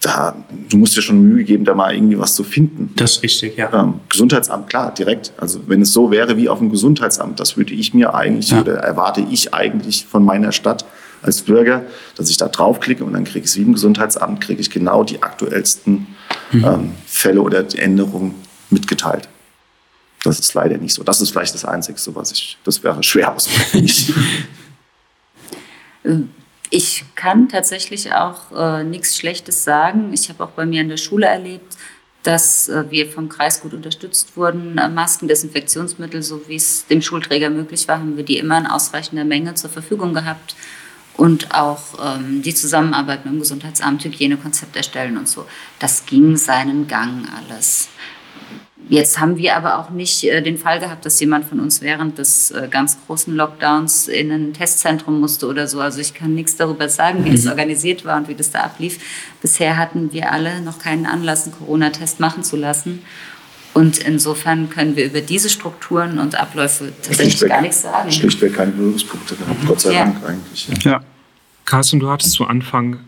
da, 0.00 0.36
du 0.68 0.76
musst 0.76 0.96
dir 0.96 1.02
schon 1.02 1.20
Mühe 1.20 1.42
geben, 1.42 1.64
da 1.64 1.74
mal 1.74 1.92
irgendwie 1.92 2.18
was 2.18 2.34
zu 2.34 2.44
finden. 2.44 2.92
Das 2.94 3.16
ist 3.16 3.22
richtig, 3.24 3.56
ja. 3.56 3.72
Ähm, 3.72 3.94
Gesundheitsamt, 4.08 4.68
klar, 4.68 4.94
direkt. 4.94 5.32
Also 5.38 5.60
wenn 5.66 5.82
es 5.82 5.92
so 5.92 6.10
wäre 6.12 6.36
wie 6.36 6.48
auf 6.48 6.58
dem 6.58 6.70
Gesundheitsamt, 6.70 7.40
das 7.40 7.56
würde 7.56 7.74
ich 7.74 7.94
mir 7.94 8.14
eigentlich 8.14 8.50
ja. 8.50 8.60
oder 8.60 8.74
erwarte 8.74 9.22
ich 9.28 9.54
eigentlich 9.54 10.06
von 10.06 10.24
meiner 10.24 10.52
Stadt 10.52 10.84
als 11.22 11.42
Bürger, 11.42 11.84
dass 12.16 12.30
ich 12.30 12.36
da 12.36 12.48
draufklicke 12.48 13.04
und 13.04 13.12
dann 13.12 13.24
kriege 13.24 13.40
ich 13.40 13.50
es 13.50 13.56
wie 13.56 13.62
im 13.62 13.72
Gesundheitsamt, 13.72 14.40
kriege 14.40 14.60
ich 14.60 14.70
genau 14.70 15.04
die 15.04 15.22
aktuellsten 15.22 16.06
mhm. 16.52 16.64
ähm, 16.64 16.94
Fälle 17.06 17.42
oder 17.42 17.64
Änderungen 17.76 18.34
mitgeteilt. 18.70 19.28
Das 20.24 20.38
ist 20.38 20.52
leider 20.54 20.78
nicht 20.78 20.94
so. 20.94 21.02
Das 21.04 21.20
ist 21.20 21.30
vielleicht 21.30 21.54
das 21.54 21.64
Einzige, 21.64 21.98
was 22.14 22.32
ich, 22.32 22.58
das 22.64 22.82
wäre 22.82 23.02
schwer 23.02 23.34
auswendig. 23.34 24.12
Ich 26.70 27.04
kann 27.14 27.48
tatsächlich 27.48 28.12
auch 28.12 28.52
äh, 28.54 28.84
nichts 28.84 29.16
Schlechtes 29.16 29.64
sagen. 29.64 30.12
Ich 30.12 30.28
habe 30.28 30.44
auch 30.44 30.50
bei 30.50 30.66
mir 30.66 30.82
in 30.82 30.88
der 30.88 30.98
Schule 30.98 31.26
erlebt, 31.26 31.76
dass 32.22 32.68
äh, 32.68 32.84
wir 32.90 33.08
vom 33.08 33.28
Kreis 33.28 33.62
gut 33.62 33.72
unterstützt 33.72 34.36
wurden. 34.36 34.76
Äh, 34.76 34.88
Masken, 34.88 35.28
Desinfektionsmittel, 35.28 36.22
so 36.22 36.46
wie 36.46 36.56
es 36.56 36.86
dem 36.86 37.00
Schulträger 37.00 37.48
möglich 37.48 37.88
war, 37.88 37.98
haben 37.98 38.16
wir 38.16 38.24
die 38.24 38.36
immer 38.36 38.58
in 38.58 38.66
ausreichender 38.66 39.24
Menge 39.24 39.54
zur 39.54 39.70
Verfügung 39.70 40.12
gehabt 40.12 40.54
und 41.18 41.52
auch 41.52 41.82
ähm, 42.00 42.42
die 42.42 42.54
Zusammenarbeit 42.54 43.24
mit 43.24 43.34
dem 43.34 43.40
Gesundheitsamt, 43.40 44.04
Hygienekonzept 44.04 44.76
erstellen 44.76 45.18
und 45.18 45.28
so. 45.28 45.44
Das 45.80 46.06
ging 46.06 46.36
seinen 46.36 46.86
Gang 46.86 47.26
alles. 47.36 47.88
Jetzt 48.88 49.18
haben 49.18 49.36
wir 49.36 49.56
aber 49.56 49.78
auch 49.78 49.90
nicht 49.90 50.22
äh, 50.22 50.40
den 50.40 50.56
Fall 50.56 50.78
gehabt, 50.78 51.04
dass 51.04 51.18
jemand 51.18 51.44
von 51.44 51.58
uns 51.58 51.82
während 51.82 52.18
des 52.18 52.52
äh, 52.52 52.68
ganz 52.70 52.96
großen 53.04 53.34
Lockdowns 53.34 54.06
in 54.06 54.30
ein 54.30 54.54
Testzentrum 54.54 55.18
musste 55.18 55.48
oder 55.48 55.66
so. 55.66 55.80
Also 55.80 56.00
ich 56.00 56.14
kann 56.14 56.36
nichts 56.36 56.56
darüber 56.56 56.88
sagen, 56.88 57.24
wie 57.24 57.30
mhm. 57.30 57.34
das 57.34 57.46
organisiert 57.48 58.04
war 58.04 58.16
und 58.16 58.28
wie 58.28 58.36
das 58.36 58.52
da 58.52 58.60
ablief. 58.60 59.00
Bisher 59.42 59.76
hatten 59.76 60.12
wir 60.12 60.30
alle 60.30 60.62
noch 60.62 60.78
keinen 60.78 61.04
Anlass, 61.04 61.44
einen 61.44 61.56
Corona-Test 61.56 62.20
machen 62.20 62.44
zu 62.44 62.56
lassen. 62.56 63.02
Und 63.78 63.98
insofern 63.98 64.70
können 64.70 64.96
wir 64.96 65.06
über 65.06 65.20
diese 65.20 65.48
Strukturen 65.48 66.18
und 66.18 66.34
Abläufe 66.34 66.92
tatsächlich 66.96 67.34
Schlichtweg, 67.34 67.48
gar 67.48 67.60
nichts 67.60 67.82
sagen. 67.82 68.10
Schlichtweg 68.10 68.54
keine 68.56 68.72
Berührungspunkte 68.72 69.36
gehabt, 69.36 69.66
Gott 69.68 69.80
sei 69.80 69.92
ja. 69.92 70.04
Dank 70.04 70.16
eigentlich. 70.26 70.68
Ja. 70.82 70.90
ja. 70.90 71.04
Carsten, 71.64 72.00
du 72.00 72.10
hattest 72.10 72.32
zu 72.32 72.44
Anfang 72.44 72.98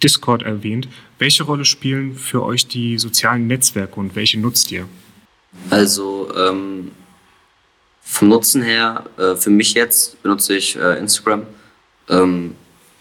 Discord 0.00 0.44
erwähnt. 0.44 0.86
Welche 1.18 1.42
Rolle 1.42 1.64
spielen 1.64 2.14
für 2.14 2.44
euch 2.44 2.68
die 2.68 2.98
sozialen 2.98 3.48
Netzwerke 3.48 3.98
und 3.98 4.14
welche 4.14 4.38
nutzt 4.38 4.70
ihr? 4.70 4.86
Also 5.70 6.32
ähm, 6.36 6.92
vom 8.02 8.28
Nutzen 8.28 8.62
her, 8.62 9.02
äh, 9.18 9.34
für 9.34 9.50
mich 9.50 9.74
jetzt 9.74 10.22
benutze 10.22 10.54
ich 10.54 10.76
äh, 10.76 11.00
Instagram 11.00 11.48
ähm, 12.08 12.54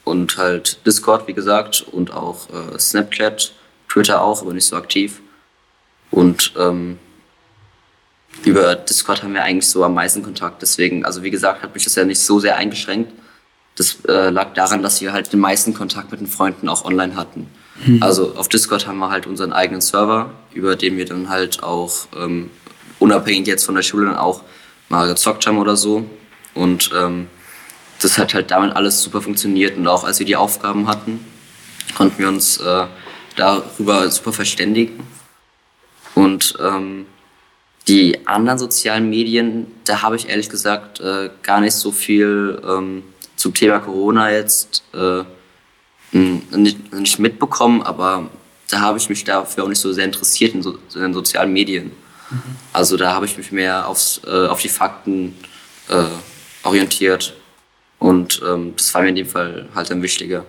und 0.05 0.37
halt 0.37 0.83
Discord, 0.87 1.27
wie 1.27 1.33
gesagt, 1.33 1.85
und 1.91 2.11
auch 2.11 2.49
äh, 2.49 2.79
Snapchat, 2.79 3.53
Twitter 3.89 4.23
auch, 4.23 4.41
aber 4.41 4.55
nicht 4.55 4.65
so 4.65 4.75
aktiv. 4.75 5.21
Und 6.09 6.53
ähm, 6.57 6.97
über 8.43 8.75
Discord 8.75 9.23
haben 9.23 9.33
wir 9.33 9.43
eigentlich 9.43 9.69
so 9.69 9.83
am 9.83 9.93
meisten 9.93 10.23
Kontakt. 10.23 10.61
Deswegen, 10.61 11.05
also 11.05 11.23
wie 11.23 11.31
gesagt, 11.31 11.61
hat 11.61 11.73
mich 11.73 11.83
das 11.83 11.95
ja 11.95 12.03
nicht 12.03 12.19
so 12.19 12.39
sehr 12.39 12.57
eingeschränkt. 12.57 13.11
Das 13.75 13.97
äh, 14.07 14.29
lag 14.29 14.53
daran, 14.53 14.83
dass 14.83 15.01
wir 15.01 15.13
halt 15.13 15.31
den 15.31 15.39
meisten 15.39 15.73
Kontakt 15.73 16.11
mit 16.11 16.19
den 16.19 16.27
Freunden 16.27 16.67
auch 16.67 16.83
online 16.83 17.15
hatten. 17.15 17.47
Mhm. 17.85 18.01
Also 18.01 18.35
auf 18.35 18.49
Discord 18.49 18.87
haben 18.87 18.99
wir 18.99 19.09
halt 19.09 19.27
unseren 19.27 19.53
eigenen 19.53 19.81
Server, 19.81 20.31
über 20.53 20.75
den 20.75 20.97
wir 20.97 21.05
dann 21.05 21.29
halt 21.29 21.63
auch 21.63 22.07
ähm, 22.17 22.49
unabhängig 22.99 23.47
jetzt 23.47 23.65
von 23.65 23.75
der 23.75 23.81
Schule 23.81 24.07
dann 24.07 24.17
auch 24.17 24.43
mal 24.89 25.07
gezockt 25.07 25.47
haben 25.47 25.57
oder 25.57 25.75
so. 25.75 26.05
Und 26.53 26.91
ähm, 26.95 27.27
das 28.01 28.17
hat 28.17 28.33
halt 28.33 28.51
damit 28.51 28.75
alles 28.75 29.01
super 29.01 29.21
funktioniert. 29.21 29.77
Und 29.77 29.87
auch 29.87 30.03
als 30.03 30.19
wir 30.19 30.25
die 30.25 30.35
Aufgaben 30.35 30.87
hatten, 30.87 31.25
konnten 31.95 32.19
wir 32.19 32.27
uns 32.27 32.57
äh, 32.57 32.85
darüber 33.35 34.09
super 34.09 34.33
verständigen. 34.33 35.07
Und 36.15 36.55
ähm, 36.61 37.05
die 37.87 38.27
anderen 38.27 38.59
sozialen 38.59 39.09
Medien, 39.09 39.67
da 39.85 40.01
habe 40.01 40.15
ich 40.15 40.29
ehrlich 40.29 40.49
gesagt 40.49 40.99
äh, 40.99 41.29
gar 41.41 41.61
nicht 41.61 41.73
so 41.73 41.91
viel 41.91 42.61
ähm, 42.67 43.03
zum 43.35 43.53
Thema 43.53 43.79
Corona 43.79 44.31
jetzt 44.31 44.83
äh, 44.93 45.23
nicht, 46.11 46.93
nicht, 46.93 47.19
mitbekommen, 47.19 47.81
aber 47.81 48.29
da 48.69 48.81
habe 48.81 48.97
ich 48.97 49.09
mich 49.09 49.23
dafür 49.23 49.63
auch 49.63 49.67
nicht 49.67 49.79
so 49.79 49.91
sehr 49.93 50.05
interessiert 50.05 50.53
in, 50.53 50.61
so, 50.61 50.77
in 50.93 51.01
den 51.01 51.13
sozialen 51.13 51.51
Medien. 51.51 51.91
Mhm. 52.29 52.41
Also 52.73 52.97
da 52.97 53.13
habe 53.13 53.25
ich 53.25 53.37
mich 53.37 53.51
mehr 53.51 53.87
aufs, 53.87 54.21
äh, 54.25 54.47
auf 54.47 54.61
die 54.61 54.69
Fakten 54.69 55.35
äh, 55.89 56.03
orientiert. 56.63 57.33
Und 57.99 58.41
ähm, 58.47 58.73
das 58.75 58.93
war 58.93 59.01
mir 59.01 59.09
in 59.09 59.15
dem 59.15 59.27
Fall 59.27 59.69
halt 59.73 59.89
dann 59.89 60.01
wichtiger. 60.01 60.45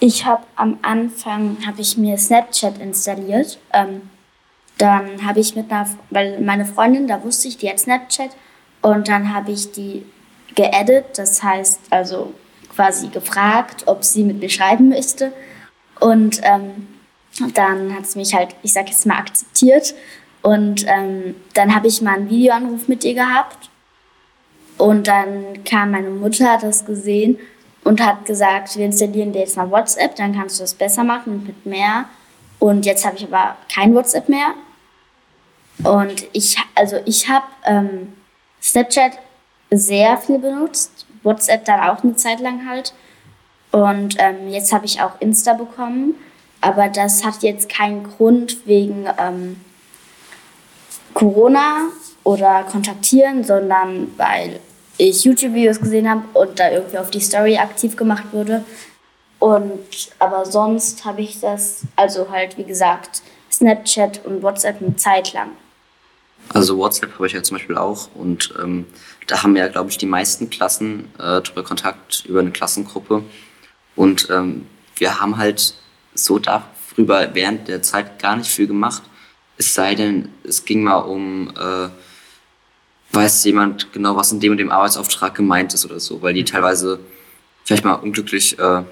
Ich 0.00 0.24
habe 0.24 0.44
am 0.54 0.78
Anfang 0.82 1.56
habe 1.66 1.80
ich 1.80 1.96
mir 1.96 2.16
Snapchat 2.16 2.78
installiert. 2.78 3.58
Ähm, 3.72 4.02
dann 4.78 5.26
habe 5.26 5.40
ich 5.40 5.56
mit 5.56 5.70
einer, 5.70 5.88
weil 6.10 6.40
meine 6.40 6.64
Freundin, 6.64 7.06
da 7.06 7.22
wusste 7.22 7.48
ich, 7.48 7.58
die 7.58 7.68
hat 7.68 7.80
Snapchat. 7.80 8.30
Und 8.80 9.08
dann 9.08 9.34
habe 9.34 9.50
ich 9.50 9.72
die 9.72 10.06
geaddet, 10.54 11.18
das 11.18 11.42
heißt 11.42 11.80
also 11.90 12.32
quasi 12.74 13.08
gefragt, 13.08 13.82
ob 13.86 14.04
sie 14.04 14.22
mit 14.22 14.38
mir 14.38 14.48
schreiben 14.48 14.88
möchte. 14.88 15.32
Und 15.98 16.40
ähm, 16.44 16.86
dann 17.54 17.94
hat 17.94 18.06
sie 18.06 18.18
mich 18.18 18.34
halt, 18.34 18.54
ich 18.62 18.72
sag 18.72 18.88
jetzt 18.88 19.04
mal, 19.04 19.18
akzeptiert. 19.18 19.94
Und 20.42 20.86
ähm, 20.86 21.34
dann 21.54 21.74
habe 21.74 21.88
ich 21.88 22.00
mal 22.00 22.14
einen 22.14 22.30
Videoanruf 22.30 22.86
mit 22.86 23.04
ihr 23.04 23.14
gehabt. 23.14 23.68
Und 24.76 25.08
dann 25.08 25.64
kam 25.64 25.90
meine 25.90 26.10
Mutter, 26.10 26.52
hat 26.52 26.62
das 26.62 26.86
gesehen 26.86 27.36
und 27.82 28.00
hat 28.00 28.26
gesagt, 28.26 28.76
wir 28.76 28.84
installieren 28.84 29.32
dir 29.32 29.40
jetzt 29.40 29.56
mal 29.56 29.70
WhatsApp, 29.70 30.14
dann 30.14 30.34
kannst 30.34 30.58
du 30.58 30.62
das 30.62 30.74
besser 30.74 31.02
machen 31.02 31.32
und 31.32 31.46
mit 31.46 31.66
mehr. 31.66 32.04
Und 32.60 32.86
jetzt 32.86 33.04
habe 33.04 33.16
ich 33.16 33.24
aber 33.24 33.56
kein 33.72 33.92
WhatsApp 33.94 34.28
mehr. 34.28 34.54
Und 35.84 36.26
ich, 36.32 36.56
also 36.74 36.96
ich 37.04 37.28
habe 37.28 37.46
ähm, 37.64 38.12
Snapchat 38.62 39.12
sehr 39.70 40.16
viel 40.18 40.38
benutzt, 40.38 41.06
WhatsApp 41.22 41.64
dann 41.64 41.80
auch 41.80 42.02
eine 42.02 42.16
Zeit 42.16 42.40
lang 42.40 42.68
halt. 42.68 42.92
Und 43.70 44.16
ähm, 44.18 44.48
jetzt 44.48 44.72
habe 44.72 44.86
ich 44.86 45.00
auch 45.00 45.20
Insta 45.20 45.52
bekommen, 45.52 46.14
aber 46.60 46.88
das 46.88 47.24
hat 47.24 47.42
jetzt 47.42 47.68
keinen 47.68 48.04
Grund 48.04 48.66
wegen 48.66 49.06
ähm, 49.18 49.60
Corona 51.14 51.88
oder 52.24 52.64
Kontaktieren, 52.64 53.44
sondern 53.44 54.12
weil 54.16 54.58
ich 54.96 55.24
YouTube-Videos 55.24 55.80
gesehen 55.80 56.10
habe 56.10 56.22
und 56.32 56.58
da 56.58 56.70
irgendwie 56.70 56.98
auf 56.98 57.10
die 57.10 57.20
Story 57.20 57.58
aktiv 57.58 57.96
gemacht 57.96 58.32
wurde. 58.32 58.64
Und 59.38 60.10
aber 60.18 60.44
sonst 60.44 61.04
habe 61.04 61.20
ich 61.20 61.40
das, 61.40 61.82
also 61.94 62.30
halt 62.30 62.58
wie 62.58 62.64
gesagt, 62.64 63.22
Snapchat 63.52 64.24
und 64.24 64.42
WhatsApp 64.42 64.82
eine 64.82 64.96
Zeit 64.96 65.32
lang. 65.32 65.50
Also 66.50 66.78
WhatsApp 66.78 67.14
habe 67.14 67.26
ich 67.26 67.34
ja 67.34 67.42
zum 67.42 67.56
Beispiel 67.58 67.76
auch 67.76 68.08
und 68.14 68.54
ähm, 68.60 68.86
da 69.26 69.42
haben 69.42 69.54
ja, 69.56 69.68
glaube 69.68 69.90
ich, 69.90 69.98
die 69.98 70.06
meisten 70.06 70.48
Klassen 70.48 71.04
äh, 71.18 71.42
darüber 71.42 71.62
Kontakt 71.62 72.24
über 72.24 72.40
eine 72.40 72.50
Klassengruppe. 72.50 73.22
Und 73.94 74.28
ähm, 74.30 74.66
wir 74.96 75.20
haben 75.20 75.36
halt 75.36 75.74
so 76.14 76.38
darüber 76.38 77.34
während 77.34 77.68
der 77.68 77.82
Zeit 77.82 78.18
gar 78.20 78.36
nicht 78.36 78.50
viel 78.50 78.66
gemacht. 78.66 79.02
Es 79.58 79.74
sei 79.74 79.94
denn, 79.94 80.30
es 80.44 80.64
ging 80.64 80.82
mal 80.82 80.98
um 80.98 81.52
äh, 81.58 81.88
weiß 83.12 83.44
jemand 83.44 83.92
genau, 83.92 84.16
was 84.16 84.32
in 84.32 84.40
dem 84.40 84.52
und 84.52 84.58
dem 84.58 84.70
Arbeitsauftrag 84.70 85.34
gemeint 85.34 85.74
ist 85.74 85.84
oder 85.84 86.00
so, 86.00 86.22
weil 86.22 86.34
die 86.34 86.44
teilweise 86.44 87.00
vielleicht 87.64 87.84
mal 87.84 87.94
unglücklich 87.94 88.58
äh, 88.58 88.82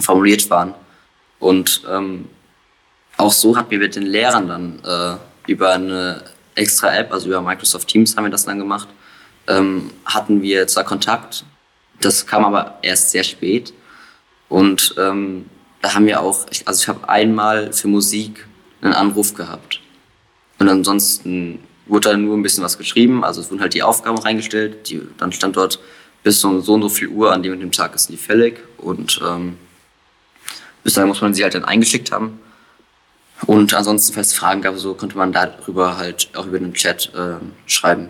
formuliert 0.00 0.48
waren. 0.50 0.74
Und 1.38 1.82
ähm, 1.90 2.28
auch 3.16 3.32
so 3.32 3.56
hatten 3.56 3.70
wir 3.70 3.78
mit 3.78 3.96
den 3.96 4.04
Lehrern 4.04 4.48
dann 4.48 4.80
äh, 4.84 5.50
über 5.50 5.72
eine 5.72 6.22
extra 6.56 6.96
App, 6.96 7.12
also 7.12 7.28
über 7.28 7.40
Microsoft 7.40 7.88
Teams 7.88 8.16
haben 8.16 8.24
wir 8.24 8.30
das 8.30 8.44
dann 8.44 8.58
gemacht, 8.58 8.88
ähm, 9.46 9.90
hatten 10.04 10.42
wir 10.42 10.66
zwar 10.66 10.84
Kontakt, 10.84 11.44
das 12.00 12.26
kam 12.26 12.44
aber 12.44 12.78
erst 12.82 13.10
sehr 13.10 13.24
spät. 13.24 13.72
Und 14.48 14.94
ähm, 14.98 15.46
da 15.82 15.94
haben 15.94 16.06
wir 16.06 16.20
auch, 16.20 16.46
also 16.64 16.82
ich 16.82 16.88
habe 16.88 17.08
einmal 17.08 17.72
für 17.72 17.88
Musik 17.88 18.46
einen 18.80 18.92
Anruf 18.92 19.34
gehabt. 19.34 19.80
Und 20.58 20.68
ansonsten 20.68 21.60
wurde 21.86 22.10
dann 22.10 22.24
nur 22.24 22.36
ein 22.36 22.42
bisschen 22.42 22.64
was 22.64 22.78
geschrieben. 22.78 23.24
Also 23.24 23.40
es 23.40 23.50
wurden 23.50 23.60
halt 23.60 23.74
die 23.74 23.82
Aufgaben 23.82 24.18
reingestellt. 24.18 24.88
Die, 24.88 25.00
dann 25.18 25.32
stand 25.32 25.56
dort 25.56 25.78
bis 26.22 26.40
so, 26.40 26.60
so 26.60 26.74
und 26.74 26.82
so 26.82 26.88
viel 26.88 27.08
Uhr 27.08 27.32
an 27.32 27.42
dem 27.42 27.52
und 27.52 27.60
dem 27.60 27.72
Tag 27.72 27.94
ist 27.94 28.08
die 28.08 28.16
fällig. 28.16 28.58
Und 28.78 29.20
ähm, 29.24 29.56
bis 30.82 30.94
dahin 30.94 31.08
muss 31.08 31.20
man 31.20 31.34
sie 31.34 31.42
halt 31.42 31.54
dann 31.54 31.64
eingeschickt 31.64 32.12
haben. 32.12 32.38
Und 33.44 33.74
ansonsten, 33.74 34.14
falls 34.14 34.28
es 34.28 34.34
Fragen 34.34 34.62
gab, 34.62 34.76
so 34.78 34.94
konnte 34.94 35.16
man 35.16 35.32
darüber 35.32 35.98
halt 35.98 36.28
auch 36.34 36.46
über 36.46 36.58
den 36.58 36.72
Chat 36.72 37.12
äh, 37.14 37.34
schreiben. 37.66 38.08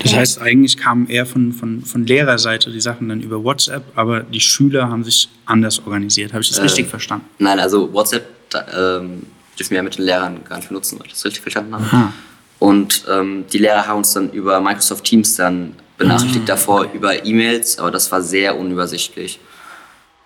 Das 0.00 0.14
heißt, 0.14 0.40
eigentlich 0.40 0.76
kamen 0.76 1.08
eher 1.08 1.24
von, 1.24 1.52
von, 1.52 1.82
von 1.84 2.04
Lehrerseite 2.04 2.70
die 2.70 2.80
Sachen 2.80 3.08
dann 3.08 3.20
über 3.20 3.44
WhatsApp, 3.44 3.84
aber 3.94 4.20
die 4.20 4.40
Schüler 4.40 4.88
haben 4.88 5.04
sich 5.04 5.28
anders 5.46 5.80
organisiert. 5.86 6.32
Habe 6.32 6.42
ich 6.42 6.48
das 6.48 6.58
äh, 6.58 6.62
richtig 6.62 6.88
verstanden? 6.88 7.26
Nein, 7.38 7.60
also 7.60 7.92
WhatsApp 7.92 8.26
da, 8.50 8.98
ähm, 8.98 9.26
dürfen 9.58 9.70
wir 9.70 9.76
ja 9.76 9.82
mit 9.82 9.96
den 9.96 10.04
Lehrern 10.04 10.40
gar 10.48 10.56
nicht 10.56 10.68
benutzen, 10.68 10.98
weil 10.98 11.06
ich 11.06 11.12
das 11.12 11.24
richtig 11.24 11.42
verstanden 11.42 11.74
habe. 11.74 11.84
Aha. 11.84 12.12
Und 12.58 13.04
ähm, 13.08 13.44
die 13.52 13.58
Lehrer 13.58 13.86
haben 13.86 13.98
uns 13.98 14.12
dann 14.12 14.30
über 14.30 14.60
Microsoft 14.60 15.04
Teams 15.04 15.36
dann 15.36 15.76
benachrichtigt 15.96 16.44
ah. 16.44 16.54
davor 16.54 16.86
über 16.92 17.24
E-Mails, 17.24 17.78
aber 17.78 17.90
das 17.90 18.10
war 18.10 18.22
sehr 18.22 18.58
unübersichtlich. 18.58 19.38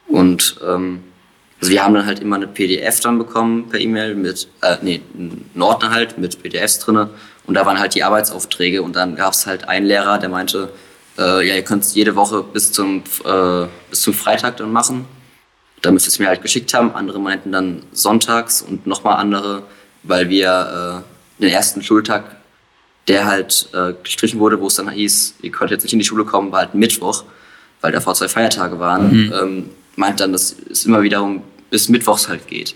Und 0.06 0.56
ähm, 0.66 1.00
also 1.60 1.72
wir 1.72 1.82
haben 1.82 1.94
dann 1.94 2.06
halt 2.06 2.20
immer 2.20 2.36
eine 2.36 2.46
PDF 2.46 3.00
dann 3.00 3.18
bekommen 3.18 3.68
per 3.68 3.80
E-Mail 3.80 4.14
mit, 4.14 4.48
äh, 4.62 4.76
nee, 4.82 5.00
einen 5.14 5.62
Ordner 5.62 5.90
halt 5.90 6.18
mit 6.18 6.40
PDFs 6.42 6.78
drinne 6.78 7.10
und 7.46 7.54
da 7.54 7.66
waren 7.66 7.78
halt 7.78 7.94
die 7.94 8.04
Arbeitsaufträge 8.04 8.82
und 8.82 8.94
dann 8.94 9.16
gab 9.16 9.32
es 9.32 9.46
halt 9.46 9.68
einen 9.68 9.86
Lehrer, 9.86 10.18
der 10.18 10.28
meinte, 10.28 10.70
äh, 11.18 11.46
ja, 11.48 11.56
ihr 11.56 11.64
könnt 11.64 11.82
es 11.82 11.94
jede 11.94 12.14
Woche 12.14 12.42
bis 12.42 12.72
zum, 12.72 13.02
äh, 13.24 13.66
bis 13.90 14.02
zum 14.02 14.14
Freitag 14.14 14.58
dann 14.58 14.70
machen. 14.70 15.06
Da 15.82 15.90
müsst 15.90 16.06
ihr 16.06 16.10
es 16.10 16.18
mir 16.18 16.28
halt 16.28 16.42
geschickt 16.42 16.72
haben. 16.74 16.94
Andere 16.94 17.18
meinten 17.18 17.52
dann 17.52 17.82
sonntags 17.92 18.62
und 18.62 18.86
nochmal 18.86 19.16
andere, 19.16 19.64
weil 20.02 20.28
wir 20.28 21.04
äh, 21.38 21.42
den 21.42 21.50
ersten 21.50 21.82
Schultag, 21.82 22.36
der 23.08 23.26
halt 23.26 23.68
äh, 23.72 23.94
gestrichen 24.02 24.38
wurde, 24.38 24.60
wo 24.60 24.66
es 24.66 24.74
dann 24.74 24.88
hieß, 24.90 25.36
ihr 25.42 25.50
könnt 25.50 25.70
jetzt 25.70 25.82
nicht 25.82 25.92
in 25.92 25.98
die 25.98 26.04
Schule 26.04 26.24
kommen, 26.24 26.52
war 26.52 26.60
halt 26.60 26.74
Mittwoch, 26.74 27.24
weil 27.80 27.92
davor 27.92 28.14
zwei 28.14 28.28
Feiertage 28.28 28.78
waren, 28.78 29.10
mhm. 29.10 29.32
ähm, 29.32 29.70
meint 29.98 30.20
dann, 30.20 30.32
dass 30.32 30.56
es 30.70 30.86
immer 30.86 31.02
wiederum 31.02 31.42
bis 31.70 31.88
Mittwochs 31.88 32.28
halt 32.28 32.46
geht. 32.46 32.74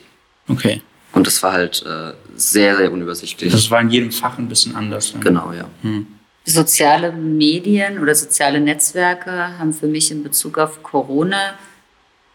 Okay. 0.49 0.83
Und 1.12 1.27
das 1.27 1.43
war 1.43 1.53
halt 1.53 1.85
äh, 1.87 2.12
sehr, 2.37 2.77
sehr 2.77 2.93
unübersichtlich. 2.93 3.53
Das 3.53 3.70
war 3.70 3.81
in 3.81 3.91
jedem 3.91 4.11
Fach 4.11 4.39
ein 4.39 4.49
bisschen 4.49 4.75
anders. 4.75 5.14
Ne? 5.14 5.20
Genau, 5.20 5.53
ja. 5.53 5.68
Hm. 5.83 6.07
Soziale 6.45 7.12
Medien 7.12 8.01
oder 8.01 8.14
soziale 8.14 8.61
Netzwerke 8.61 9.31
haben 9.59 9.73
für 9.73 9.87
mich 9.87 10.11
in 10.11 10.23
Bezug 10.23 10.59
auf 10.59 10.83
Corona 10.83 11.55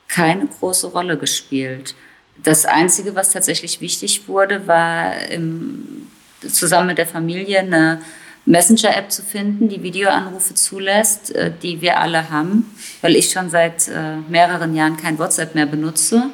keine 0.07 0.47
große 0.47 0.87
Rolle 0.87 1.17
gespielt. 1.17 1.95
Das 2.41 2.65
Einzige, 2.65 3.15
was 3.15 3.31
tatsächlich 3.31 3.81
wichtig 3.81 4.27
wurde, 4.27 4.67
war 4.67 5.27
im 5.29 6.07
zusammen 6.47 6.87
mit 6.87 6.99
der 6.99 7.07
Familie 7.07 7.59
eine 7.59 7.99
Messenger-App 8.47 9.11
zu 9.11 9.21
finden, 9.21 9.67
die 9.67 9.83
Videoanrufe 9.83 10.53
zulässt, 10.55 11.35
äh, 11.35 11.51
die 11.61 11.81
wir 11.81 11.99
alle 11.99 12.29
haben, 12.29 12.65
weil 13.01 13.15
ich 13.15 13.29
schon 13.29 13.49
seit 13.49 13.89
äh, 13.89 14.15
mehreren 14.29 14.73
Jahren 14.73 14.97
kein 14.97 15.19
WhatsApp 15.19 15.53
mehr 15.53 15.65
benutze 15.65 16.29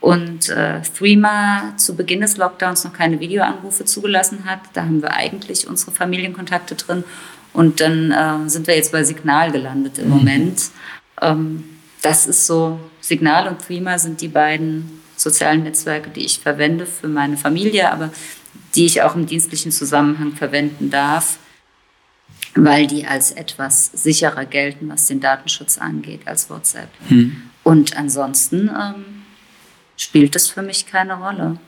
und 0.00 0.48
äh, 0.48 0.80
Threema 0.80 1.74
zu 1.76 1.94
Beginn 1.94 2.22
des 2.22 2.38
Lockdowns 2.38 2.84
noch 2.84 2.94
keine 2.94 3.20
Videoanrufe 3.20 3.84
zugelassen 3.84 4.46
hat. 4.46 4.60
Da 4.72 4.82
haben 4.82 5.02
wir 5.02 5.12
eigentlich 5.12 5.68
unsere 5.68 5.92
Familienkontakte 5.92 6.74
drin 6.74 7.04
und 7.52 7.80
dann 7.80 8.10
äh, 8.10 8.48
sind 8.48 8.66
wir 8.66 8.74
jetzt 8.74 8.90
bei 8.90 9.04
Signal 9.04 9.52
gelandet 9.52 9.98
im 9.98 10.06
mhm. 10.06 10.10
Moment. 10.10 10.62
Ähm, 11.20 11.64
das 12.00 12.26
ist 12.26 12.46
so, 12.46 12.80
Signal 13.00 13.46
und 13.46 13.60
Threema 13.60 13.98
sind 13.98 14.22
die 14.22 14.28
beiden 14.28 15.02
sozialen 15.16 15.64
Netzwerke, 15.64 16.10
die 16.10 16.24
ich 16.24 16.40
verwende 16.40 16.86
für 16.86 17.08
meine 17.08 17.36
Familie, 17.36 17.92
aber 17.92 18.10
die 18.74 18.86
ich 18.86 19.02
auch 19.02 19.14
im 19.14 19.26
dienstlichen 19.26 19.70
Zusammenhang 19.70 20.32
verwenden 20.32 20.90
darf, 20.90 21.38
weil 22.54 22.86
die 22.86 23.06
als 23.06 23.32
etwas 23.32 23.86
sicherer 23.86 24.44
gelten, 24.44 24.88
was 24.88 25.06
den 25.06 25.20
Datenschutz 25.20 25.78
angeht, 25.78 26.22
als 26.26 26.50
WhatsApp. 26.50 26.88
Hm. 27.08 27.50
Und 27.62 27.96
ansonsten 27.96 28.68
ähm, 28.68 29.22
spielt 29.96 30.34
das 30.34 30.48
für 30.48 30.62
mich 30.62 30.86
keine 30.86 31.14
Rolle. 31.14 31.58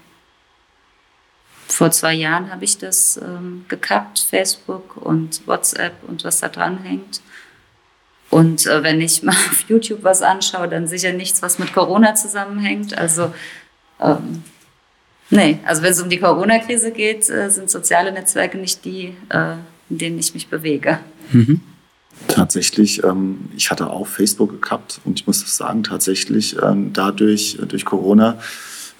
Vor 1.68 1.90
zwei 1.90 2.12
Jahren 2.12 2.50
habe 2.50 2.64
ich 2.64 2.76
das 2.78 3.16
ähm, 3.16 3.64
gekappt, 3.68 4.18
Facebook 4.18 4.96
und 4.96 5.46
WhatsApp 5.46 5.94
und 6.06 6.24
was 6.24 6.40
da 6.40 6.48
dran 6.48 6.78
hängt. 6.82 7.22
Und 8.28 8.66
äh, 8.66 8.82
wenn 8.82 9.00
ich 9.00 9.22
mal 9.22 9.32
auf 9.50 9.64
YouTube 9.68 10.02
was 10.02 10.20
anschaue, 10.20 10.68
dann 10.68 10.86
sicher 10.86 11.12
nichts, 11.12 11.40
was 11.40 11.58
mit 11.58 11.72
Corona 11.72 12.14
zusammenhängt. 12.14 12.98
Also 12.98 13.32
ähm, 14.00 14.42
Nee, 15.30 15.58
also 15.64 15.82
wenn 15.82 15.90
es 15.90 16.00
um 16.00 16.08
die 16.08 16.20
Corona-Krise 16.20 16.92
geht, 16.92 17.28
äh, 17.30 17.50
sind 17.50 17.70
soziale 17.70 18.12
Netzwerke 18.12 18.58
nicht 18.58 18.84
die, 18.84 19.16
äh, 19.30 19.54
in 19.94 19.98
denen 19.98 20.18
ich 20.18 20.34
mich 20.34 20.48
bewege. 20.48 20.98
Mhm. 21.32 21.60
Tatsächlich, 22.26 23.02
ähm, 23.04 23.48
ich 23.56 23.70
hatte 23.70 23.90
auch 23.90 24.06
Facebook 24.06 24.50
gekappt 24.50 25.00
und 25.04 25.20
ich 25.20 25.26
muss 25.26 25.56
sagen, 25.56 25.82
tatsächlich 25.84 26.56
ähm, 26.60 26.92
dadurch, 26.92 27.58
äh, 27.60 27.66
durch 27.66 27.84
Corona, 27.84 28.38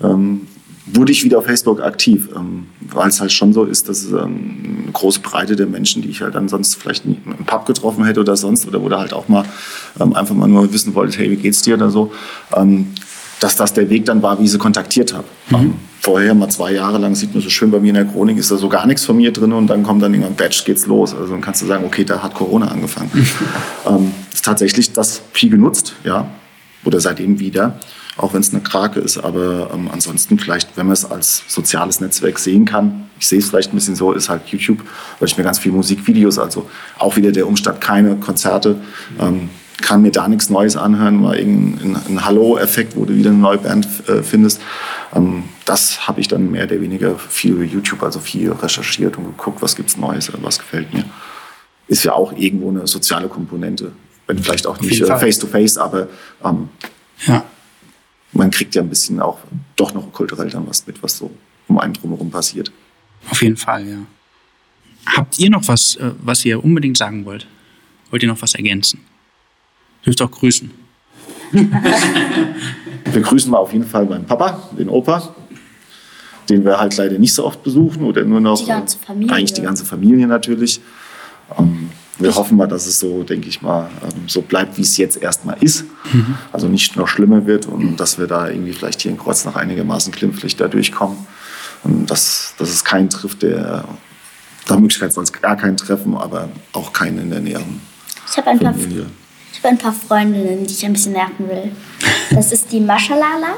ähm, 0.02 0.46
wurde 0.86 1.12
ich 1.12 1.24
wieder 1.24 1.38
auf 1.38 1.46
Facebook 1.46 1.80
aktiv, 1.80 2.28
ähm, 2.36 2.66
weil 2.80 3.08
es 3.08 3.20
halt 3.20 3.32
schon 3.32 3.52
so 3.52 3.64
ist, 3.64 3.88
dass 3.88 4.04
ähm, 4.04 4.82
eine 4.84 4.92
große 4.92 5.20
Breite 5.20 5.56
der 5.56 5.66
Menschen, 5.66 6.02
die 6.02 6.10
ich 6.10 6.20
halt 6.20 6.34
dann 6.34 6.48
sonst 6.48 6.76
vielleicht 6.76 7.06
nie 7.06 7.18
im 7.24 7.44
Pub 7.44 7.66
getroffen 7.66 8.04
hätte 8.04 8.20
oder 8.20 8.36
sonst, 8.36 8.68
oder 8.68 8.80
wo 8.82 8.88
du 8.88 8.98
halt 8.98 9.12
auch 9.12 9.28
mal 9.28 9.44
ähm, 9.98 10.12
einfach 10.12 10.34
mal 10.34 10.48
nur 10.48 10.72
wissen 10.72 10.94
wolltest, 10.94 11.18
hey, 11.18 11.30
wie 11.30 11.36
geht's 11.36 11.62
dir 11.62 11.74
oder 11.74 11.90
so, 11.90 12.12
dass 13.44 13.56
das 13.56 13.74
der 13.74 13.90
Weg 13.90 14.06
dann 14.06 14.22
war, 14.22 14.40
wie 14.40 14.44
ich 14.44 14.50
sie 14.50 14.58
kontaktiert 14.58 15.12
habe. 15.12 15.26
Mhm. 15.50 15.74
vorher 16.00 16.34
mal 16.34 16.48
zwei 16.48 16.72
Jahre 16.72 16.96
lang, 16.96 17.14
sieht 17.14 17.34
man 17.34 17.42
so 17.42 17.50
schön 17.50 17.70
bei 17.70 17.78
mir 17.78 17.88
in 17.88 17.94
der 17.94 18.06
Chronik, 18.06 18.38
ist 18.38 18.50
da 18.50 18.56
so 18.56 18.70
gar 18.70 18.86
nichts 18.86 19.04
von 19.04 19.16
mir 19.16 19.32
drin 19.32 19.52
und 19.52 19.66
dann 19.66 19.82
kommt 19.82 20.02
dann 20.02 20.14
irgendwann 20.14 20.34
Batch, 20.34 20.64
geht's 20.64 20.86
los. 20.86 21.14
Also 21.14 21.32
dann 21.32 21.42
kannst 21.42 21.60
du 21.60 21.66
sagen, 21.66 21.84
okay, 21.84 22.04
da 22.04 22.22
hat 22.22 22.34
Corona 22.34 22.68
angefangen. 22.68 23.10
ähm, 23.86 24.12
ist 24.32 24.44
tatsächlich 24.44 24.92
das 24.92 25.20
viel 25.32 25.50
genutzt, 25.50 25.94
ja, 26.04 26.26
oder 26.84 27.00
seitdem 27.00 27.38
wieder, 27.38 27.78
auch 28.16 28.32
wenn 28.32 28.40
es 28.40 28.52
eine 28.52 28.62
Krake 28.62 29.00
ist. 29.00 29.18
Aber 29.18 29.70
ähm, 29.74 29.90
ansonsten 29.92 30.38
vielleicht, 30.38 30.74
wenn 30.76 30.86
man 30.86 30.94
es 30.94 31.04
als 31.04 31.44
soziales 31.46 32.00
Netzwerk 32.00 32.38
sehen 32.38 32.64
kann, 32.64 33.10
ich 33.18 33.26
sehe 33.26 33.40
es 33.40 33.50
vielleicht 33.50 33.72
ein 33.72 33.76
bisschen 33.76 33.94
so, 33.94 34.12
ist 34.12 34.30
halt 34.30 34.46
YouTube, 34.46 34.80
weil 35.18 35.28
ich 35.28 35.36
mir 35.36 35.44
ganz 35.44 35.58
viel 35.58 35.72
Musikvideos, 35.72 36.38
also 36.38 36.68
auch 36.98 37.16
wieder 37.16 37.30
der 37.30 37.46
Umstand, 37.46 37.82
keine 37.82 38.16
Konzerte. 38.16 38.76
Ähm, 39.20 39.50
kann 39.78 40.02
mir 40.02 40.10
da 40.10 40.28
nichts 40.28 40.50
Neues 40.50 40.76
anhören, 40.76 41.16
mal 41.16 41.36
irgendein 41.36 42.24
Hallo-Effekt, 42.24 42.96
wo 42.96 43.04
du 43.04 43.14
wieder 43.14 43.30
eine 43.30 43.38
neue 43.38 43.58
Band 43.58 43.86
äh, 44.08 44.22
findest. 44.22 44.60
Ähm, 45.14 45.44
das 45.64 46.06
habe 46.06 46.20
ich 46.20 46.28
dann 46.28 46.50
mehr 46.50 46.64
oder 46.64 46.80
weniger 46.80 47.18
viel 47.18 47.62
YouTube, 47.64 48.02
also 48.02 48.20
viel 48.20 48.52
recherchiert 48.52 49.16
und 49.16 49.24
geguckt, 49.24 49.62
was 49.62 49.76
gibt 49.76 49.90
es 49.90 49.96
Neues, 49.96 50.30
was 50.42 50.58
gefällt 50.58 50.92
mir. 50.92 51.04
Ist 51.88 52.04
ja 52.04 52.12
auch 52.12 52.32
irgendwo 52.32 52.70
eine 52.70 52.86
soziale 52.86 53.28
Komponente. 53.28 53.92
Wenn 54.26 54.38
vielleicht 54.38 54.66
auch 54.66 54.80
nicht 54.80 55.04
face-to-face, 55.04 55.76
-face, 55.76 55.80
aber 55.80 56.08
ähm, 56.42 56.68
ja. 57.26 57.44
man 58.32 58.50
kriegt 58.50 58.74
ja 58.74 58.82
ein 58.82 58.88
bisschen 58.88 59.20
auch 59.20 59.38
doch 59.76 59.92
noch 59.92 60.10
kulturell 60.12 60.48
dann 60.48 60.66
was 60.66 60.86
mit, 60.86 61.02
was 61.02 61.18
so 61.18 61.30
um 61.68 61.78
einen 61.78 61.92
drumherum 61.92 62.30
passiert. 62.30 62.72
Auf 63.28 63.42
jeden 63.42 63.56
Fall, 63.56 63.86
ja. 63.86 63.98
Habt 65.06 65.38
ihr 65.38 65.50
noch 65.50 65.68
was, 65.68 65.96
äh, 65.96 66.12
was 66.22 66.44
ihr 66.44 66.64
unbedingt 66.64 66.96
sagen 66.96 67.26
wollt? 67.26 67.46
Wollt 68.10 68.22
ihr 68.22 68.28
noch 68.28 68.40
was 68.40 68.54
ergänzen? 68.54 69.00
Dürft 70.04 70.20
auch 70.22 70.30
grüßen. 70.30 70.70
wir 71.52 73.22
grüßen 73.22 73.50
mal 73.50 73.58
auf 73.58 73.72
jeden 73.72 73.86
Fall 73.86 74.06
meinen 74.06 74.24
Papa, 74.24 74.70
den 74.78 74.88
Opa, 74.88 75.34
den 76.48 76.64
wir 76.64 76.78
halt 76.78 76.96
leider 76.96 77.18
nicht 77.18 77.32
so 77.32 77.44
oft 77.44 77.62
besuchen 77.62 78.04
oder 78.04 78.24
nur 78.24 78.40
noch. 78.40 78.58
Die 78.58 78.66
ganze 78.66 78.98
Familie. 78.98 79.34
Eigentlich 79.34 79.52
die 79.52 79.62
ganze 79.62 79.84
Familie 79.84 80.26
natürlich. 80.26 80.80
Ähm, 81.58 81.90
wir 82.18 82.30
ich 82.30 82.36
hoffen 82.36 82.56
mal, 82.56 82.66
dass 82.66 82.86
es 82.86 83.00
so, 83.00 83.22
denke 83.22 83.48
ich 83.48 83.62
mal, 83.62 83.88
ähm, 84.02 84.28
so 84.28 84.42
bleibt, 84.42 84.76
wie 84.78 84.82
es 84.82 84.96
jetzt 84.96 85.20
erstmal 85.20 85.56
ist. 85.60 85.84
Mhm. 86.12 86.36
Also 86.52 86.68
nicht 86.68 86.96
noch 86.96 87.08
schlimmer 87.08 87.46
wird 87.46 87.66
und 87.66 87.96
dass 87.96 88.18
wir 88.18 88.26
da 88.26 88.48
irgendwie 88.48 88.72
vielleicht 88.72 89.00
hier 89.02 89.10
in 89.10 89.18
Kreuznach 89.18 89.56
einigermaßen 89.56 90.12
glimpflich 90.12 90.56
da 90.56 90.68
durchkommen. 90.68 91.18
Und 91.82 92.10
dass, 92.10 92.54
dass 92.58 92.70
es 92.70 92.84
keinen 92.84 93.10
trifft, 93.10 93.42
der, 93.42 93.84
nach 94.68 94.78
Möglichkeit 94.78 95.12
soll 95.12 95.24
es 95.24 95.32
gar 95.32 95.56
keinen 95.56 95.76
treffen, 95.76 96.16
aber 96.16 96.48
auch 96.72 96.92
keinen 96.92 97.18
in 97.18 97.30
der 97.30 97.40
näheren 97.40 97.80
ich 98.30 98.38
habe 98.38 98.50
ein 98.50 98.58
paar 98.58 98.72
Familie 98.72 99.06
habe 99.64 99.74
ein 99.74 99.78
paar 99.78 99.92
Freundinnen, 99.92 100.66
die 100.66 100.72
ich 100.72 100.84
ein 100.84 100.92
bisschen 100.92 101.12
nerven 101.12 101.48
will. 101.48 101.72
Das 102.30 102.52
ist 102.52 102.70
die 102.70 102.80
Mashalala, 102.80 103.54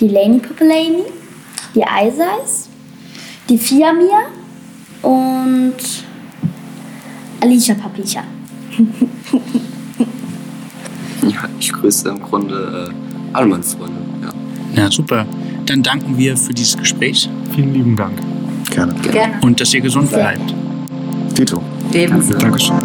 die 0.00 0.08
Laney 0.08 0.40
Popolani, 0.40 1.04
die 1.74 1.84
Eisais, 1.84 2.68
die 3.48 3.58
Fiamia 3.58 4.26
und 5.02 5.76
Alicia 7.40 7.74
Papicha. 7.74 8.24
ja, 11.22 11.48
ich 11.58 11.72
grüße 11.72 12.08
im 12.08 12.20
Grunde 12.20 12.90
äh, 12.90 13.36
alle 13.36 13.46
meine 13.46 13.62
Freunde. 13.62 13.96
Ja. 14.22 14.82
ja, 14.82 14.90
super. 14.90 15.26
Dann 15.66 15.82
danken 15.82 16.18
wir 16.18 16.36
für 16.36 16.52
dieses 16.52 16.76
Gespräch. 16.76 17.28
Vielen 17.54 17.72
lieben 17.72 17.96
Dank. 17.96 18.18
Gerne. 18.70 18.94
Gerne. 18.94 19.34
Und 19.42 19.60
dass 19.60 19.72
ihr 19.74 19.80
gesund 19.80 20.10
bleibt. 20.10 20.54
Tito. 21.34 21.62
Ebenso. 21.92 22.34
Dankeschön. 22.34 22.76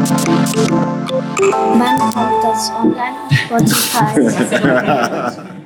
Wann 1.50 1.98
kommt 1.98 2.44
das 2.44 2.72
online 2.72 3.18
auf 3.26 3.66
Spotify? 3.66 5.50